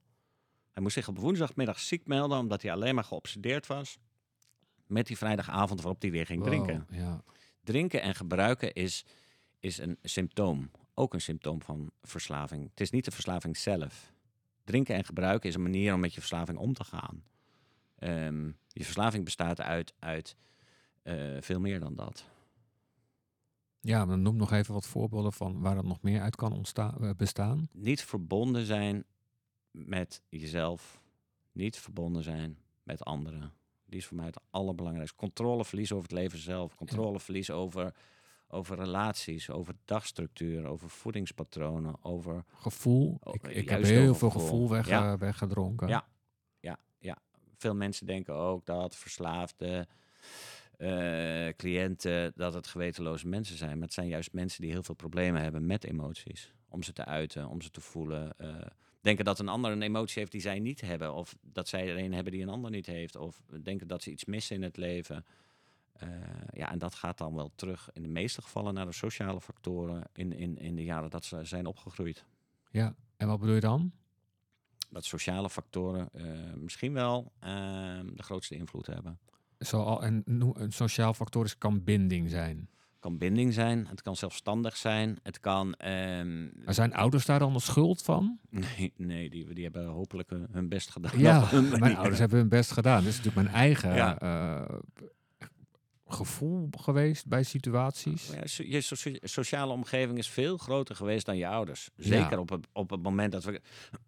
Hij 0.70 0.82
moest 0.82 0.94
zich 0.94 1.08
op 1.08 1.18
woensdagmiddag 1.18 1.78
ziek 1.78 2.06
melden 2.06 2.38
omdat 2.38 2.62
hij 2.62 2.72
alleen 2.72 2.94
maar 2.94 3.04
geobsedeerd 3.04 3.66
was 3.66 3.98
met 4.90 5.06
die 5.06 5.16
vrijdagavond 5.16 5.80
waarop 5.80 6.02
hij 6.02 6.10
weer 6.10 6.26
ging 6.26 6.44
drinken. 6.44 6.86
Ja. 6.90 7.22
Drinken 7.64 8.02
en 8.02 8.14
gebruiken 8.14 8.72
is, 8.72 9.04
is 9.60 9.78
een 9.78 9.98
symptoom. 10.02 10.70
Ook 10.94 11.14
een 11.14 11.20
symptoom 11.20 11.62
van 11.62 11.90
verslaving. 12.02 12.70
Het 12.70 12.80
is 12.80 12.90
niet 12.90 13.04
de 13.04 13.10
verslaving 13.10 13.56
zelf. 13.56 14.12
Drinken 14.64 14.94
en 14.94 15.04
gebruiken 15.04 15.48
is 15.48 15.54
een 15.54 15.62
manier 15.62 15.94
om 15.94 16.00
met 16.00 16.14
je 16.14 16.20
verslaving 16.20 16.58
om 16.58 16.72
te 16.72 16.84
gaan. 16.84 17.24
Ehm, 17.98 18.46
je 18.68 18.84
verslaving 18.84 19.24
bestaat 19.24 19.60
uit, 19.60 19.94
uit 19.98 20.36
eh, 21.02 21.36
veel 21.40 21.60
meer 21.60 21.80
dan 21.80 21.94
dat. 21.94 22.24
ja, 23.80 24.04
maar 24.04 24.18
noem 24.18 24.36
nog 24.36 24.52
even 24.52 24.74
wat 24.74 24.86
voorbeelden 24.86 25.32
van 25.32 25.60
waar 25.60 25.74
dat 25.74 25.84
nog 25.84 26.02
meer 26.02 26.20
uit 26.20 26.36
kan 26.36 26.52
ontstaan, 26.52 26.96
eh, 27.00 27.10
bestaan. 27.16 27.68
Niet 27.72 28.02
verbonden 28.04 28.66
zijn 28.66 29.04
met 29.70 30.22
jezelf. 30.28 31.00
Niet 31.52 31.76
verbonden 31.76 32.22
zijn 32.22 32.58
met 32.82 33.04
anderen. 33.04 33.52
Die 33.86 33.98
is 33.98 34.06
voor 34.06 34.16
mij 34.16 34.26
het 34.26 34.40
allerbelangrijkste. 34.50 35.16
Controleverlies 35.16 35.92
over 35.92 36.08
het 36.08 36.18
leven 36.18 36.38
zelf. 36.38 36.74
Controleverlies 36.74 37.50
over, 37.50 37.94
over 38.52 38.76
relaties, 38.76 39.50
over 39.50 39.74
dagstructuur, 39.84 40.66
over 40.66 40.88
voedingspatronen, 40.90 42.04
over 42.04 42.44
Gevoel. 42.54 43.18
Oh, 43.22 43.34
ik 43.34 43.46
ik 43.48 43.68
heb 43.68 43.82
heel 43.82 44.14
veel 44.14 44.30
gevoel. 44.30 44.46
gevoel 44.48 44.68
weg, 44.68 44.88
Ja. 44.88 45.18
weggedronken. 45.18 45.88
Ja. 45.88 46.06
Ja, 46.60 46.78
ja. 46.98 47.16
Veel 47.56 47.74
mensen 47.74 48.06
denken 48.06 48.34
ook 48.34 48.66
dat 48.66 48.96
verslaafde 48.96 49.86
eh, 50.76 51.48
cliënten 51.56 52.32
dat 52.36 52.54
het 52.54 52.66
gewetenloze 52.66 53.26
mensen 53.28 53.56
zijn. 53.56 53.72
Maar 53.72 53.82
het 53.86 53.92
zijn 53.92 54.08
juist 54.08 54.32
mensen 54.32 54.62
die 54.62 54.70
heel 54.70 54.82
veel 54.82 54.94
problemen 54.94 55.42
hebben 55.42 55.66
met 55.66 55.84
emoties. 55.84 56.52
Om 56.68 56.82
ze 56.82 56.92
te 56.92 57.04
uiten, 57.04 57.48
om 57.48 57.60
ze 57.60 57.70
te 57.70 57.80
voelen. 57.80 58.38
eh, 58.38 58.54
denken 59.00 59.24
dat 59.24 59.38
een 59.38 59.48
ander 59.48 59.70
een 59.72 59.82
emotie 59.82 60.18
heeft 60.18 60.32
die 60.32 60.40
zij 60.40 60.58
niet 60.58 60.80
hebben. 60.80 61.14
Of 61.14 61.36
dat 61.42 61.68
zij 61.68 61.88
er 61.88 61.98
een 61.98 62.12
hebben 62.12 62.32
die 62.32 62.42
een 62.42 62.48
ander 62.48 62.70
niet 62.70 62.86
heeft. 62.86 63.16
Of 63.16 63.42
denken 63.62 63.88
dat 63.88 64.02
ze 64.02 64.10
iets 64.10 64.24
missen 64.24 64.56
in 64.56 64.62
het 64.62 64.76
leven. 64.76 65.24
Eh, 66.00 66.08
ja, 66.52 66.70
en 66.72 66.78
dat 66.78 66.94
gaat 66.94 67.18
dan 67.18 67.34
wel 67.34 67.52
terug 67.54 67.90
in 67.92 68.02
de 68.02 68.08
meeste 68.08 68.42
gevallen 68.42 68.74
naar 68.74 68.86
de 68.86 68.92
sociale 68.92 69.40
factoren 69.40 70.02
in, 70.12 70.32
in, 70.32 70.58
in 70.58 70.76
de 70.76 70.84
jaren 70.84 71.10
dat 71.10 71.24
ze 71.24 71.44
zijn 71.44 71.66
opgegroeid. 71.66 72.24
Ja. 72.70 72.94
En 73.16 73.28
wat 73.28 73.40
bedoel 73.40 73.54
je 73.54 73.60
dan? 73.60 73.92
dat 74.90 75.04
sociale 75.04 75.50
factoren 75.50 76.08
eh, 76.12 76.24
misschien 76.54 76.92
wel 76.92 77.32
ehm, 77.40 78.06
de 78.14 78.22
grootste 78.22 78.54
invloed 78.54 78.86
hebben. 78.86 79.18
Zo 79.58 79.82
al, 79.82 80.02
en 80.02 80.22
een 80.26 80.72
sociaal 80.72 81.14
factor 81.14 81.44
is, 81.44 81.58
kan 81.58 81.84
binding 81.84 82.30
zijn. 82.30 82.68
Kan 82.98 83.18
binding 83.18 83.54
zijn, 83.54 83.86
het 83.86 84.02
kan 84.02 84.16
zelfstandig 84.16 84.76
zijn, 84.76 85.18
het 85.22 85.40
kan... 85.40 85.74
ehm, 85.74 86.64
Maar 86.64 86.74
zijn 86.74 86.94
ouders 86.94 87.26
daar 87.26 87.38
dan 87.38 87.52
de 87.52 87.60
schuld 87.60 88.02
van? 88.02 88.38
nee, 88.50 88.92
nee 88.96 89.30
die, 89.30 89.54
die 89.54 89.64
hebben 89.64 89.86
hopelijk 89.86 90.30
hun, 90.50 90.68
best 90.68 90.90
gedaan. 90.90 91.18
Ja, 91.18 91.48
mijn 91.78 91.96
ouders 91.96 92.18
hebben 92.18 92.38
hun 92.38 92.48
best 92.48 92.70
gedaan. 92.70 93.02
Dit 93.02 93.08
is 93.12 93.16
natuurlijk 93.16 93.44
mijn 93.44 93.56
eigen 93.56 93.94
Ja. 93.94 94.66
Gevoel 96.12 96.68
geweest 96.78 97.26
bij 97.26 97.42
situaties. 97.42 98.30
Ja, 98.34 98.46
so- 98.46 98.62
je 98.66 98.80
socia- 98.80 99.18
sociale 99.22 99.72
omgeving 99.72 100.18
is 100.18 100.28
veel 100.28 100.56
groter 100.56 100.94
geweest 100.96 101.26
dan 101.26 101.36
je 101.36 101.46
ouders. 101.46 101.90
Zeker 101.96 102.38
op, 102.38 102.48
het, 102.50 102.66
op 102.72 102.90
het 102.90 103.02
moment 103.02 103.32
dat 103.32 103.44
we, 103.44 103.60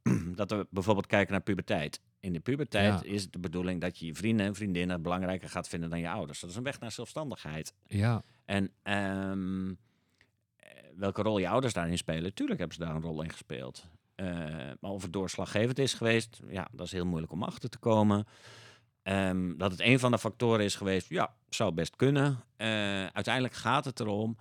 dat 0.34 0.50
we 0.50 0.66
bijvoorbeeld 0.70 1.06
kijken 1.06 1.32
naar 1.32 1.42
puberteit. 1.42 2.00
In 2.20 2.32
de 2.32 2.40
puberteit 2.40 3.04
Ja. 3.04 3.10
is 3.10 3.22
het 3.22 3.32
de 3.32 3.38
bedoeling 3.38 3.80
dat 3.80 3.98
je 3.98 4.06
je 4.06 4.14
vrienden 4.14 4.46
en 4.46 4.54
vriendinnen 4.54 5.02
belangrijker 5.02 5.48
gaat 5.48 5.68
vinden 5.68 5.90
dan 5.90 6.00
je 6.00 6.08
ouders. 6.10 6.40
Dat 6.40 6.50
is 6.50 6.56
een 6.56 6.62
weg 6.62 6.80
naar 6.80 6.92
zelfstandigheid. 6.92 7.72
Ja, 7.86 8.22
En 8.44 8.70
ehm, 8.82 9.68
eh, 9.68 9.74
welke 10.96 11.22
rol 11.22 11.38
je 11.38 11.48
ouders 11.48 11.72
daarin 11.72 11.98
spelen, 11.98 12.34
tuurlijk 12.34 12.58
hebben 12.58 12.76
ze 12.76 12.84
daar 12.84 12.94
een 12.94 13.02
rol 13.02 13.22
in 13.22 13.30
gespeeld. 13.30 13.86
Eh, 14.14 14.26
maar 14.80 14.90
of 14.90 15.02
het 15.02 15.12
doorslaggevend 15.12 15.78
is 15.78 15.94
geweest, 15.94 16.40
ja, 16.48 16.68
dat 16.72 16.86
is 16.86 16.92
heel 16.92 17.06
moeilijk 17.06 17.32
om 17.32 17.42
achter 17.42 17.68
te 17.68 17.78
komen. 17.78 18.26
Ehm, 19.02 19.56
dat 19.56 19.70
het 19.70 19.80
een 19.80 19.98
van 19.98 20.10
de 20.10 20.18
factoren 20.18 20.64
is 20.64 20.74
geweest, 20.74 21.08
ja, 21.08 21.34
zou 21.48 21.72
best 21.72 21.96
kunnen. 21.96 22.44
Eh, 22.56 22.68
uiteindelijk 23.06 23.54
gaat 23.54 23.84
het 23.84 24.00
erom, 24.00 24.36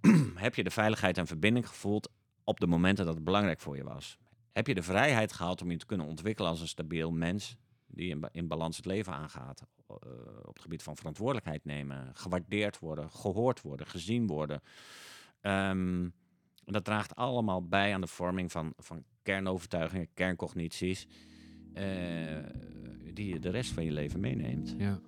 heb 0.34 0.54
je 0.54 0.64
de 0.64 0.70
veiligheid 0.70 1.18
en 1.18 1.26
verbinding 1.26 1.68
gevoeld 1.68 2.10
op 2.44 2.60
de 2.60 2.66
momenten 2.66 3.04
dat 3.04 3.14
het 3.14 3.24
belangrijk 3.24 3.60
voor 3.60 3.76
je 3.76 3.84
was? 3.84 4.18
Heb 4.52 4.66
je 4.66 4.74
de 4.74 4.82
vrijheid 4.82 5.32
gehad 5.32 5.62
om 5.62 5.70
je 5.70 5.76
te 5.76 5.86
kunnen 5.86 6.06
ontwikkelen 6.06 6.50
als 6.50 6.60
een 6.60 6.68
stabiel 6.68 7.10
mens 7.10 7.56
die 7.86 8.10
in, 8.10 8.20
ba- 8.20 8.28
in 8.32 8.48
balans 8.48 8.76
het 8.76 8.86
leven 8.86 9.12
aangaat? 9.12 9.62
eh, 10.00 10.48
op 10.48 10.54
het 10.54 10.62
gebied 10.62 10.82
van 10.82 10.96
verantwoordelijkheid 10.96 11.64
nemen, 11.64 12.10
gewaardeerd 12.14 12.78
worden, 12.78 13.10
gehoord 13.10 13.60
worden, 13.60 13.86
gezien 13.86 14.26
worden. 14.26 14.62
Ehm, 15.40 16.08
dat 16.64 16.84
draagt 16.84 17.14
allemaal 17.16 17.66
bij 17.68 17.94
aan 17.94 18.00
de 18.00 18.06
vorming 18.06 18.52
van, 18.52 18.72
van 18.76 19.04
kernovertuigingen, 19.22 20.08
kerncognities, 20.14 21.06
eh, 21.74 21.84
die 23.14 23.28
je 23.28 23.38
de 23.40 23.50
rest 23.50 23.70
van 23.72 23.84
je 23.84 23.92
leven 23.92 24.20
meeneemt. 24.20 24.74
Ja. 24.78 25.00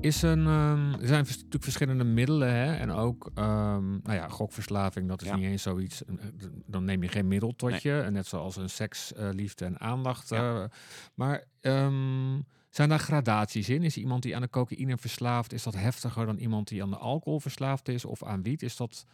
Is 0.00 0.22
een, 0.22 0.46
ehm, 0.46 0.92
er 0.92 1.06
zijn 1.06 1.24
natuurlijk 1.24 1.62
verschillende 1.62 2.04
middelen 2.04 2.52
hè? 2.54 2.74
en 2.76 2.90
ook 2.90 3.30
ehm, 3.34 3.90
nou 3.90 4.12
ja, 4.14 4.28
gokverslaving, 4.28 5.08
dat 5.08 5.22
is 5.22 5.28
Ja. 5.28 5.36
niet 5.36 5.44
eens 5.44 5.62
zoiets. 5.62 6.04
eh, 6.04 6.14
eh, 6.14 6.20
Dan 6.66 6.84
neem 6.84 7.02
je 7.02 7.08
geen 7.08 7.28
middel 7.28 7.52
tot 7.56 7.70
Nee. 7.70 7.80
je, 7.82 8.00
en 8.00 8.12
net 8.12 8.26
zoals 8.26 8.56
een 8.56 8.70
seks, 8.70 9.12
liefde 9.16 9.64
en 9.64 9.80
aandacht. 9.80 10.28
Ja. 10.28 10.68
maar 11.14 11.44
ehm, 11.60 12.40
zijn 12.70 12.88
daar 12.88 12.98
gradaties 12.98 13.68
in? 13.68 13.82
Is 13.82 13.96
iemand 13.96 14.22
die 14.22 14.34
aan 14.36 14.42
de 14.42 14.50
cocaïne 14.50 14.96
verslaafd, 14.98 15.52
is 15.52 15.62
dat 15.62 15.74
heftiger 15.74 16.26
dan 16.26 16.36
iemand 16.36 16.68
die 16.68 16.82
aan 16.82 16.90
de 16.90 16.96
alcohol 16.96 17.40
verslaafd 17.40 17.88
is 17.88 18.04
of 18.04 18.22
aan 18.24 18.42
wiet? 18.42 18.62
Is 18.62 18.76
dat, 18.76 19.04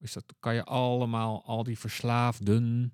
is 0.00 0.12
dat, 0.12 0.24
kan 0.40 0.54
je 0.54 0.64
allemaal, 0.64 1.44
al 1.44 1.62
die 1.62 1.78
verslaafden... 1.78 2.92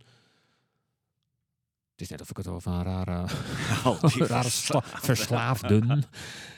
Het 1.90 2.03
is 2.03 2.09
net 2.09 2.21
of 2.21 2.31
ik 2.31 2.37
het 2.37 2.47
over 2.47 2.73
een 2.73 2.83
rare, 2.83 3.29
Al 3.85 4.01
die 4.11 4.27
rare 4.27 4.49
verslaafden. 4.83 6.05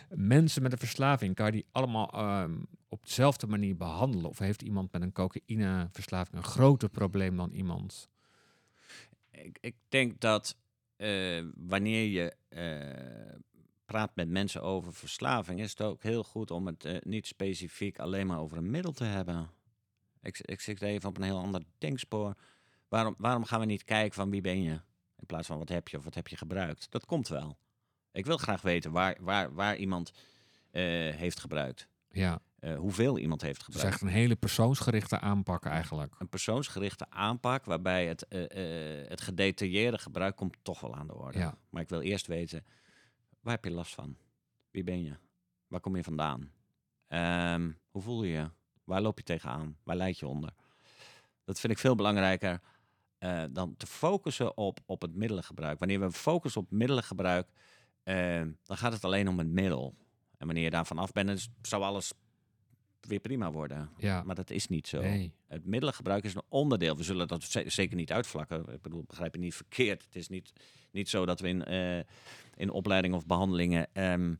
Mensen 0.08 0.62
met 0.62 0.72
een 0.72 0.78
verslaving, 0.78 1.34
kan 1.34 1.46
je 1.46 1.52
die 1.52 1.66
allemaal 1.72 2.10
ehm, 2.10 2.58
op 2.88 3.04
dezelfde 3.04 3.46
manier 3.46 3.76
behandelen? 3.76 4.30
Of 4.30 4.38
heeft 4.38 4.62
iemand 4.62 4.92
met 4.92 5.02
een 5.02 5.12
cocaïneverslaving 5.12 6.36
een 6.36 6.44
groter 6.44 6.88
probleem 6.88 7.36
dan 7.36 7.50
iemand? 7.50 8.08
Ik, 9.30 9.58
ik 9.60 9.76
denk 9.88 10.20
dat 10.20 10.56
eh, 10.96 11.44
wanneer 11.54 12.04
je 12.04 12.34
eh, 12.48 13.38
praat 13.84 14.10
met 14.14 14.28
mensen 14.28 14.62
over 14.62 14.94
verslaving, 14.94 15.60
is 15.60 15.70
het 15.70 15.82
ook 15.82 16.02
heel 16.02 16.24
goed 16.24 16.50
om 16.50 16.66
het 16.66 16.84
eh, 16.84 16.96
niet 17.00 17.26
specifiek 17.26 17.98
alleen 17.98 18.26
maar 18.26 18.38
over 18.38 18.56
een 18.56 18.70
middel 18.70 18.92
te 18.92 19.04
hebben. 19.04 19.50
Ik, 20.26 20.38
ik 20.40 20.60
zit 20.60 20.82
even 20.82 21.08
op 21.08 21.16
een 21.16 21.22
heel 21.22 21.40
ander 21.40 21.62
denkspoor. 21.78 22.34
Waarom, 22.88 23.14
waarom 23.18 23.44
gaan 23.44 23.60
we 23.60 23.66
niet 23.66 23.84
kijken 23.84 24.14
van 24.14 24.30
wie 24.30 24.40
ben 24.40 24.62
je? 24.62 24.80
In 25.16 25.26
plaats 25.26 25.46
van 25.46 25.58
wat 25.58 25.68
heb 25.68 25.88
je 25.88 25.96
of 25.96 26.04
wat 26.04 26.14
heb 26.14 26.28
je 26.28 26.36
gebruikt? 26.36 26.90
Dat 26.90 27.06
komt 27.06 27.28
wel. 27.28 27.58
Ik 28.12 28.26
wil 28.26 28.36
graag 28.36 28.62
weten 28.62 28.92
waar, 28.92 29.16
waar, 29.20 29.54
waar 29.54 29.76
iemand 29.76 30.12
eh, 30.70 30.82
heeft 31.14 31.40
gebruikt. 31.40 31.88
Ja, 32.10 32.40
eh, 32.58 32.76
hoeveel 32.76 33.18
iemand 33.18 33.42
heeft 33.42 33.58
het 33.58 33.68
is 33.68 33.74
gebruikt. 33.74 34.00
echt 34.02 34.10
een 34.10 34.18
hele 34.18 34.36
persoonsgerichte 34.36 35.18
aanpak 35.18 35.64
eigenlijk. 35.64 36.14
Een 36.18 36.28
persoonsgerichte 36.28 37.10
aanpak 37.10 37.64
waarbij 37.64 38.06
het, 38.06 38.28
eh, 38.28 39.08
het 39.08 39.20
gedetailleerde 39.20 39.98
gebruik 39.98 40.36
komt 40.36 40.56
toch 40.62 40.80
wel 40.80 40.94
aan 40.94 41.06
de 41.06 41.14
orde. 41.14 41.38
Ja. 41.38 41.58
Maar 41.70 41.82
ik 41.82 41.88
wil 41.88 42.00
eerst 42.00 42.26
weten, 42.26 42.64
waar 43.40 43.54
heb 43.54 43.64
je 43.64 43.70
last 43.70 43.94
van? 43.94 44.16
Wie 44.70 44.84
ben 44.84 45.02
je? 45.02 45.16
Waar 45.66 45.80
kom 45.80 45.96
je 45.96 46.04
vandaan? 46.04 46.52
Ehm, 47.08 47.70
hoe 47.90 48.02
voel 48.02 48.22
je 48.24 48.32
je? 48.32 48.50
Waar 48.86 49.00
loop 49.02 49.18
je 49.18 49.24
tegenaan? 49.24 49.76
Waar 49.82 49.96
leid 49.96 50.18
je 50.18 50.26
onder? 50.26 50.52
Dat 51.44 51.60
vind 51.60 51.72
ik 51.72 51.78
veel 51.78 51.94
belangrijker 51.94 52.60
eh, 53.18 53.44
dan 53.50 53.76
te 53.76 53.86
focussen 53.86 54.56
op, 54.56 54.78
op 54.86 55.02
het 55.02 55.14
middelengebruik. 55.14 55.78
Wanneer 55.78 56.00
we 56.00 56.12
focussen 56.12 56.60
op 56.60 56.70
middelengebruik, 56.70 57.48
eh, 58.02 58.42
dan 58.62 58.76
gaat 58.76 58.92
het 58.92 59.04
alleen 59.04 59.28
om 59.28 59.38
het 59.38 59.48
middel. 59.48 59.94
En 60.38 60.46
wanneer 60.46 60.64
je 60.64 60.70
daarvan 60.70 60.98
af 60.98 61.12
bent, 61.12 61.28
is- 61.30 61.48
zou 61.62 61.82
alles 61.82 62.12
weer 63.00 63.20
prima 63.20 63.50
worden. 63.52 63.90
Ja, 63.96 64.22
Maar 64.22 64.34
dat 64.34 64.50
is 64.50 64.68
niet 64.68 64.88
zo. 64.88 65.00
nee. 65.00 65.32
Het 65.46 65.64
middelengebruik 65.66 66.24
is 66.24 66.34
een 66.34 66.42
onderdeel. 66.48 66.96
We 66.96 67.02
zullen 67.02 67.28
dat 67.28 67.42
ze- 67.42 67.64
zeker 67.66 67.96
niet 67.96 68.12
uitvlakken. 68.12 68.72
Ik 68.72 68.82
bedoel, 68.82 69.04
begrijp 69.06 69.34
je 69.34 69.40
niet 69.40 69.54
verkeerd. 69.54 70.04
Het 70.04 70.16
is 70.16 70.28
niet, 70.28 70.52
niet 70.90 71.08
zo 71.08 71.26
dat 71.26 71.40
we 71.40 71.48
in, 71.48 71.64
eh, 71.64 71.98
in 72.54 72.70
opleidingen 72.70 73.16
of 73.16 73.26
behandelingen 73.26 73.88
ehm, 73.92 74.34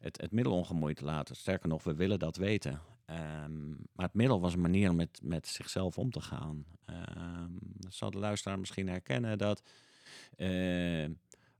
het, 0.00 0.20
het 0.20 0.32
middel 0.32 0.52
ongemoeid 0.52 1.00
laten. 1.00 1.36
Sterker 1.36 1.68
nog, 1.68 1.82
we 1.84 1.94
willen 1.94 2.18
dat 2.18 2.36
weten. 2.36 2.80
Ehm, 3.08 3.68
maar 3.68 4.06
het 4.06 4.14
middel 4.14 4.40
was 4.40 4.52
een 4.52 4.60
manier 4.60 4.90
om 4.90 4.96
met, 4.96 5.20
met 5.22 5.46
zichzelf 5.46 5.98
om 5.98 6.10
te 6.10 6.20
gaan. 6.20 6.64
Dat 7.76 7.94
zal 7.94 8.10
de 8.10 8.18
luisteraar 8.18 8.58
misschien 8.58 8.88
herkennen 8.88 9.38
dat 9.38 9.62
eh, 10.36 11.08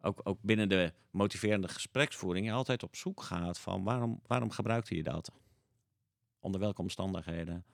ook, 0.01 0.21
ook 0.23 0.39
binnen 0.43 0.69
de 0.69 0.93
motiverende 1.11 1.69
gespreksvoering 1.69 2.47
je 2.47 2.53
altijd 2.53 2.83
op 2.83 2.97
zoek 2.97 3.23
gaat 3.23 3.59
van 3.59 3.85
waarom, 3.85 4.21
waarom 4.27 4.51
gebruikte 4.51 4.97
je 4.97 5.03
dat? 5.03 5.33
Onder 6.39 6.61
welke 6.61 6.81
omstandigheden? 6.81 7.65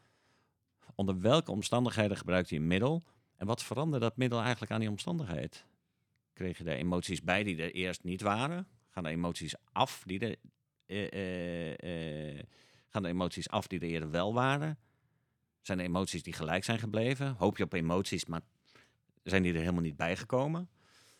Onder 0.95 1.21
welke 1.21 1.51
omstandigheden 1.51 2.17
gebruikte 2.17 2.55
je 2.55 2.61
een 2.61 2.67
middel? 2.67 3.05
En 3.37 3.47
wat 3.47 3.63
veranderde 3.63 4.07
dat 4.07 4.17
middel 4.17 4.41
eigenlijk 4.41 4.73
aan 4.73 4.81
die 4.81 4.91
omstandigheid? 4.91 5.67
Kreeg 6.33 6.59
je 6.59 6.65
er 6.65 6.77
emoties 6.77 7.23
bij 7.23 7.43
die 7.43 7.63
er 7.63 7.73
eerst 7.73 8.05
niet 8.05 8.21
waren? 8.21 8.67
Gaan 8.89 9.05
er 9.05 9.13
emoties 9.13 9.55
af 9.73 10.03
die 10.07 10.19
er, 10.19 10.37
eh, 10.87 12.39
eh, 12.39 12.45
gaan 12.95 13.05
er 13.05 13.11
emoties 13.11 13.49
af 13.49 13.67
die 13.67 13.81
er 13.81 13.87
eerder 13.87 14.11
wel 14.11 14.35
waren? 14.35 14.79
Zijn 15.61 15.79
er 15.79 15.85
emoties 15.85 16.23
die 16.23 16.33
gelijk 16.33 16.65
zijn 16.65 16.79
gebleven? 16.79 17.35
Hoop 17.39 17.57
je 17.57 17.65
op 17.65 17.73
emoties, 17.73 18.27
maar 18.27 18.41
zijn 19.23 19.43
die 19.43 19.53
er 19.53 19.59
helemaal 19.59 19.83
niet 19.83 19.97
bijgekomen? 19.97 20.69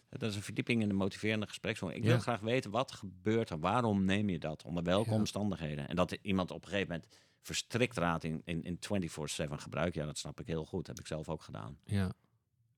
Dat 0.09 0.23
is 0.31 0.37
een 0.37 0.43
verdieping 0.43 0.83
in 0.83 0.89
de 0.89 0.95
motiverende 0.95 1.47
gespreksvoering. 1.47 2.01
Ik 2.03 2.07
wil 2.09 2.17
Ja. 2.17 2.23
graag 2.23 2.41
weten, 2.41 2.71
wat 2.71 2.93
gebeurt 2.93 3.51
er? 3.51 3.59
Waarom 3.61 4.05
neem 4.05 4.29
je 4.29 4.39
dat? 4.39 4.63
Onder 4.65 4.83
welke 4.85 5.11
Ja. 5.11 5.17
omstandigheden? 5.17 5.89
En 5.89 5.97
dat 5.97 6.13
iemand 6.23 6.51
op 6.51 6.63
een 6.63 6.69
gegeven 6.69 6.93
moment 6.93 7.17
verstrikt 7.41 8.25
in, 8.25 8.43
in, 8.45 8.63
in 8.63 8.79
24-7 8.79 9.59
gebruik, 9.61 9.95
ja, 9.95 10.05
dat 10.05 10.19
snap 10.19 10.41
ik 10.41 10.47
heel 10.47 10.65
goed. 10.65 10.87
heb 10.87 10.99
ik 10.99 11.07
zelf 11.07 11.29
ook 11.29 11.43
gedaan. 11.43 11.79
Ja. 11.85 12.13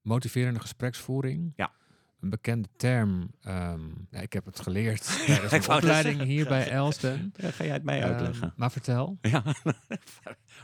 Motiverende 0.03 0.61
gespreksvoering. 0.61 1.53
Ja. 1.57 1.73
Een 2.21 2.31
bekende 2.31 2.69
term. 2.77 3.31
ehm, 3.43 3.89
ja, 4.11 4.21
ik 4.21 4.33
heb 4.33 4.45
het 4.45 4.61
geleerd 4.61 5.03
tijdens 5.27 5.51
mijn 5.51 5.63
wou 5.63 5.81
net 5.81 5.91
opleiding 5.91 6.23
hier 6.23 6.49
bij 6.49 6.71
Elsden. 6.71 7.33
Ja, 7.37 7.51
ga 7.51 7.65
jij 7.65 7.73
het 7.73 7.83
mij 7.83 8.03
Ehm, 8.03 8.13
uitleggen? 8.13 8.53
maar 8.57 8.71
vertel. 8.73 9.19
Ja. 9.31 9.43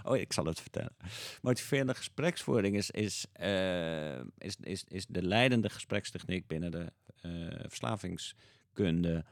oh, 0.03 0.17
ik 0.17 0.33
zal 0.33 0.45
het 0.45 0.61
vertellen. 0.61 0.97
Motiverende 1.43 1.95
gespreksvoering 1.95 2.77
is, 2.77 2.91
is, 2.91 3.27
eh, 3.33 4.19
is, 4.39 4.57
is, 4.61 4.85
is 4.89 5.07
de 5.07 5.23
leidende 5.23 5.71
gesprekstechniek 5.71 6.47
binnen 6.47 6.71
de 6.71 6.93
eh, 7.21 7.31
verslavingskunde. 7.69 9.25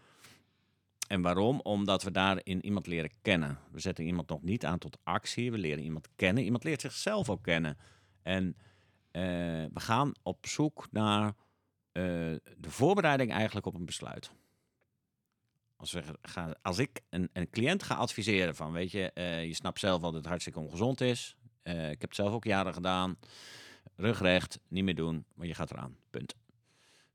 En 1.09 1.23
waarom? 1.23 1.61
Omdat 1.61 2.03
we 2.03 2.11
daarin 2.11 2.65
iemand 2.65 2.87
leren 2.87 3.11
kennen. 3.23 3.59
We 3.73 3.81
zetten 3.81 4.05
iemand 4.05 4.29
nog 4.29 4.43
niet 4.43 4.65
aan 4.65 4.79
tot 4.79 4.99
actie. 5.03 5.51
We 5.53 5.59
leren 5.59 5.83
iemand 5.85 6.09
kennen. 6.17 6.45
Iemand 6.45 6.65
leert 6.65 6.81
zichzelf 6.81 7.31
ook 7.31 7.43
kennen. 7.43 7.77
En 8.23 8.57
eh, 9.11 9.23
we 9.73 9.81
gaan 9.81 10.13
op 10.23 10.47
zoek 10.47 10.87
naar 10.91 11.33
eh, 11.93 12.03
de 12.57 12.71
voorbereiding 12.71 13.33
eigenlijk 13.33 13.67
op 13.67 13.75
een 13.75 13.85
besluit. 13.85 14.31
Als, 15.77 15.93
we 15.93 16.03
gaan, 16.23 16.53
als 16.63 16.79
ik 16.79 17.01
een, 17.09 17.31
een 17.33 17.51
cliënt 17.51 17.83
ga 17.83 17.95
adviseren 17.95 18.57
van, 18.57 18.73
weet 18.73 18.91
je, 18.91 19.13
eh, 19.13 19.45
je 19.45 19.55
snapt 19.55 19.79
zelf 19.79 20.01
wel 20.01 20.11
dat 20.11 20.21
het 20.21 20.29
hartstikke 20.29 20.59
ongezond 20.59 21.01
is. 21.01 21.37
Eh, 21.63 21.91
ik 21.91 22.01
heb 22.01 22.11
het 22.11 22.15
zelf 22.15 22.33
ook 22.33 22.45
jaren 22.45 22.75
gedaan. 22.75 23.19
Rugrecht, 23.97 24.61
niet 24.69 24.85
meer 24.85 24.95
doen, 24.95 25.25
maar 25.35 25.47
je 25.47 25.55
gaat 25.55 25.71
eraan. 25.71 25.97
Punt. 26.11 26.35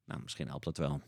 Nou, 0.05 0.21
misschien 0.21 0.47
helpt 0.47 0.65
dat 0.65 0.77
wel. 0.77 1.01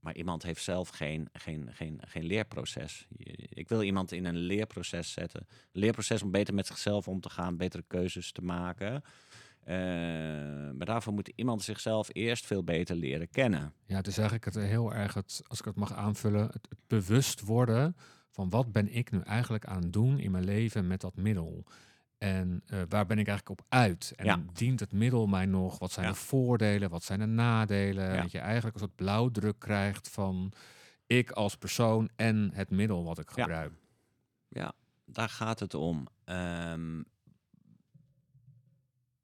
Maar 0.00 0.14
iemand 0.14 0.42
heeft 0.42 0.62
zelf 0.62 0.88
geen, 0.88 1.28
geen, 1.32 1.68
geen, 1.72 2.00
geen 2.06 2.24
leerproces. 2.24 3.06
Ik 3.48 3.68
wil 3.68 3.82
iemand 3.82 4.12
in 4.12 4.24
een 4.24 4.36
leerproces 4.36 5.12
zetten. 5.12 5.40
Een 5.40 5.80
leerproces 5.80 6.22
om 6.22 6.30
beter 6.30 6.54
met 6.54 6.66
zichzelf 6.66 7.08
om 7.08 7.20
te 7.20 7.30
gaan, 7.30 7.56
betere 7.56 7.84
keuzes 7.86 8.32
te 8.32 8.42
maken. 8.42 9.02
Eh, 9.64 9.76
maar 10.76 10.86
daarvoor 10.86 11.12
moet 11.12 11.32
iemand 11.34 11.62
zichzelf 11.62 12.08
eerst 12.12 12.46
veel 12.46 12.64
beter 12.64 12.96
leren 12.96 13.30
kennen. 13.30 13.72
Ja, 13.86 13.96
het 13.96 14.06
is 14.06 14.16
eigenlijk 14.18 14.44
het 14.54 14.64
heel 14.64 14.92
erg, 14.94 15.14
het, 15.14 15.42
als 15.46 15.58
ik 15.58 15.64
het 15.64 15.76
mag 15.76 15.92
aanvullen, 15.92 16.46
het, 16.46 16.66
het 16.68 16.78
bewust 16.86 17.40
worden 17.40 17.96
van 18.30 18.48
wat 18.50 18.72
ben 18.72 18.94
ik 18.94 19.10
nu 19.10 19.20
eigenlijk 19.20 19.64
aan 19.66 19.82
het 19.82 19.92
doen 19.92 20.18
in 20.18 20.30
mijn 20.30 20.44
leven 20.44 20.86
met 20.86 21.00
dat 21.00 21.16
middel. 21.16 21.64
En 22.18 22.62
eh, 22.66 22.78
waar 22.88 23.06
ben 23.06 23.18
ik 23.18 23.26
eigenlijk 23.28 23.60
op 23.60 23.66
uit? 23.68 24.12
En 24.16 24.24
Ja. 24.24 24.42
dient 24.52 24.80
het 24.80 24.92
middel 24.92 25.26
mij 25.26 25.46
nog? 25.46 25.78
Wat 25.78 25.92
zijn 25.92 26.06
Ja. 26.06 26.12
de 26.12 26.18
voordelen? 26.18 26.90
Wat 26.90 27.02
zijn 27.04 27.18
de 27.18 27.26
nadelen? 27.26 28.14
Ja. 28.14 28.22
Dat 28.22 28.30
je 28.30 28.38
eigenlijk 28.38 28.74
een 28.74 28.80
soort 28.80 28.94
blauwdruk 28.96 29.58
krijgt 29.58 30.08
van 30.08 30.52
ik 31.06 31.30
als 31.30 31.56
persoon 31.56 32.08
en 32.16 32.50
het 32.54 32.70
middel 32.70 33.04
wat 33.04 33.18
ik 33.18 33.30
gebruik. 33.30 33.72
Ja, 34.48 34.72
daar 35.04 35.28
gaat 35.28 35.60
het 35.60 35.74
om. 35.74 36.06
Ehm, 36.24 37.02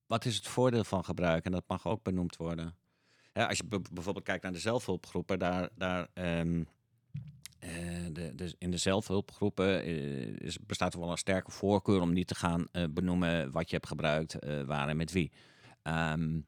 wat 0.07 0.25
is 0.25 0.37
het 0.37 0.49
voordeel 0.49 0.85
van 0.85 1.05
gebruik? 1.05 1.45
En 1.45 1.53
dat 1.53 1.65
mag 1.67 1.87
ook 1.87 2.03
benoemd 2.03 2.37
worden. 2.37 2.77
Als 3.33 3.59
je 3.59 3.65
bijvoorbeeld 3.93 4.25
kijkt 4.25 4.43
naar 4.43 4.53
de 4.53 4.59
zelfhulpgroepen, 4.59 5.39
daar, 5.39 5.69
daar 5.75 6.09
ehm, 6.13 6.63
eh, 7.65 7.71
de, 8.13 8.55
in 8.59 8.71
de 8.71 8.77
zelfhulpgroepen 8.77 9.83
eh, 9.83 10.27
is, 10.27 10.59
bestaat 10.59 10.95
er 10.95 11.01
wel 11.01 11.11
een 11.11 11.19
sterke 11.19 11.51
voorkeur 11.51 12.01
om 12.01 12.13
niet 12.13 12.27
te 12.27 12.35
gaan 12.35 12.67
eh, 12.73 12.85
benoemen 12.91 13.51
wat 13.51 13.71
je 13.71 13.77
hebt 13.77 13.89
gebruikt, 13.89 14.37
waar 14.67 14.89
en 14.89 14.97
met 14.97 15.13
wie. 15.13 15.33
Ehm, 15.83 16.41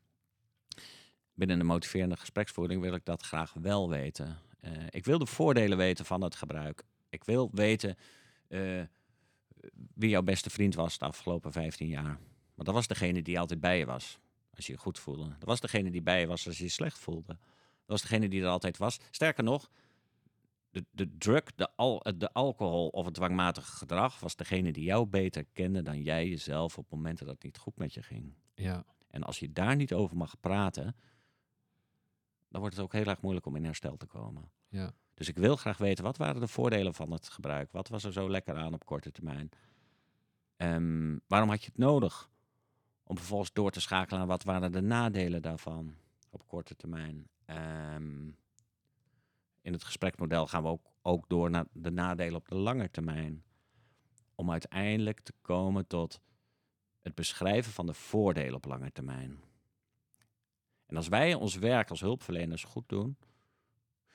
binnen 1.34 1.58
de 1.58 1.64
motiverende 1.64 2.16
gespreksvoering 2.16 2.80
wil 2.80 2.94
ik 2.94 3.04
dat 3.04 3.22
graag 3.22 3.52
wel 3.52 3.88
weten. 3.88 4.38
Ik 4.90 5.04
wil 5.04 5.18
de 5.18 5.26
voordelen 5.26 5.78
weten 5.78 6.04
van 6.04 6.22
het 6.22 6.34
gebruik. 6.34 6.82
Ik 7.08 7.24
wil 7.24 7.50
weten 7.52 7.96
wie 9.94 10.08
jouw 10.08 10.22
beste 10.22 10.50
vriend 10.50 10.74
was 10.74 10.98
de 10.98 11.04
afgelopen 11.04 11.52
15 11.52 11.88
jaar. 11.88 12.18
Want 12.56 12.68
dat 12.68 12.74
was 12.74 12.86
degene 12.86 13.22
die 13.22 13.38
altijd 13.40 13.60
bij 13.60 13.78
je 13.78 13.86
was 13.86 14.18
als 14.54 14.66
je 14.66 14.72
je 14.72 14.78
goed 14.78 14.98
voelde. 14.98 15.28
Dat 15.28 15.48
was 15.48 15.60
degene 15.60 15.90
die 15.90 16.02
bij 16.02 16.20
je 16.20 16.26
was 16.26 16.46
als 16.46 16.58
je 16.58 16.64
je 16.64 16.70
slecht 16.70 16.98
voelde. 16.98 17.26
Dat 17.26 17.38
was 17.86 18.02
degene 18.02 18.28
die 18.28 18.42
er 18.42 18.48
altijd 18.48 18.76
was. 18.76 18.98
Sterker 19.10 19.44
nog, 19.44 19.70
de, 20.70 20.84
de 20.90 21.16
drug, 21.18 21.54
de, 21.54 21.68
al, 21.76 22.02
de 22.16 22.32
alcohol 22.32 22.88
of 22.88 23.04
het 23.04 23.14
dwangmatige 23.14 23.72
gedrag 23.72 24.20
was 24.20 24.36
degene 24.36 24.72
die 24.72 24.84
jou 24.84 25.06
beter 25.06 25.44
kende 25.52 25.82
dan 25.82 26.02
jij 26.02 26.28
jezelf 26.28 26.78
op 26.78 26.90
momenten 26.90 27.26
dat 27.26 27.34
het 27.34 27.44
niet 27.44 27.58
goed 27.58 27.76
met 27.76 27.94
je 27.94 28.02
ging. 28.02 28.34
Ja. 28.54 28.84
En 29.08 29.22
als 29.22 29.38
je 29.38 29.52
daar 29.52 29.76
niet 29.76 29.92
over 29.92 30.16
mag 30.16 30.40
praten, 30.40 30.96
dan 32.48 32.60
wordt 32.60 32.76
het 32.76 32.84
ook 32.84 32.92
heel 32.92 33.06
erg 33.06 33.20
moeilijk 33.20 33.46
om 33.46 33.56
in 33.56 33.64
herstel 33.64 33.96
te 33.96 34.06
komen. 34.06 34.50
Ja. 34.68 34.92
Dus 35.14 35.28
ik 35.28 35.36
wil 35.36 35.56
graag 35.56 35.78
weten, 35.78 36.04
wat 36.04 36.16
waren 36.16 36.40
de 36.40 36.48
voordelen 36.48 36.94
van 36.94 37.10
het 37.10 37.28
gebruik? 37.28 37.72
Wat 37.72 37.88
was 37.88 38.04
er 38.04 38.12
zo 38.12 38.30
lekker 38.30 38.56
aan 38.56 38.74
op 38.74 38.84
korte 38.84 39.10
termijn? 39.10 39.48
Ehm, 40.56 41.16
waarom 41.26 41.48
had 41.48 41.60
je 41.62 41.66
het 41.66 41.78
nodig? 41.78 42.30
Om 43.08 43.16
vervolgens 43.16 43.52
door 43.52 43.70
te 43.70 43.80
schakelen 43.80 44.18
naar 44.18 44.28
wat 44.28 44.42
waren 44.42 44.72
de 44.72 44.80
nadelen 44.80 45.42
daarvan 45.42 45.94
op 46.30 46.46
korte 46.46 46.76
termijn? 46.76 47.28
Ehm, 47.44 48.26
in 49.60 49.72
het 49.72 49.84
gespreksmodel 49.84 50.46
gaan 50.46 50.62
we 50.62 50.68
ook, 50.68 50.86
ook 51.02 51.28
door 51.28 51.50
naar 51.50 51.66
de 51.72 51.90
nadelen 51.90 52.34
op 52.34 52.48
de 52.48 52.54
lange 52.54 52.90
termijn. 52.90 53.44
Om 54.34 54.50
uiteindelijk 54.50 55.20
te 55.20 55.32
komen 55.40 55.86
tot 55.86 56.20
het 57.02 57.14
beschrijven 57.14 57.72
van 57.72 57.86
de 57.86 57.94
voordelen 57.94 58.54
op 58.54 58.64
lange 58.64 58.92
termijn. 58.92 59.40
En 60.86 60.96
als 60.96 61.08
wij 61.08 61.34
ons 61.34 61.54
werk 61.54 61.90
als 61.90 62.00
hulpverleners 62.00 62.64
goed 62.64 62.88
doen, 62.88 63.16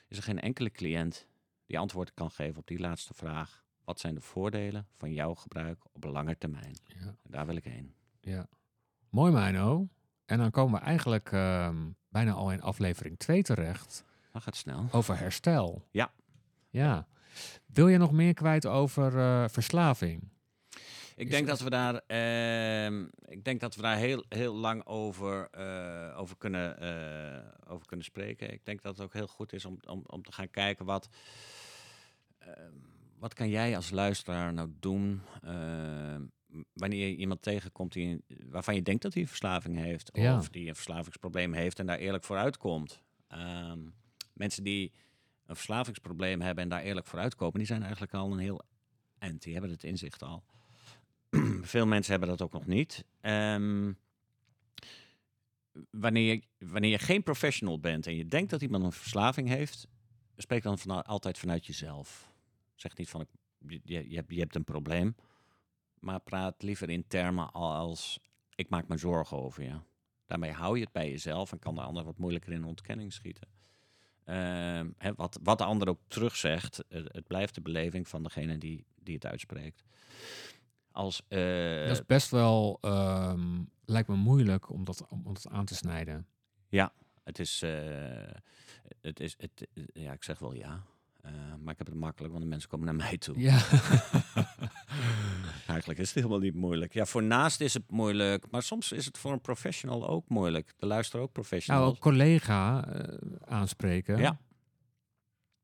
is 0.08 0.18
er 0.18 0.24
geen 0.24 0.40
enkele 0.40 0.72
cliënt 0.72 1.28
die 1.66 1.80
antwoord 1.80 2.14
kan 2.14 2.32
geven 2.32 2.60
op 2.60 2.68
die 2.68 2.80
laatste 2.80 3.14
vraag. 3.14 3.64
Wat 3.84 4.00
zijn 4.00 4.16
de 4.16 4.22
voordelen 4.22 4.88
van 4.98 5.14
jouw 5.14 5.36
gebruik 5.36 5.84
op 5.92 6.04
lange 6.04 6.38
termijn? 6.38 6.76
Ja. 6.86 7.06
En 7.06 7.32
daar 7.32 7.46
wil 7.46 7.56
ik 7.56 7.64
heen. 7.64 7.94
ja. 8.20 8.48
Mooi, 9.12 9.32
Mino. 9.32 9.88
En 10.26 10.38
dan 10.38 10.52
komen 10.52 10.80
we 10.80 10.86
eigenlijk 10.86 11.32
ehm, 11.32 11.90
bijna 12.10 12.32
al 12.32 12.52
in 12.52 12.62
aflevering 12.62 13.20
2 13.20 13.42
terecht 13.44 14.04
Dan 14.32 14.42
gaat 14.42 14.56
snel. 14.56 14.88
over 14.92 15.18
herstel. 15.18 15.88
Ja. 15.92 16.12
Ja. 16.70 17.08
Wil 17.66 17.88
je 17.88 17.98
nog 17.98 18.12
meer 18.12 18.34
kwijt 18.34 18.66
over 18.66 19.18
eh, 19.20 19.46
verslaving? 19.50 20.30
Ik 21.16 21.26
Is 21.28 21.30
denk 21.30 21.48
dat 21.48 21.60
we 21.60 21.70
daar, 21.70 22.02
ehm, 22.08 23.06
ik 23.26 23.44
denk 23.44 23.60
dat 23.60 23.76
we 23.76 23.82
daar 23.82 23.98
heel, 23.98 24.26
heel 24.30 24.56
lang 24.56 24.86
over, 24.86 25.48
eh, 25.50 26.20
over, 26.20 26.38
kunnen, 26.38 26.80
eh, 26.80 27.72
over 27.74 27.88
kunnen 27.88 28.06
spreken. 28.06 28.54
Ik 28.54 28.66
denk 28.66 28.82
dat 28.82 28.98
het 28.98 29.06
ook 29.06 29.14
heel 29.14 29.28
goed 29.28 29.54
is 29.54 29.66
om, 29.66 29.78
om, 29.88 30.04
om 30.06 30.24
te 30.24 30.32
gaan 30.32 30.50
kijken 30.50 30.86
wat, 30.86 31.10
ehm, 32.40 32.74
wat 33.20 33.34
kan 33.34 33.50
jij 33.50 33.76
als 33.76 33.90
luisteraar 33.90 34.54
nou 34.54 34.70
doen 34.80 35.22
wanneer 36.74 37.08
je 37.08 37.16
iemand 37.16 37.42
tegenkomt 37.42 37.94
die, 37.94 38.24
waarvan 38.50 38.76
je 38.76 38.82
denkt 38.82 39.02
dat 39.02 39.14
hij 39.14 39.22
een 39.22 39.28
verslaving 39.28 39.78
heeft 39.78 40.10
Ja. 40.14 40.38
of 40.38 40.50
die 40.50 40.68
een 40.68 40.76
verslavingsprobleem 40.76 41.54
heeft 41.54 41.80
en 41.80 41.86
daar 41.86 41.98
eerlijk 41.98 42.24
voor 42.24 42.38
uitkomt. 42.38 43.02
Ehm, 43.28 43.80
mensen 44.34 44.64
die 44.64 44.92
een 45.46 45.56
verslavingsprobleem 45.56 46.42
hebben 46.42 46.64
en 46.64 46.70
daar 46.70 46.82
eerlijk 46.82 47.08
voor 47.08 47.20
uitkomen, 47.20 47.58
die 47.58 47.68
zijn 47.68 47.82
eigenlijk 47.82 48.14
al 48.14 48.32
een 48.32 48.38
heel 48.40 48.62
eind. 49.18 49.42
Die 49.42 49.54
hebben 49.54 49.72
het 49.72 49.84
inzicht 49.84 50.24
al. 50.24 50.44
Veel 51.62 51.86
mensen 51.86 52.12
hebben 52.12 52.30
dat 52.30 52.42
ook 52.42 52.54
nog 52.54 52.66
niet. 52.68 53.06
Ehm, 53.22 53.94
wanneer, 55.90 56.34
je, 56.34 56.42
wanneer 56.68 56.90
je 56.92 57.00
geen 57.00 57.24
professional 57.24 57.80
bent 57.80 58.08
en 58.08 58.16
je 58.16 58.26
denkt 58.26 58.50
dat 58.50 58.62
iemand 58.62 58.84
een 58.84 58.92
verslaving 58.92 59.48
heeft, 59.48 59.88
spreek 60.38 60.64
dan 60.64 60.78
van, 60.80 61.06
altijd 61.06 61.38
vanuit 61.38 61.66
jezelf. 61.66 62.32
Zeg 62.76 62.98
niet 62.98 63.10
van, 63.10 63.22
ik- 63.22 63.30
je, 63.68 63.80
je, 63.84 64.10
je 64.10 64.16
hebt, 64.16 64.32
je 64.34 64.40
hebt 64.40 64.56
een 64.56 64.64
probleem, 64.64 65.16
maar 66.02 66.20
praat 66.20 66.64
liever 66.64 66.90
in 66.90 67.08
termen 67.08 67.52
als, 67.52 68.20
ik 68.56 68.70
maak 68.70 68.88
me 68.88 68.98
zorgen 68.98 69.38
over 69.38 69.64
je. 69.64 69.80
Daarmee 70.26 70.52
hou 70.52 70.78
je 70.78 70.84
het 70.84 70.92
bij 70.92 71.10
jezelf 71.10 71.52
en 71.52 71.60
kan 71.60 71.76
de 71.76 71.82
ander 71.82 72.04
wat 72.04 72.18
moeilijker 72.18 72.52
in 72.52 72.64
ontkenning 72.64 73.14
schieten. 73.14 73.48
Ehm, 74.24 74.90
hè, 74.98 75.14
wat, 75.16 75.40
wat 75.44 75.58
de 75.58 75.64
ander 75.64 75.90
ook 75.90 76.00
terugzegt, 76.08 76.88
eh, 76.88 77.04
het 77.06 77.28
blijft 77.28 77.56
de 77.56 77.62
beleving 77.62 78.08
van 78.08 78.24
degene 78.24 78.58
die, 78.58 78.86
die 78.96 79.16
het 79.16 79.26
uitspreekt. 79.26 79.84
Als, 80.92 81.22
eh, 81.28 81.88
dat 81.88 81.98
is 81.98 82.06
best 82.06 82.30
wel, 82.30 82.78
ehm, 82.82 83.64
lijkt 83.86 84.08
me 84.08 84.16
moeilijk 84.16 84.70
om 84.70 84.84
dat, 84.84 85.06
om 85.10 85.24
dat 85.24 85.48
aan 85.50 85.66
te 85.66 85.76
snijden. 85.76 86.28
Het 87.24 87.40
is, 87.40 87.62
eh, 87.62 88.34
het 89.02 89.20
is 89.20 89.36
het, 89.38 89.68
ja, 89.94 90.12
ik 90.12 90.24
zeg 90.24 90.40
wel 90.40 90.54
ja. 90.54 90.84
Eh, 91.22 91.32
maar 91.34 91.72
ik 91.72 91.78
heb 91.78 91.88
het 91.88 91.96
makkelijk, 91.96 92.32
want 92.34 92.44
de 92.44 92.50
mensen 92.50 92.70
komen 92.70 92.86
naar 92.86 92.96
mij 92.96 93.18
toe. 93.18 93.40
Ja. 93.40 93.60
Eigenlijk 95.68 96.00
is 96.00 96.06
het 96.08 96.16
helemaal 96.16 96.40
niet 96.40 96.56
moeilijk. 96.56 96.94
Ja, 96.94 97.06
voor 97.06 97.24
naast 97.24 97.62
is 97.62 97.74
het 97.74 97.92
moeilijk, 97.92 98.52
maar 98.52 98.64
soms 98.64 98.92
is 98.92 99.06
het 99.06 99.18
voor 99.18 99.32
een 99.32 99.42
professional 99.42 100.08
ook 100.08 100.30
moeilijk. 100.30 100.74
De 100.78 100.86
luisteren 100.86 101.26
ook 101.26 101.32
professionals. 101.32 101.84
nou, 101.86 101.96
een 101.96 102.02
collega 102.02 102.86
eh, 102.88 103.18
aanspreken. 103.46 104.18
Ja. 104.18 104.40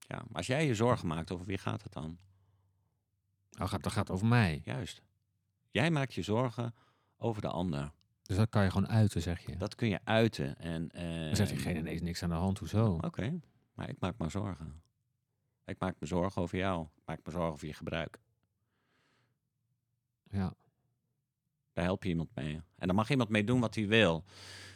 Ja, 0.07 0.15
maar 0.17 0.35
als 0.37 0.47
jij 0.47 0.65
je 0.65 0.75
zorgen 0.75 1.07
maakt, 1.07 1.31
over 1.31 1.45
wie 1.45 1.57
gaat 1.57 1.83
het 1.83 1.93
dan? 1.93 2.17
Nou, 3.51 3.69
gaat, 3.69 3.83
dat 3.83 3.91
gaat 3.91 4.09
over 4.09 4.27
mij. 4.27 4.61
Juist. 4.63 5.01
Jij 5.71 5.91
maakt 5.91 6.13
je 6.13 6.21
zorgen 6.21 6.75
over 7.17 7.41
de 7.41 7.47
ander. 7.47 7.91
Dus 8.21 8.37
dat 8.37 8.49
kan 8.49 8.63
je 8.63 8.71
gewoon 8.71 8.87
uiten, 8.89 9.21
zeg 9.21 9.45
je. 9.45 9.57
Dat 9.57 9.75
kun 9.75 9.87
je 9.89 9.99
uiten. 10.03 10.59
En, 10.59 10.89
eh, 10.91 11.25
Dan 11.25 11.35
zegt 11.35 11.49
diegene 11.49 11.79
ineens 11.79 12.01
niks 12.01 12.23
aan 12.23 12.29
de 12.29 12.35
hand, 12.35 12.59
hoezo? 12.59 12.97
Oké, 13.01 13.39
maar 13.73 13.89
ik 13.89 13.95
maak 13.99 14.17
me 14.17 14.29
zorgen. 14.29 14.81
Ik 15.67 15.79
maak 15.79 15.95
me 15.99 16.07
zorgen 16.07 16.41
over 16.41 16.57
jou. 16.57 16.83
Ik 16.83 17.01
maak 17.05 17.19
me 17.25 17.31
zorgen 17.31 17.51
over 17.51 17.67
je 17.67 17.73
gebruik. 17.73 18.19
Ja. 20.29 20.53
Daar 21.73 21.85
help 21.85 22.03
je 22.03 22.09
iemand 22.09 22.35
mee. 22.35 22.61
En 22.77 22.87
dan 22.87 22.95
mag 22.95 23.09
iemand 23.09 23.29
mee 23.29 23.43
doen 23.43 23.59
wat 23.59 23.75
hij 23.75 23.87
wil. 23.87 24.23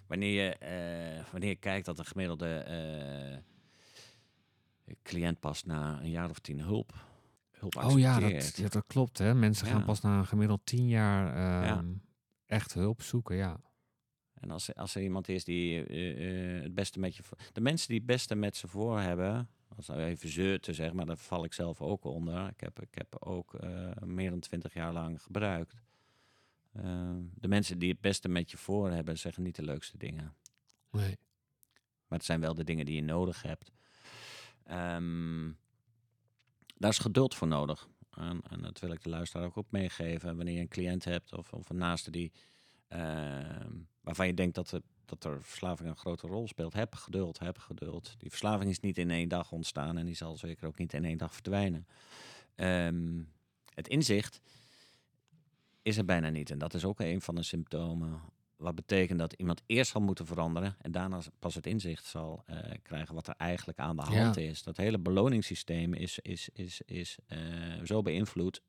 Wanneer 0.07 0.43
je, 0.43 0.49
eh, 0.55 1.31
wanneer 1.31 1.49
je 1.49 1.55
kijkt 1.55 1.85
dat 1.85 1.99
een 1.99 2.05
gemiddelde 2.05 2.57
eh, 2.57 3.37
cliënt 5.03 5.39
pas 5.39 5.63
na 5.63 6.01
een 6.01 6.09
jaar 6.09 6.29
of 6.29 6.39
tien 6.39 6.59
hulp, 6.59 6.93
hulp 7.51 7.75
Oh 7.75 7.99
ja 7.99 8.19
dat, 8.19 8.55
ja, 8.57 8.67
dat 8.67 8.83
klopt. 8.87 9.17
Hè. 9.17 9.33
Mensen 9.35 9.67
gaan 9.67 9.85
pas 9.85 10.01
na 10.01 10.23
gemiddeld 10.23 10.65
tien 10.65 10.87
jaar 10.87 11.37
Ja. 11.37 11.77
ehm, 11.77 11.93
echt 12.45 12.73
hulp 12.73 13.01
zoeken, 13.01 13.35
ja. 13.35 13.59
En 14.33 14.51
als, 14.51 14.75
als 14.75 14.95
er 14.95 15.01
iemand 15.01 15.29
is 15.29 15.43
die 15.43 15.85
eh, 15.85 16.61
het 16.63 16.73
beste 16.73 16.99
met 16.99 17.15
je... 17.15 17.23
voor- 17.23 17.37
De 17.51 17.61
mensen 17.61 17.87
die 17.87 17.97
het 17.97 18.05
beste 18.05 18.35
met 18.35 18.55
ze 18.57 18.67
voor 18.67 18.99
hebben... 18.99 19.49
Als 19.75 19.87
nou 19.87 20.01
even 20.01 20.29
ze 20.29 20.57
te 20.61 20.73
zeggen, 20.73 20.95
maar 20.95 21.05
daar 21.05 21.17
val 21.17 21.43
ik 21.43 21.53
zelf 21.53 21.81
ook 21.81 22.03
onder. 22.03 22.47
Ik 22.47 22.59
heb, 22.59 22.81
ik 22.81 22.95
heb 22.95 23.15
ook 23.19 23.53
eh, 23.53 23.91
meer 24.03 24.29
dan 24.29 24.39
twintig 24.39 24.73
jaar 24.73 24.93
lang 24.93 25.21
gebruikt. 25.21 25.75
Eh, 26.71 27.15
de 27.33 27.47
mensen 27.47 27.79
die 27.79 27.91
het 27.91 28.01
beste 28.01 28.29
met 28.29 28.51
je 28.51 28.57
voor 28.57 28.91
hebben, 28.91 29.17
zeggen 29.17 29.43
niet 29.43 29.55
de 29.55 29.63
leukste 29.63 29.97
dingen. 29.97 30.33
Nee. 30.89 31.17
Maar 32.07 32.17
het 32.17 32.25
zijn 32.27 32.39
wel 32.39 32.53
de 32.53 32.63
dingen 32.63 32.85
die 32.85 32.95
je 32.95 33.03
nodig 33.03 33.41
hebt. 33.41 33.71
Ehm, 34.63 35.51
daar 36.77 36.89
is 36.89 36.97
geduld 36.97 37.35
voor 37.35 37.47
nodig. 37.47 37.87
En, 38.09 38.41
en 38.49 38.61
dat 38.61 38.79
wil 38.79 38.91
ik 38.91 39.03
de 39.03 39.09
luisteraar 39.09 39.45
ook 39.45 39.55
op 39.55 39.71
meegeven. 39.71 40.35
Wanneer 40.35 40.53
je 40.53 40.59
een 40.59 40.67
cliënt 40.67 41.03
hebt 41.03 41.33
of, 41.33 41.53
of 41.53 41.69
een 41.69 41.77
naaste 41.77 42.11
die, 42.11 42.31
ehm, 42.87 43.71
waarvan 44.01 44.27
je 44.27 44.33
denkt 44.33 44.55
dat, 44.55 44.69
het, 44.69 44.83
dat 45.19 45.23
er 45.31 45.43
verslaving 45.43 45.89
een 45.89 45.95
grote 45.95 46.27
rol 46.27 46.47
speelt. 46.47 46.73
Heb 46.73 46.95
geduld, 46.95 47.39
heb 47.39 47.57
geduld. 47.57 48.15
Die 48.17 48.29
verslaving 48.29 48.69
is 48.69 48.79
niet 48.79 48.97
in 48.97 49.11
één 49.11 49.29
dag 49.29 49.51
ontstaan 49.51 49.97
en 49.97 50.05
die 50.05 50.15
zal 50.15 50.37
zeker 50.37 50.67
ook 50.67 50.77
niet 50.77 50.93
in 50.93 51.05
één 51.05 51.17
dag 51.17 51.33
verdwijnen. 51.33 51.87
Ehm, 52.55 53.19
het 53.73 53.87
inzicht 53.87 54.41
is 55.81 55.97
er 55.97 56.05
bijna 56.05 56.29
niet. 56.29 56.49
En 56.51 56.57
dat 56.57 56.73
is 56.73 56.85
ook 56.85 56.99
een 56.99 57.21
van 57.21 57.35
de 57.35 57.43
symptomen. 57.43 58.21
Wat 58.55 58.75
betekent 58.75 59.19
dat 59.19 59.33
iemand 59.33 59.61
eerst 59.65 59.91
zal 59.91 60.01
moeten 60.01 60.25
veranderen 60.25 60.75
en 60.81 60.91
daarna 60.91 61.19
pas 61.39 61.55
het 61.55 61.65
inzicht 61.67 62.05
zal 62.05 62.43
eh, 62.45 62.57
krijgen 62.81 63.15
wat 63.15 63.27
er 63.27 63.35
eigenlijk 63.37 63.79
aan 63.79 63.95
de 63.95 64.05
Ja. 64.11 64.21
hand 64.23 64.37
is. 64.37 64.63
Dat 64.63 64.77
hele 64.77 64.99
beloningssysteem 64.99 65.93
is, 65.93 66.19
is, 66.19 66.49
is, 66.53 66.81
is 66.85 67.17
eh, 67.27 67.39
zo 67.83 68.01
beïnvloed 68.01 68.61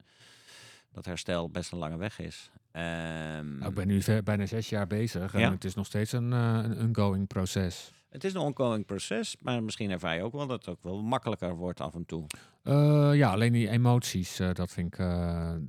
dat 0.93 1.05
herstel 1.05 1.51
best 1.51 1.73
een 1.73 1.79
lange 1.79 1.97
weg 1.97 2.19
is. 2.19 2.51
Ehm, 2.73 3.57
Nou, 3.59 3.69
ik 3.69 3.75
ben 3.75 3.87
nu 3.87 4.03
ver- 4.03 4.23
bijna 4.23 4.47
zes 4.47 4.69
jaar 4.69 4.87
bezig 4.87 5.35
en 5.35 5.41
Ja. 5.41 5.51
het 5.51 5.65
is 5.65 5.75
nog 5.75 5.87
steeds 5.87 6.13
een, 6.13 6.33
eh, 6.33 6.61
een 6.63 6.89
ongoing 6.97 7.27
proces. 7.27 7.93
Het 8.11 8.25
is 8.25 8.35
een 8.35 8.41
ongoing 8.41 8.87
proces, 8.87 9.37
maar 9.41 9.63
misschien 9.63 9.91
ervaar 9.91 10.17
je 10.17 10.23
ook 10.23 10.33
wel 10.33 10.47
dat 10.47 10.59
het 10.65 10.69
ook 10.75 10.83
wel 10.83 11.03
makkelijker 11.03 11.55
wordt 11.57 11.81
af 11.81 11.95
en 11.95 12.07
toe. 12.07 12.27
Eh, 12.63 13.11
ja, 13.15 13.31
alleen 13.31 13.53
die 13.53 13.69
emoties, 13.69 14.39
eh, 14.39 14.53
dat 14.53 14.71
vind 14.71 14.95
ik, 14.99 15.05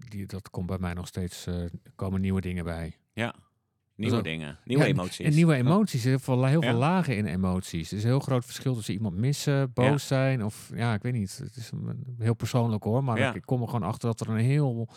die, 0.09 0.25
dat 0.25 0.49
komt 0.49 0.67
bij 0.67 0.77
mij 0.79 0.93
nog 0.93 1.07
steeds, 1.07 1.47
komen 1.95 2.21
nieuwe 2.21 2.41
dingen 2.41 2.63
bij. 2.63 2.97
Ja, 3.13 3.33
nieuwe 3.95 4.21
dingen, 4.21 4.57
nieuwe 4.65 4.83
Ja, 4.83 4.89
emoties. 4.89 5.25
En 5.25 5.33
nieuwe 5.33 5.55
emoties, 5.55 6.03
heel 6.03 6.19
veel, 6.19 6.45
heel 6.45 6.61
veel 6.61 6.71
Ja. 6.71 6.77
lagen 6.77 7.15
in 7.17 7.25
emoties. 7.25 7.91
Er 7.91 7.97
is 7.97 8.03
een 8.03 8.09
heel 8.09 8.19
groot 8.19 8.45
verschil 8.45 8.75
tussen 8.75 8.93
iemand 8.93 9.15
missen, 9.15 9.73
boos 9.73 10.07
zijn 10.07 10.43
of 10.45 10.71
ja, 10.75 10.93
ik 10.93 11.01
weet 11.01 11.13
niet. 11.13 11.37
Het 11.43 11.55
is 11.55 11.71
een- 11.71 12.15
heel 12.17 12.33
persoonlijk 12.33 12.83
hoor, 12.83 13.03
maar 13.03 13.35
ik, 13.35 13.41
kom 13.45 13.61
er 13.61 13.67
gewoon 13.67 13.87
achter 13.89 14.07
dat 14.07 14.19
er 14.19 14.29
een 14.29 14.37
heel 14.45 14.87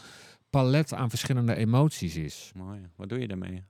palet 0.51 0.94
aan 0.94 1.11
verschillende 1.11 1.55
emoties 1.55 2.16
is. 2.16 2.53
Mooi. 2.57 2.80
Wat 2.97 3.09
doe 3.09 3.18
je 3.20 3.28
daarmee? 3.28 3.62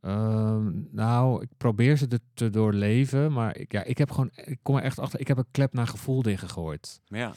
Ehm, 0.00 0.70
nou, 0.90 1.42
ik 1.42 1.48
probeer 1.56 1.96
ze 1.96 2.06
te, 2.34 2.50
doorleven, 2.50 3.32
maar 3.32 3.56
ik, 3.56 3.72
ja, 3.72 3.84
ik 3.84 3.98
heb 3.98 4.10
gewoon, 4.10 4.30
ik 4.34 4.58
kom 4.62 4.76
er 4.76 4.82
echt 4.82 4.98
achter, 4.98 5.20
ik 5.20 5.28
heb 5.28 5.36
een 5.38 5.46
klep 5.50 5.72
naar 5.72 5.86
gevoel 5.86 6.26
ingegooid. 6.28 7.00
Ja. 7.04 7.34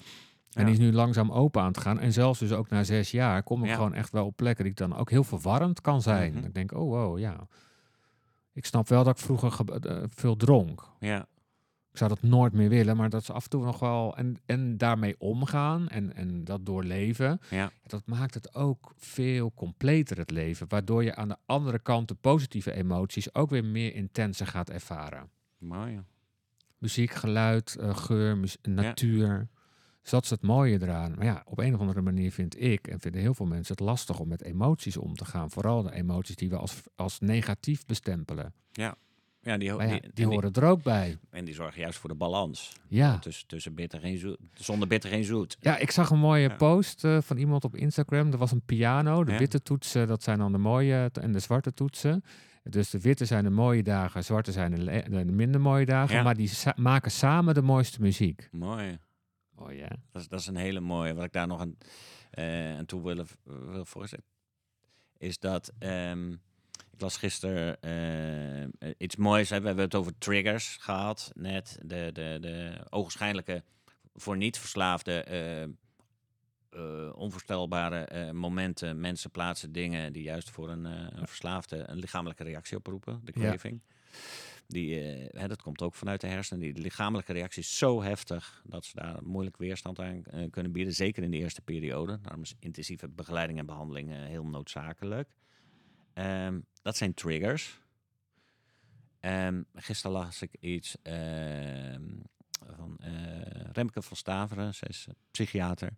En 0.55 0.65
die 0.65 0.73
is 0.73 0.79
nu 0.79 0.91
langzaam 0.93 1.31
open 1.31 1.61
aan 1.61 1.67
het 1.67 1.77
gaan. 1.77 1.99
En 1.99 2.13
zelfs 2.13 2.39
dus 2.39 2.51
ook 2.51 2.69
na 2.69 2.83
zes 2.83 3.11
jaar 3.11 3.43
kom 3.43 3.61
ik 3.63 3.69
Ja. 3.69 3.75
gewoon 3.75 3.93
echt 3.93 4.11
wel 4.11 4.25
op 4.25 4.35
plekken 4.35 4.63
die 4.63 4.71
ik 4.73 4.77
dan 4.79 4.95
ook 4.95 5.09
heel 5.09 5.23
verwarrend 5.23 5.81
kan 5.81 6.01
zijn. 6.01 6.33
Mhm. 6.33 6.43
Ik 6.45 6.53
denk, 6.53 6.71
oh 6.73 6.89
wow, 6.89 7.19
ja. 7.19 7.47
Ik 8.53 8.65
snap 8.65 8.87
wel 8.87 9.03
dat 9.03 9.17
ik 9.19 9.23
vroeger 9.25 9.51
ge- 9.51 9.79
eh, 9.81 10.03
veel 10.07 10.35
dronk. 10.35 10.83
Ja. 10.99 11.27
Ik 11.91 11.97
zou 12.01 12.09
dat 12.09 12.21
nooit 12.29 12.53
meer 12.53 12.69
willen, 12.69 12.97
maar 12.97 13.09
dat 13.09 13.21
is 13.21 13.29
af 13.31 13.43
en 13.43 13.49
toe 13.49 13.63
nog 13.63 13.79
wel... 13.79 14.17
En, 14.17 14.37
en 14.45 14.77
daarmee 14.77 15.15
omgaan 15.19 15.87
en, 15.87 16.15
en 16.15 16.43
dat 16.43 16.65
doorleven, 16.65 17.39
Ja. 17.49 17.71
dat 17.83 18.05
maakt 18.05 18.33
het 18.33 18.55
ook 18.55 18.93
veel 18.97 19.51
completer, 19.53 20.17
het 20.17 20.31
leven. 20.31 20.65
Waardoor 20.69 21.03
je 21.03 21.15
aan 21.15 21.27
de 21.27 21.37
andere 21.45 21.79
kant 21.79 22.07
de 22.07 22.15
positieve 22.15 22.73
emoties 22.73 23.33
ook 23.35 23.49
weer 23.49 23.65
meer 23.65 23.93
intenser 23.95 24.47
gaat 24.47 24.69
ervaren. 24.69 25.29
Mooi. 25.57 25.99
Muziek, 26.77 27.11
geluid, 27.11 27.75
eh, 27.79 27.95
geur, 27.97 28.39
natuur. 28.61 29.47
Dus 30.05 30.13
dat 30.13 30.23
is 30.23 30.29
het 30.29 30.41
mooie 30.41 30.81
eraan. 30.81 31.13
Maar 31.15 31.25
ja, 31.25 31.41
op 31.45 31.59
een 31.59 31.73
of 31.73 31.79
andere 31.79 32.01
manier 32.01 32.31
vind 32.31 32.61
ik 32.61 32.87
en 32.87 32.99
vinden 32.99 33.21
heel 33.21 33.33
veel 33.33 33.45
mensen 33.45 33.75
het 33.75 33.85
lastig 33.85 34.19
om 34.19 34.27
met 34.27 34.43
emoties 34.43 34.97
om 34.97 35.15
te 35.15 35.25
gaan. 35.25 35.51
Vooral 35.51 35.83
de 35.83 35.93
emoties 35.93 36.35
die 36.35 36.49
we 36.49 36.57
als, 36.57 36.81
als 36.95 37.19
negatief 37.19 37.85
bestempelen. 37.85 38.53
Ja, 38.71 38.95
die, 39.41 39.49
ja, 39.49 39.57
die, 39.57 39.67
die, 39.87 39.87
en 40.01 40.11
die- 40.13 40.25
horen 40.25 40.51
er 40.53 40.63
ook 40.63 40.83
bij. 40.83 41.17
En 41.29 41.45
die 41.45 41.53
zorgen 41.53 41.81
juist 41.81 41.97
voor 41.99 42.09
de 42.09 42.15
balans. 42.15 42.73
Ja. 42.87 43.19
Tussen, 43.19 43.47
tussen 43.47 43.73
bitter 43.73 43.99
geen 43.99 44.17
zoet. 44.17 44.37
Zonder 44.53 44.87
bitter 44.87 45.09
geen 45.09 45.23
zoet. 45.23 45.57
Ja, 45.59 45.77
ik 45.77 45.91
zag 45.91 46.09
een 46.09 46.19
mooie 46.19 46.47
Ja. 46.49 46.55
post 46.55 47.03
eh, 47.03 47.17
van 47.21 47.37
iemand 47.37 47.63
op 47.63 47.75
Instagram. 47.75 48.31
Er 48.31 48.37
was 48.37 48.51
een 48.51 48.61
piano. 48.65 49.23
De 49.23 49.31
Ja. 49.31 49.37
witte 49.37 49.61
toetsen, 49.61 50.07
dat 50.07 50.23
zijn 50.23 50.37
dan 50.37 50.51
de 50.51 50.57
mooie 50.57 51.09
en 51.21 51.31
de 51.31 51.39
zwarte 51.39 51.73
toetsen. 51.73 52.23
Dus 52.63 52.89
de 52.89 52.99
witte 52.99 53.25
zijn 53.25 53.43
de 53.43 53.49
mooie 53.49 53.83
dagen, 53.83 54.23
zwarte 54.23 54.51
zijn 54.51 54.75
de, 54.75 55.25
minder 55.25 55.61
mooie 55.61 55.85
dagen. 55.85 56.15
Ja. 56.15 56.23
Maar 56.23 56.35
die 56.35 56.47
sa- 56.47 56.73
maken 56.75 57.11
samen 57.11 57.53
de 57.53 57.61
mooiste 57.61 58.01
muziek. 58.01 58.47
Mooi. 58.51 58.97
Mooi, 59.55 59.81
hè? 59.81 59.87
Dat 60.11 60.21
is, 60.21 60.27
dat 60.27 60.39
is 60.39 60.47
een 60.47 60.55
hele 60.55 60.79
mooie. 60.79 61.13
Wat 61.13 61.23
ik 61.25 61.31
daar 61.31 61.47
nog 61.47 61.59
aan, 61.59 61.77
eh, 62.31 62.77
aan 62.77 62.85
toe 62.85 63.03
wil, 63.03 63.25
wil 63.43 63.85
voorzetten. 63.85 64.27
Is 65.17 65.39
dat. 65.39 65.71
ehm, 65.79 66.31
ik 66.91 67.01
las 67.01 67.17
gisteren 67.17 67.81
eh, 68.79 68.89
iets 68.97 69.15
moois. 69.15 69.49
Hè. 69.49 69.59
We 69.59 69.65
hebben 69.65 69.85
het 69.85 69.95
over 69.95 70.17
triggers 70.17 70.77
gehad. 70.81 71.31
Net. 71.35 71.77
De, 71.81 72.09
de, 72.13 72.37
de 72.41 72.85
ogenschijnlijke. 72.89 73.63
Voor 74.13 74.37
niet-verslaafde. 74.37 75.23
eh, 75.23 75.69
onvoorstelbare 77.15 78.33
momenten, 78.33 78.99
mensen, 78.99 79.31
plaatsen, 79.31 79.71
dingen 79.71 80.13
die 80.13 80.23
juist 80.23 80.49
voor 80.49 80.69
een, 80.69 80.85
een 80.85 81.27
verslaafde 81.27 81.83
een 81.89 81.97
lichamelijke 81.97 82.43
reactie 82.43 82.77
oproepen, 82.77 83.21
de 83.23 83.31
Ja. 83.35 83.55
Die, 84.67 84.99
eh, 84.99 85.39
hè, 85.41 85.47
dat 85.47 85.61
komt 85.61 85.81
ook 85.81 85.95
vanuit 85.95 86.21
de 86.21 86.27
hersenen. 86.27 86.61
Die 86.61 86.81
lichamelijke 86.81 87.33
reactie 87.33 87.61
is 87.61 87.77
zo 87.77 88.01
heftig 88.01 88.63
dat 88.65 88.85
ze 88.85 88.95
daar 88.95 89.23
moeilijk 89.23 89.57
weerstand 89.57 89.99
aan 89.99 90.23
eh, 90.25 90.49
kunnen 90.51 90.71
bieden. 90.71 90.93
Zeker 90.93 91.23
in 91.23 91.31
de 91.31 91.37
eerste 91.37 91.61
periode. 91.61 92.19
Daarom 92.21 92.41
is 92.41 92.55
intensieve 92.59 93.07
begeleiding 93.07 93.59
en 93.59 93.65
behandeling 93.65 94.11
eh, 94.11 94.17
heel 94.17 94.45
noodzakelijk. 94.45 95.35
Ehm, 96.13 96.59
dat 96.81 96.97
zijn 96.97 97.13
triggers. 97.13 97.79
Ehm, 99.19 99.61
gisteren 99.73 100.17
las 100.17 100.41
ik 100.41 100.55
iets 100.59 100.95
ehm, 101.01 102.03
van 102.75 102.99
Remke 103.71 104.01
van 104.01 104.17
Staveren. 104.17 104.73
Zij 104.73 104.87
is 104.87 105.07
psychiater. 105.31 105.89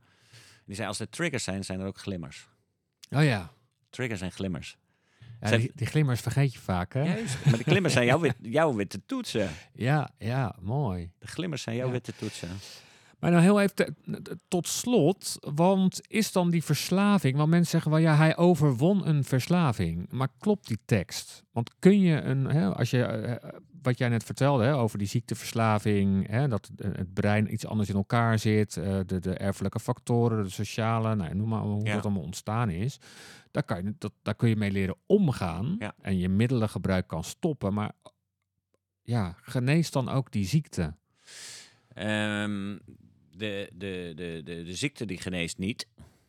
Die 0.65 0.76
zei, 0.76 0.88
als 0.88 0.99
er 0.99 1.09
triggers 1.09 1.43
zijn, 1.43 1.63
zijn 1.63 1.80
er 1.80 1.88
ook 1.88 1.97
glimmers. 1.97 2.47
Oh 3.09 3.24
ja. 3.24 3.51
Triggers 3.89 4.22
en 4.22 4.32
glimmers. 4.32 4.78
Ja 5.42 5.58
die, 5.58 5.72
die 5.76 5.88
glimmers 5.88 6.22
vergeet 6.22 6.54
je 6.54 6.60
vaak, 6.60 6.94
hè? 6.94 7.04
Juist. 7.04 7.46
Maar 7.46 7.58
de 7.58 7.64
glimmers 7.64 7.94
zijn 7.94 8.06
jouw, 8.06 8.20
wit, 8.20 8.36
jouw 8.42 8.74
witte 8.74 9.02
toetsen. 9.06 9.50
Ja, 9.74 10.10
ja, 10.18 10.56
mooi. 10.62 11.12
De 11.20 11.28
glimmers 11.28 11.62
zijn 11.62 11.76
jouw 11.76 11.86
Ja. 11.86 11.92
witte 11.92 12.14
toetsen. 12.16 12.50
Maar 13.20 13.32
nou 13.32 13.44
heel 13.44 13.62
even 13.62 13.76
te- 13.76 13.94
tot 14.48 14.68
slot, 14.68 15.38
want 15.56 16.02
is 16.08 16.32
dan 16.32 16.50
die 16.50 16.64
verslaving, 16.64 17.36
want 17.38 17.50
mensen 17.50 17.70
zeggen 17.72 17.92
wel 17.92 18.00
ja, 18.00 18.16
hij 18.16 18.38
overwon 18.38 19.08
een 19.08 19.24
verslaving. 19.24 20.08
Maar 20.12 20.28
klopt 20.40 20.68
die 20.68 20.80
tekst? 20.86 21.44
Want 21.52 21.72
kun 21.80 22.00
je 22.02 22.22
een, 22.22 22.46
hè, 22.46 22.74
als 22.76 22.90
je, 22.90 23.04
eh, 23.04 23.50
wat 23.82 23.98
jij 23.98 24.10
net 24.10 24.24
vertelde 24.24 24.64
hè, 24.64 24.76
over 24.76 24.98
die 24.98 25.08
ziekteverslaving, 25.08 26.28
hè, 26.28 26.48
dat 26.48 26.72
het- 26.76 27.14
brein 27.14 27.54
iets 27.54 27.66
anders 27.66 27.90
in 27.90 27.96
elkaar 27.96 28.40
zit, 28.40 28.78
eh, 28.78 29.00
de, 29.06 29.20
de 29.20 29.34
erfelijke 29.34 29.80
factoren, 29.80 30.44
de 30.44 30.50
sociale, 30.50 31.16
nou, 31.16 31.36
noem 31.36 31.50
maar 31.50 31.62
hoe 31.62 31.86
Ja. 31.86 31.94
dat 31.94 32.04
allemaal 32.06 32.24
ontstaan 32.24 32.70
is. 32.70 33.00
Daar, 33.52 33.64
kan 33.64 33.84
je, 33.84 33.94
dat, 33.98 34.14
daar 34.22 34.36
kun 34.36 34.50
je 34.50 34.56
mee 34.56 34.72
leren 34.72 34.96
omgaan 35.06 35.76
Ja. 35.80 35.94
en 36.02 36.18
je 36.18 36.30
middelengebruik 36.30 37.08
kan 37.08 37.24
stoppen. 37.24 37.74
Maar 37.74 37.92
ja, 39.02 39.36
geneest 39.42 39.94
dan 39.94 40.10
ook 40.10 40.32
die 40.32 40.46
ziekte? 40.46 40.94
Ehm, 41.94 42.78
de, 43.32 43.70
de, 43.74 44.12
de, 44.16 44.42
de, 44.44 44.64
de 44.64 44.76
ziekte 44.76 45.06
die 45.06 45.18
geneest 45.22 45.58
niet. 45.58 45.88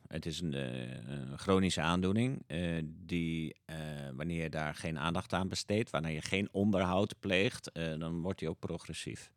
Het 0.08 0.26
is 0.26 0.40
een, 0.40 0.54
eh, 0.54 1.08
een 1.08 1.38
chronische 1.38 1.80
aandoening 1.80 2.42
eh, 2.46 2.82
die, 2.84 3.54
eh, 3.64 3.76
wanneer 4.14 4.42
je 4.42 4.50
daar 4.50 4.74
geen 4.74 4.98
aandacht 4.98 5.32
aan 5.32 5.48
besteedt, 5.48 5.90
wanneer 5.90 6.12
je 6.12 6.22
geen 6.22 6.48
onderhoud 6.52 7.14
pleegt, 7.20 7.70
dan 7.72 8.20
wordt 8.20 8.38
die 8.38 8.48
ook 8.48 8.58
progressief. 8.58 9.30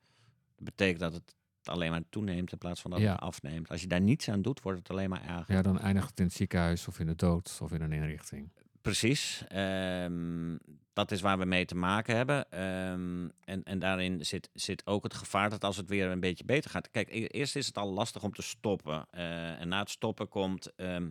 Dat 0.55 0.65
betekent 0.65 0.99
dat 0.99 1.13
het 1.13 1.35
alleen 1.63 1.91
maar 1.91 2.01
toeneemt 2.09 2.51
in 2.51 2.57
plaats 2.57 2.81
van 2.81 2.91
dat 2.91 2.99
Ja. 2.99 3.11
het 3.11 3.21
afneemt. 3.21 3.69
Als 3.69 3.81
je 3.81 3.87
daar 3.87 4.01
niets 4.01 4.29
aan 4.29 4.41
doet, 4.41 4.61
wordt 4.61 4.79
het 4.79 4.89
alleen 4.89 5.09
maar 5.09 5.23
erger. 5.23 5.55
Ja, 5.55 5.61
dan 5.61 5.79
eindigt 5.79 6.09
het 6.09 6.19
in 6.19 6.25
het 6.25 6.33
ziekenhuis 6.33 6.87
of 6.87 6.99
in 6.99 7.05
de 7.05 7.15
dood 7.15 7.59
of 7.61 7.71
in 7.71 7.81
een 7.81 7.91
inrichting. 7.91 8.49
Precies. 8.81 9.43
Ehm, 9.47 10.57
dat 10.93 11.11
is 11.11 11.21
waar 11.21 11.37
we 11.37 11.45
mee 11.45 11.65
te 11.65 11.75
maken 11.75 12.15
hebben. 12.15 12.51
Ehm, 12.51 13.29
en, 13.43 13.63
en 13.63 13.79
daarin 13.79 14.25
zit, 14.25 14.49
zit 14.53 14.85
ook 14.87 15.03
het 15.03 15.13
gevaar 15.13 15.49
dat 15.49 15.63
als 15.63 15.77
het 15.77 15.89
weer 15.89 16.09
een 16.09 16.19
beetje 16.19 16.45
beter 16.45 16.69
gaat. 16.69 16.91
Kijk, 16.91 17.09
e- 17.09 17.25
eerst 17.25 17.55
is 17.55 17.67
het 17.67 17.77
al 17.77 17.91
lastig 17.91 18.23
om 18.23 18.33
te 18.33 18.41
stoppen. 18.41 19.05
Eh, 19.11 19.59
en 19.61 19.67
na 19.67 19.79
het 19.79 19.89
stoppen 19.89 20.27
komt, 20.27 20.75
ehm, 20.75 21.09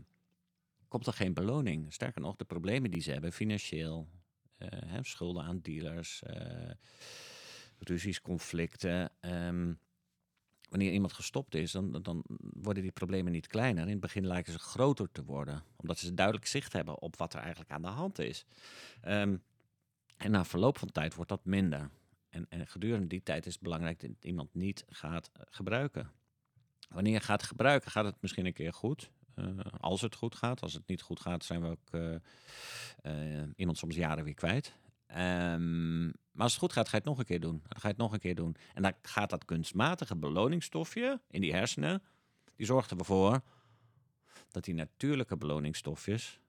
komt 0.88 1.06
er 1.06 1.12
geen 1.12 1.34
beloning. 1.34 1.92
Sterker 1.92 2.20
nog, 2.20 2.36
de 2.36 2.44
problemen 2.44 2.90
die 2.90 3.02
ze 3.02 3.10
hebben, 3.12 3.32
financieel, 3.32 4.08
eh, 4.58 4.68
hè, 4.86 4.98
schulden 5.04 5.42
aan 5.44 5.60
dealers, 5.60 6.22
eh, 6.22 6.70
ruzies, 7.78 8.20
conflicten. 8.20 9.10
Wanneer 10.70 10.92
iemand 10.92 11.12
gestopt 11.12 11.54
is, 11.54 11.72
dan, 11.72 12.02
dan 12.02 12.24
worden 12.38 12.82
die 12.82 12.92
problemen 12.92 13.32
niet 13.32 13.46
kleiner. 13.46 13.84
In 13.84 13.90
het 13.90 14.00
begin 14.00 14.26
lijken 14.26 14.52
ze 14.52 14.58
groter 14.58 15.08
te 15.12 15.24
worden, 15.24 15.62
omdat 15.76 15.98
ze 15.98 16.14
duidelijk 16.14 16.46
zicht 16.46 16.72
hebben 16.72 17.00
op 17.00 17.16
wat 17.16 17.34
er 17.34 17.40
eigenlijk 17.40 17.70
aan 17.70 17.82
de 17.82 17.88
hand 17.88 18.18
is. 18.18 18.44
Ehm, 19.00 19.36
en 20.16 20.30
na 20.30 20.44
verloop 20.44 20.78
van 20.78 20.92
tijd 20.92 21.14
wordt 21.14 21.30
dat 21.30 21.44
minder. 21.44 21.90
En, 22.28 22.46
en 22.48 22.66
gedurende 22.66 23.06
die 23.06 23.22
tijd 23.22 23.46
is 23.46 23.52
het 23.52 23.62
belangrijk 23.62 24.00
dat 24.00 24.10
iemand 24.20 24.54
niet 24.54 24.84
gaat 24.88 25.30
eh, 25.32 25.42
gebruiken. 25.50 26.10
Wanneer 26.88 27.12
je 27.12 27.20
gaat 27.20 27.42
gebruiken, 27.42 27.90
gaat 27.90 28.04
het 28.04 28.16
misschien 28.20 28.46
een 28.46 28.52
keer 28.52 28.72
goed. 28.72 29.10
Eh, 29.34 29.46
als 29.80 30.00
het 30.00 30.14
goed 30.14 30.34
gaat. 30.34 30.60
Als 30.60 30.74
het 30.74 30.86
niet 30.86 31.02
goed 31.02 31.20
gaat, 31.20 31.44
zijn 31.44 31.60
we 31.60 31.68
ook 31.68 31.90
eh, 31.90 32.14
eh, 33.02 33.48
iemand 33.56 33.78
soms 33.78 33.96
jaren 33.96 34.24
weer 34.24 34.34
kwijt. 34.34 34.72
Ehm, 35.12 36.04
maar 36.06 36.42
als 36.42 36.52
het 36.52 36.60
goed 36.60 36.72
gaat, 36.72 36.88
ga 36.88 36.90
je 36.90 36.96
het 36.96 37.06
nog 37.06 37.18
een 37.18 37.24
keer 37.24 37.40
doen. 37.40 37.62
Dan 37.68 37.80
ga 37.80 37.88
je 37.88 37.94
het 37.94 37.96
nog 37.96 38.12
een 38.12 38.18
keer 38.18 38.34
doen. 38.34 38.56
En 38.74 38.82
dan 38.82 38.92
gaat 39.02 39.30
dat 39.30 39.44
kunstmatige 39.44 40.16
beloningsstofje 40.16 41.20
in 41.30 41.40
die 41.40 41.52
hersenen, 41.52 42.02
die 42.56 42.66
zorgt 42.66 42.90
ervoor 42.90 43.40
dat 44.50 44.64
die 44.64 44.74
natuurlijke 44.74 45.36
beloningsstofjes 45.36 46.40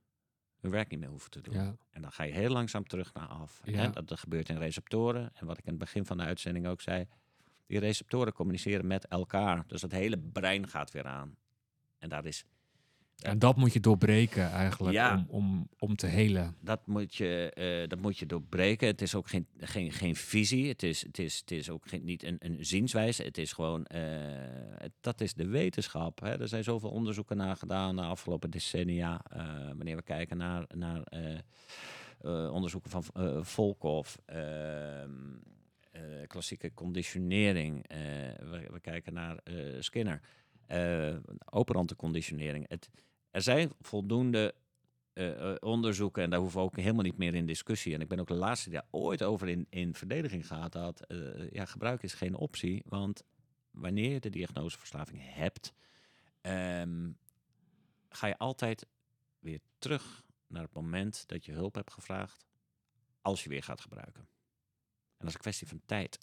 hun 0.60 0.72
werk 0.72 0.90
niet 0.90 1.00
meer 1.00 1.10
hoeven 1.10 1.32
te 1.32 1.42
doen. 1.42 1.54
Ja, 1.54 1.76
En 1.90 2.02
dan 2.02 2.12
ga 2.12 2.24
je 2.24 2.34
heel 2.34 2.50
langzaam 2.50 2.88
terug 2.88 3.14
naar 3.14 3.28
af. 3.28 3.62
Ja. 3.64 3.88
Dat, 3.88 4.08
dat 4.08 4.20
gebeurt 4.20 4.50
in 4.50 4.58
receptoren. 4.58 5.32
En 5.34 5.46
wat 5.46 5.58
ik 5.58 5.64
in 5.64 5.70
het 5.70 5.80
begin 5.80 6.06
van 6.06 6.18
de 6.18 6.24
uitzending 6.24 6.68
ook 6.68 6.82
zei, 6.82 7.08
die 7.66 7.80
receptoren 7.80 8.34
communiceren 8.34 8.88
met 8.88 9.08
elkaar. 9.08 9.64
Dus 9.68 9.82
het 9.82 9.92
hele 9.92 10.18
brein 10.18 10.68
gaat 10.68 10.92
weer 10.92 11.06
aan. 11.06 11.36
En 11.98 12.10
daar 12.10 12.26
is 12.26 12.46
en 13.22 13.40
dat 13.40 13.56
moet 13.58 13.74
je 13.74 13.80
doorbreken 13.80 14.50
eigenlijk 14.52 14.94
Ja. 14.94 15.14
om, 15.16 15.26
om, 15.30 15.68
om 15.80 15.96
te 15.96 16.08
helen. 16.08 16.56
dat 16.62 16.88
moet 16.88 17.16
je, 17.16 17.52
eh, 17.54 17.88
dat 17.90 18.00
moet 18.00 18.18
je 18.18 18.26
doorbreken. 18.26 18.88
Het 18.88 19.02
is 19.02 19.16
ook 19.16 19.28
geen, 19.30 19.48
geen, 19.58 19.92
geen 19.92 20.16
visie. 20.16 20.68
Het 20.68 20.84
is, 20.84 21.02
het 21.06 21.20
is, 21.20 21.40
het 21.40 21.52
is 21.52 21.70
ook 21.70 21.88
geen, 21.88 22.04
niet 22.06 22.24
een, 22.24 22.36
een 22.40 22.66
zienswijze. 22.66 23.24
Het 23.24 23.38
is 23.38 23.54
gewoon, 23.54 23.86
eh, 23.86 24.00
het- 24.78 24.92
dat 25.02 25.22
is 25.22 25.34
de 25.34 25.48
wetenschap. 25.48 26.20
Hè. 26.20 26.40
Er 26.40 26.48
zijn 26.48 26.64
zoveel 26.64 26.90
onderzoeken 26.90 27.38
naar 27.38 27.56
gedaan 27.56 27.96
de 27.96 28.02
afgelopen 28.02 28.50
decennia. 28.50 29.22
eh, 29.30 29.46
wanneer 29.68 29.96
we 29.96 30.02
kijken 30.04 30.38
naar, 30.38 30.66
naar 30.76 31.04
onderzoeken 32.52 32.90
van 32.90 33.04
Volkov, 33.46 34.16
ehm, 34.26 35.10
eh, 35.92 36.02
klassieke 36.28 36.74
conditionering. 36.74 37.86
we, 38.40 38.68
we 38.72 38.80
kijken 38.82 39.14
naar 39.14 39.38
Skinner, 39.80 40.22
operante 41.50 41.96
conditionering. 41.96 42.66
Het, 42.68 42.90
er 43.32 43.42
zijn 43.42 43.72
voldoende 43.80 44.56
eh, 45.14 45.52
eh, 45.52 45.56
onderzoeken, 45.60 46.24
en 46.24 46.30
daar 46.30 46.40
hoeven 46.40 46.60
we 46.60 46.66
ook 46.66 46.76
helemaal 46.76 47.04
niet 47.04 47.18
meer 47.18 47.36
in 47.36 47.46
discussie. 47.46 47.94
En 47.94 48.02
ik 48.02 48.08
ben 48.08 48.20
ook 48.20 48.28
de 48.28 48.34
laatste 48.34 48.70
die 48.70 48.80
daar 48.80 48.88
ooit 48.92 49.24
over 49.24 49.48
in, 49.48 49.68
in 49.70 49.94
verdediging 49.94 50.48
gehad 50.48 50.74
had. 50.74 51.02
eh, 51.02 51.52
ja, 51.52 51.66
gebruik 51.66 52.04
is 52.04 52.14
geen 52.14 52.36
optie, 52.36 52.84
want 52.86 53.24
wanneer 53.72 54.12
je 54.12 54.20
de 54.20 54.30
diagnose 54.30 54.78
verslaving 54.78 55.22
hebt, 55.24 55.74
ehm, 56.42 57.12
ga 58.10 58.28
je 58.28 58.38
altijd 58.38 58.86
weer 59.40 59.60
terug 59.78 60.24
naar 60.48 60.64
het 60.64 60.74
moment 60.74 61.28
dat 61.28 61.46
je 61.46 61.52
hulp 61.52 61.76
hebt 61.76 61.94
gevraagd 61.94 62.46
als 63.22 63.44
je 63.44 63.50
weer 63.50 63.64
gaat 63.64 63.82
gebruiken. 63.82 64.22
En 64.22 65.18
dat 65.18 65.28
is 65.28 65.34
een 65.34 65.40
kwestie 65.40 65.68
van 65.68 65.82
tijd. 65.86 66.18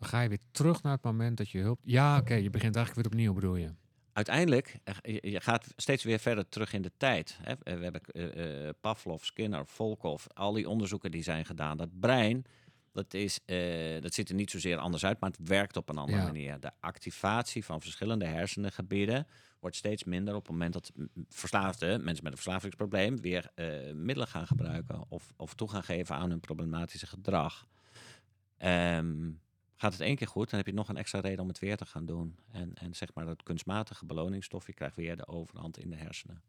Ga 0.00 0.20
je 0.20 0.28
weer 0.28 0.42
terug 0.50 0.82
naar 0.82 0.92
het 0.92 1.02
moment 1.02 1.36
dat 1.36 1.50
je 1.50 1.58
hulp... 1.58 1.80
Ja, 1.82 2.18
oké, 2.18 2.34
je 2.34 2.50
begint 2.50 2.76
eigenlijk 2.76 3.06
weer 3.06 3.14
opnieuw, 3.16 3.34
bedoel 3.34 3.56
je? 3.56 3.74
Uiteindelijk, 4.12 4.78
je 5.02 5.40
gaat 5.40 5.66
steeds 5.76 6.04
weer 6.04 6.18
verder 6.18 6.48
terug 6.48 6.72
in 6.72 6.82
de 6.82 6.92
tijd. 6.96 7.38
Hè. 7.42 7.54
We 7.78 7.82
hebben 7.82 8.00
eh, 8.02 8.68
eh, 8.68 8.74
Pavlov, 8.80 9.24
Skinner, 9.24 9.66
Volkov, 9.66 10.26
al 10.34 10.52
die 10.52 10.68
onderzoeken 10.68 11.10
die 11.10 11.22
zijn 11.22 11.44
gedaan. 11.46 11.76
Dat 11.76 12.00
brein, 12.00 12.44
dat, 12.92 13.14
is, 13.14 13.40
eh, 13.44 14.00
dat 14.00 14.14
ziet 14.14 14.28
er 14.28 14.34
niet 14.34 14.50
zozeer 14.50 14.78
anders 14.78 15.04
uit, 15.04 15.20
maar 15.20 15.30
het 15.30 15.48
werkt 15.48 15.76
op 15.76 15.88
een 15.88 15.98
andere 15.98 16.18
Ja. 16.18 16.24
manier. 16.24 16.60
De 16.60 16.70
activatie 16.80 17.64
van 17.64 17.80
verschillende 17.80 18.24
hersengebieden 18.24 19.26
wordt 19.60 19.76
steeds 19.76 20.04
minder 20.04 20.34
op 20.34 20.42
het 20.42 20.50
moment 20.50 20.72
dat 20.72 20.92
verslaafden, 21.28 22.04
mensen 22.04 22.24
met 22.24 22.32
een 22.32 22.38
verslavingsprobleem, 22.38 23.20
weer 23.20 23.50
middelen 23.94 24.28
gaan 24.28 24.46
gebruiken 24.46 25.04
of, 25.08 25.32
of 25.36 25.54
toe 25.54 25.70
gaan 25.70 25.82
geven 25.82 26.16
aan 26.16 26.30
hun 26.30 26.40
problematische 26.40 27.06
gedrag. 27.06 27.66
Ehm, 28.56 29.30
gaat 29.80 29.92
het 29.92 30.00
één 30.00 30.16
keer 30.16 30.26
goed, 30.26 30.50
dan 30.50 30.58
heb 30.58 30.66
je 30.68 30.74
nog 30.74 30.88
een 30.88 30.96
extra 30.96 31.20
reden 31.20 31.40
om 31.40 31.48
het 31.48 31.58
weer 31.58 31.76
te 31.76 31.86
gaan 31.86 32.06
doen. 32.06 32.38
En, 32.52 32.74
en 32.74 32.94
zeg 32.94 33.14
maar 33.14 33.26
dat 33.26 33.42
kunstmatige 33.42 34.06
beloningsstof, 34.06 34.66
je 34.66 34.72
krijgt 34.72 34.96
weer 34.96 35.16
de 35.16 35.26
overhand 35.26 35.78
in 35.78 35.90
de 35.90 35.96
hersenen. 35.96 36.42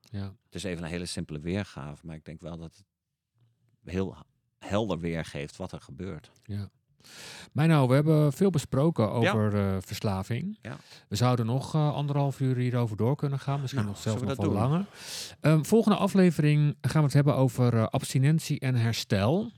Ja. 0.00 0.34
Het 0.44 0.54
is 0.54 0.62
even 0.62 0.84
een 0.84 0.90
hele 0.90 1.06
simpele 1.06 1.40
weergave, 1.40 2.06
maar 2.06 2.16
ik 2.16 2.24
denk 2.24 2.40
wel 2.40 2.58
dat 2.58 2.76
het 2.76 2.84
heel 3.84 4.16
helder 4.58 4.98
weergeeft 4.98 5.56
wat 5.56 5.72
er 5.72 5.80
gebeurt. 5.80 6.30
Maar 7.52 7.66
nou, 7.66 7.88
we 7.88 7.94
hebben 7.94 8.32
veel 8.32 8.50
besproken 8.50 9.10
over 9.10 9.54
eh, 9.54 9.76
verslaving. 9.80 10.58
Ja. 10.62 10.76
We 11.08 11.16
zouden 11.16 11.46
nog 11.46 11.74
eh, 11.74 11.94
anderhalf 11.94 12.40
uur 12.40 12.56
hierover 12.56 12.96
door 12.96 13.16
kunnen 13.16 13.38
gaan. 13.38 13.60
Misschien 13.60 13.82
Nou, 13.82 13.92
nog 13.92 14.02
zelfs 14.02 14.22
nog 14.22 14.36
doen? 14.36 14.52
langer. 14.52 14.86
Ehm, 15.40 15.62
volgende 15.62 15.98
aflevering 15.98 16.76
gaan 16.80 17.00
we 17.00 17.06
het 17.06 17.12
hebben 17.12 17.34
over 17.34 17.74
eh, 17.74 17.86
abstinentie 17.86 18.60
en 18.60 18.74
herstel. 18.74 19.50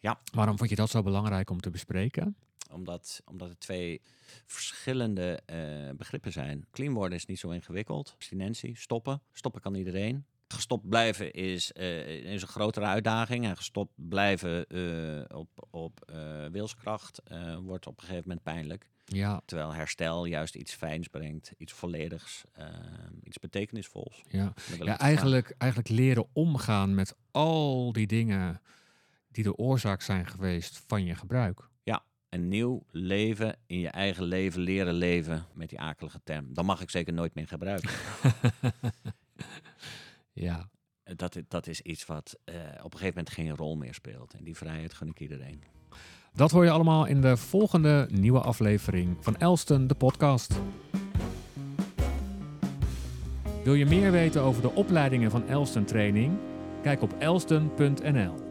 Ja. 0.00 0.18
Waarom 0.32 0.58
vond 0.58 0.70
je 0.70 0.76
dat 0.76 0.90
zo 0.90 1.02
belangrijk 1.02 1.50
om 1.50 1.60
te 1.60 1.70
bespreken? 1.70 2.36
Omdat, 2.72 3.22
omdat 3.24 3.48
het 3.48 3.60
twee 3.60 4.00
verschillende 4.46 5.40
eh, 5.46 5.58
begrippen 5.96 6.32
zijn. 6.32 6.66
Clean 6.70 6.94
worden 6.94 7.18
is 7.18 7.26
niet 7.26 7.38
zo 7.38 7.50
ingewikkeld. 7.50 8.10
Abstinentie, 8.14 8.76
stoppen. 8.76 9.22
Stoppen 9.32 9.60
kan 9.60 9.74
iedereen. 9.74 10.24
Gestopt 10.48 10.88
blijven 10.88 11.32
is, 11.32 11.72
eh, 11.72 12.32
is 12.32 12.42
een 12.42 12.48
grotere 12.48 12.86
uitdaging. 12.86 13.44
En 13.44 13.56
gestopt 13.56 13.92
blijven 13.94 14.66
eh, 14.66 15.36
op, 15.38 15.66
op 15.70 16.12
wilskracht 16.52 17.22
wordt 17.62 17.86
op 17.86 17.96
een 17.96 18.04
gegeven 18.04 18.22
moment 18.26 18.42
pijnlijk. 18.42 18.90
Ja, 19.04 19.40
Terwijl 19.44 19.74
herstel 19.74 20.24
juist 20.24 20.54
iets 20.54 20.74
fijns 20.74 21.08
brengt, 21.08 21.52
iets 21.56 21.72
volledigs, 21.72 22.44
iets 23.22 23.38
betekenisvols. 23.38 24.22
ja. 24.28 24.52
Ja 24.78 24.98
eigenlijk, 24.98 25.54
eigenlijk 25.58 25.90
leren 25.90 26.26
omgaan 26.32 26.94
met 26.94 27.14
al 27.30 27.92
die 27.92 28.06
dingen 28.06 28.60
die 29.38 29.46
de 29.46 29.56
oorzaak 29.56 30.02
zijn 30.02 30.26
geweest 30.26 30.82
van 30.86 31.04
je 31.04 31.14
gebruik. 31.14 31.68
een 32.28 32.48
nieuw 32.48 32.82
leven 32.90 33.56
in 33.66 33.78
je 33.78 33.88
eigen 33.88 34.24
leven 34.24 34.60
leren 34.60 34.94
leven 34.94 35.46
met 35.54 35.68
die 35.68 35.80
akelige 35.80 36.20
term. 36.24 36.54
Dan 36.54 36.64
mag 36.64 36.80
ik 36.80 36.90
zeker 36.90 37.12
nooit 37.12 37.34
meer 37.34 37.48
gebruiken. 37.48 37.90
Ja, 40.32 40.68
dat, 41.02 41.38
dat 41.48 41.66
is 41.66 41.80
iets 41.80 42.06
wat 42.06 42.38
eh, 42.44 42.54
op 42.54 42.92
een 42.92 42.98
gegeven 42.98 43.06
moment 43.16 43.30
geen 43.30 43.56
rol 43.56 43.76
meer 43.76 43.94
speelt. 43.94 44.34
En 44.34 44.44
die 44.44 44.56
vrijheid 44.56 44.94
gun 44.94 45.08
ik 45.08 45.20
iedereen. 45.20 45.62
dat 46.32 46.50
hoor 46.50 46.64
je 46.64 46.70
allemaal 46.70 47.06
in 47.06 47.20
de 47.20 47.36
volgende 47.36 48.08
nieuwe 48.10 48.40
aflevering 48.40 49.16
van 49.20 49.36
Elston, 49.36 49.86
de 49.86 49.94
podcast. 49.94 50.60
Wil 53.64 53.74
je 53.74 53.86
meer 53.86 54.10
weten 54.10 54.42
over 54.42 54.62
de 54.62 54.74
opleidingen 54.74 55.30
van 55.30 55.48
Elston 55.48 55.84
Training? 55.84 56.38
Kijk 56.82 57.02
op 57.02 57.12
elston.nl. 57.18 58.47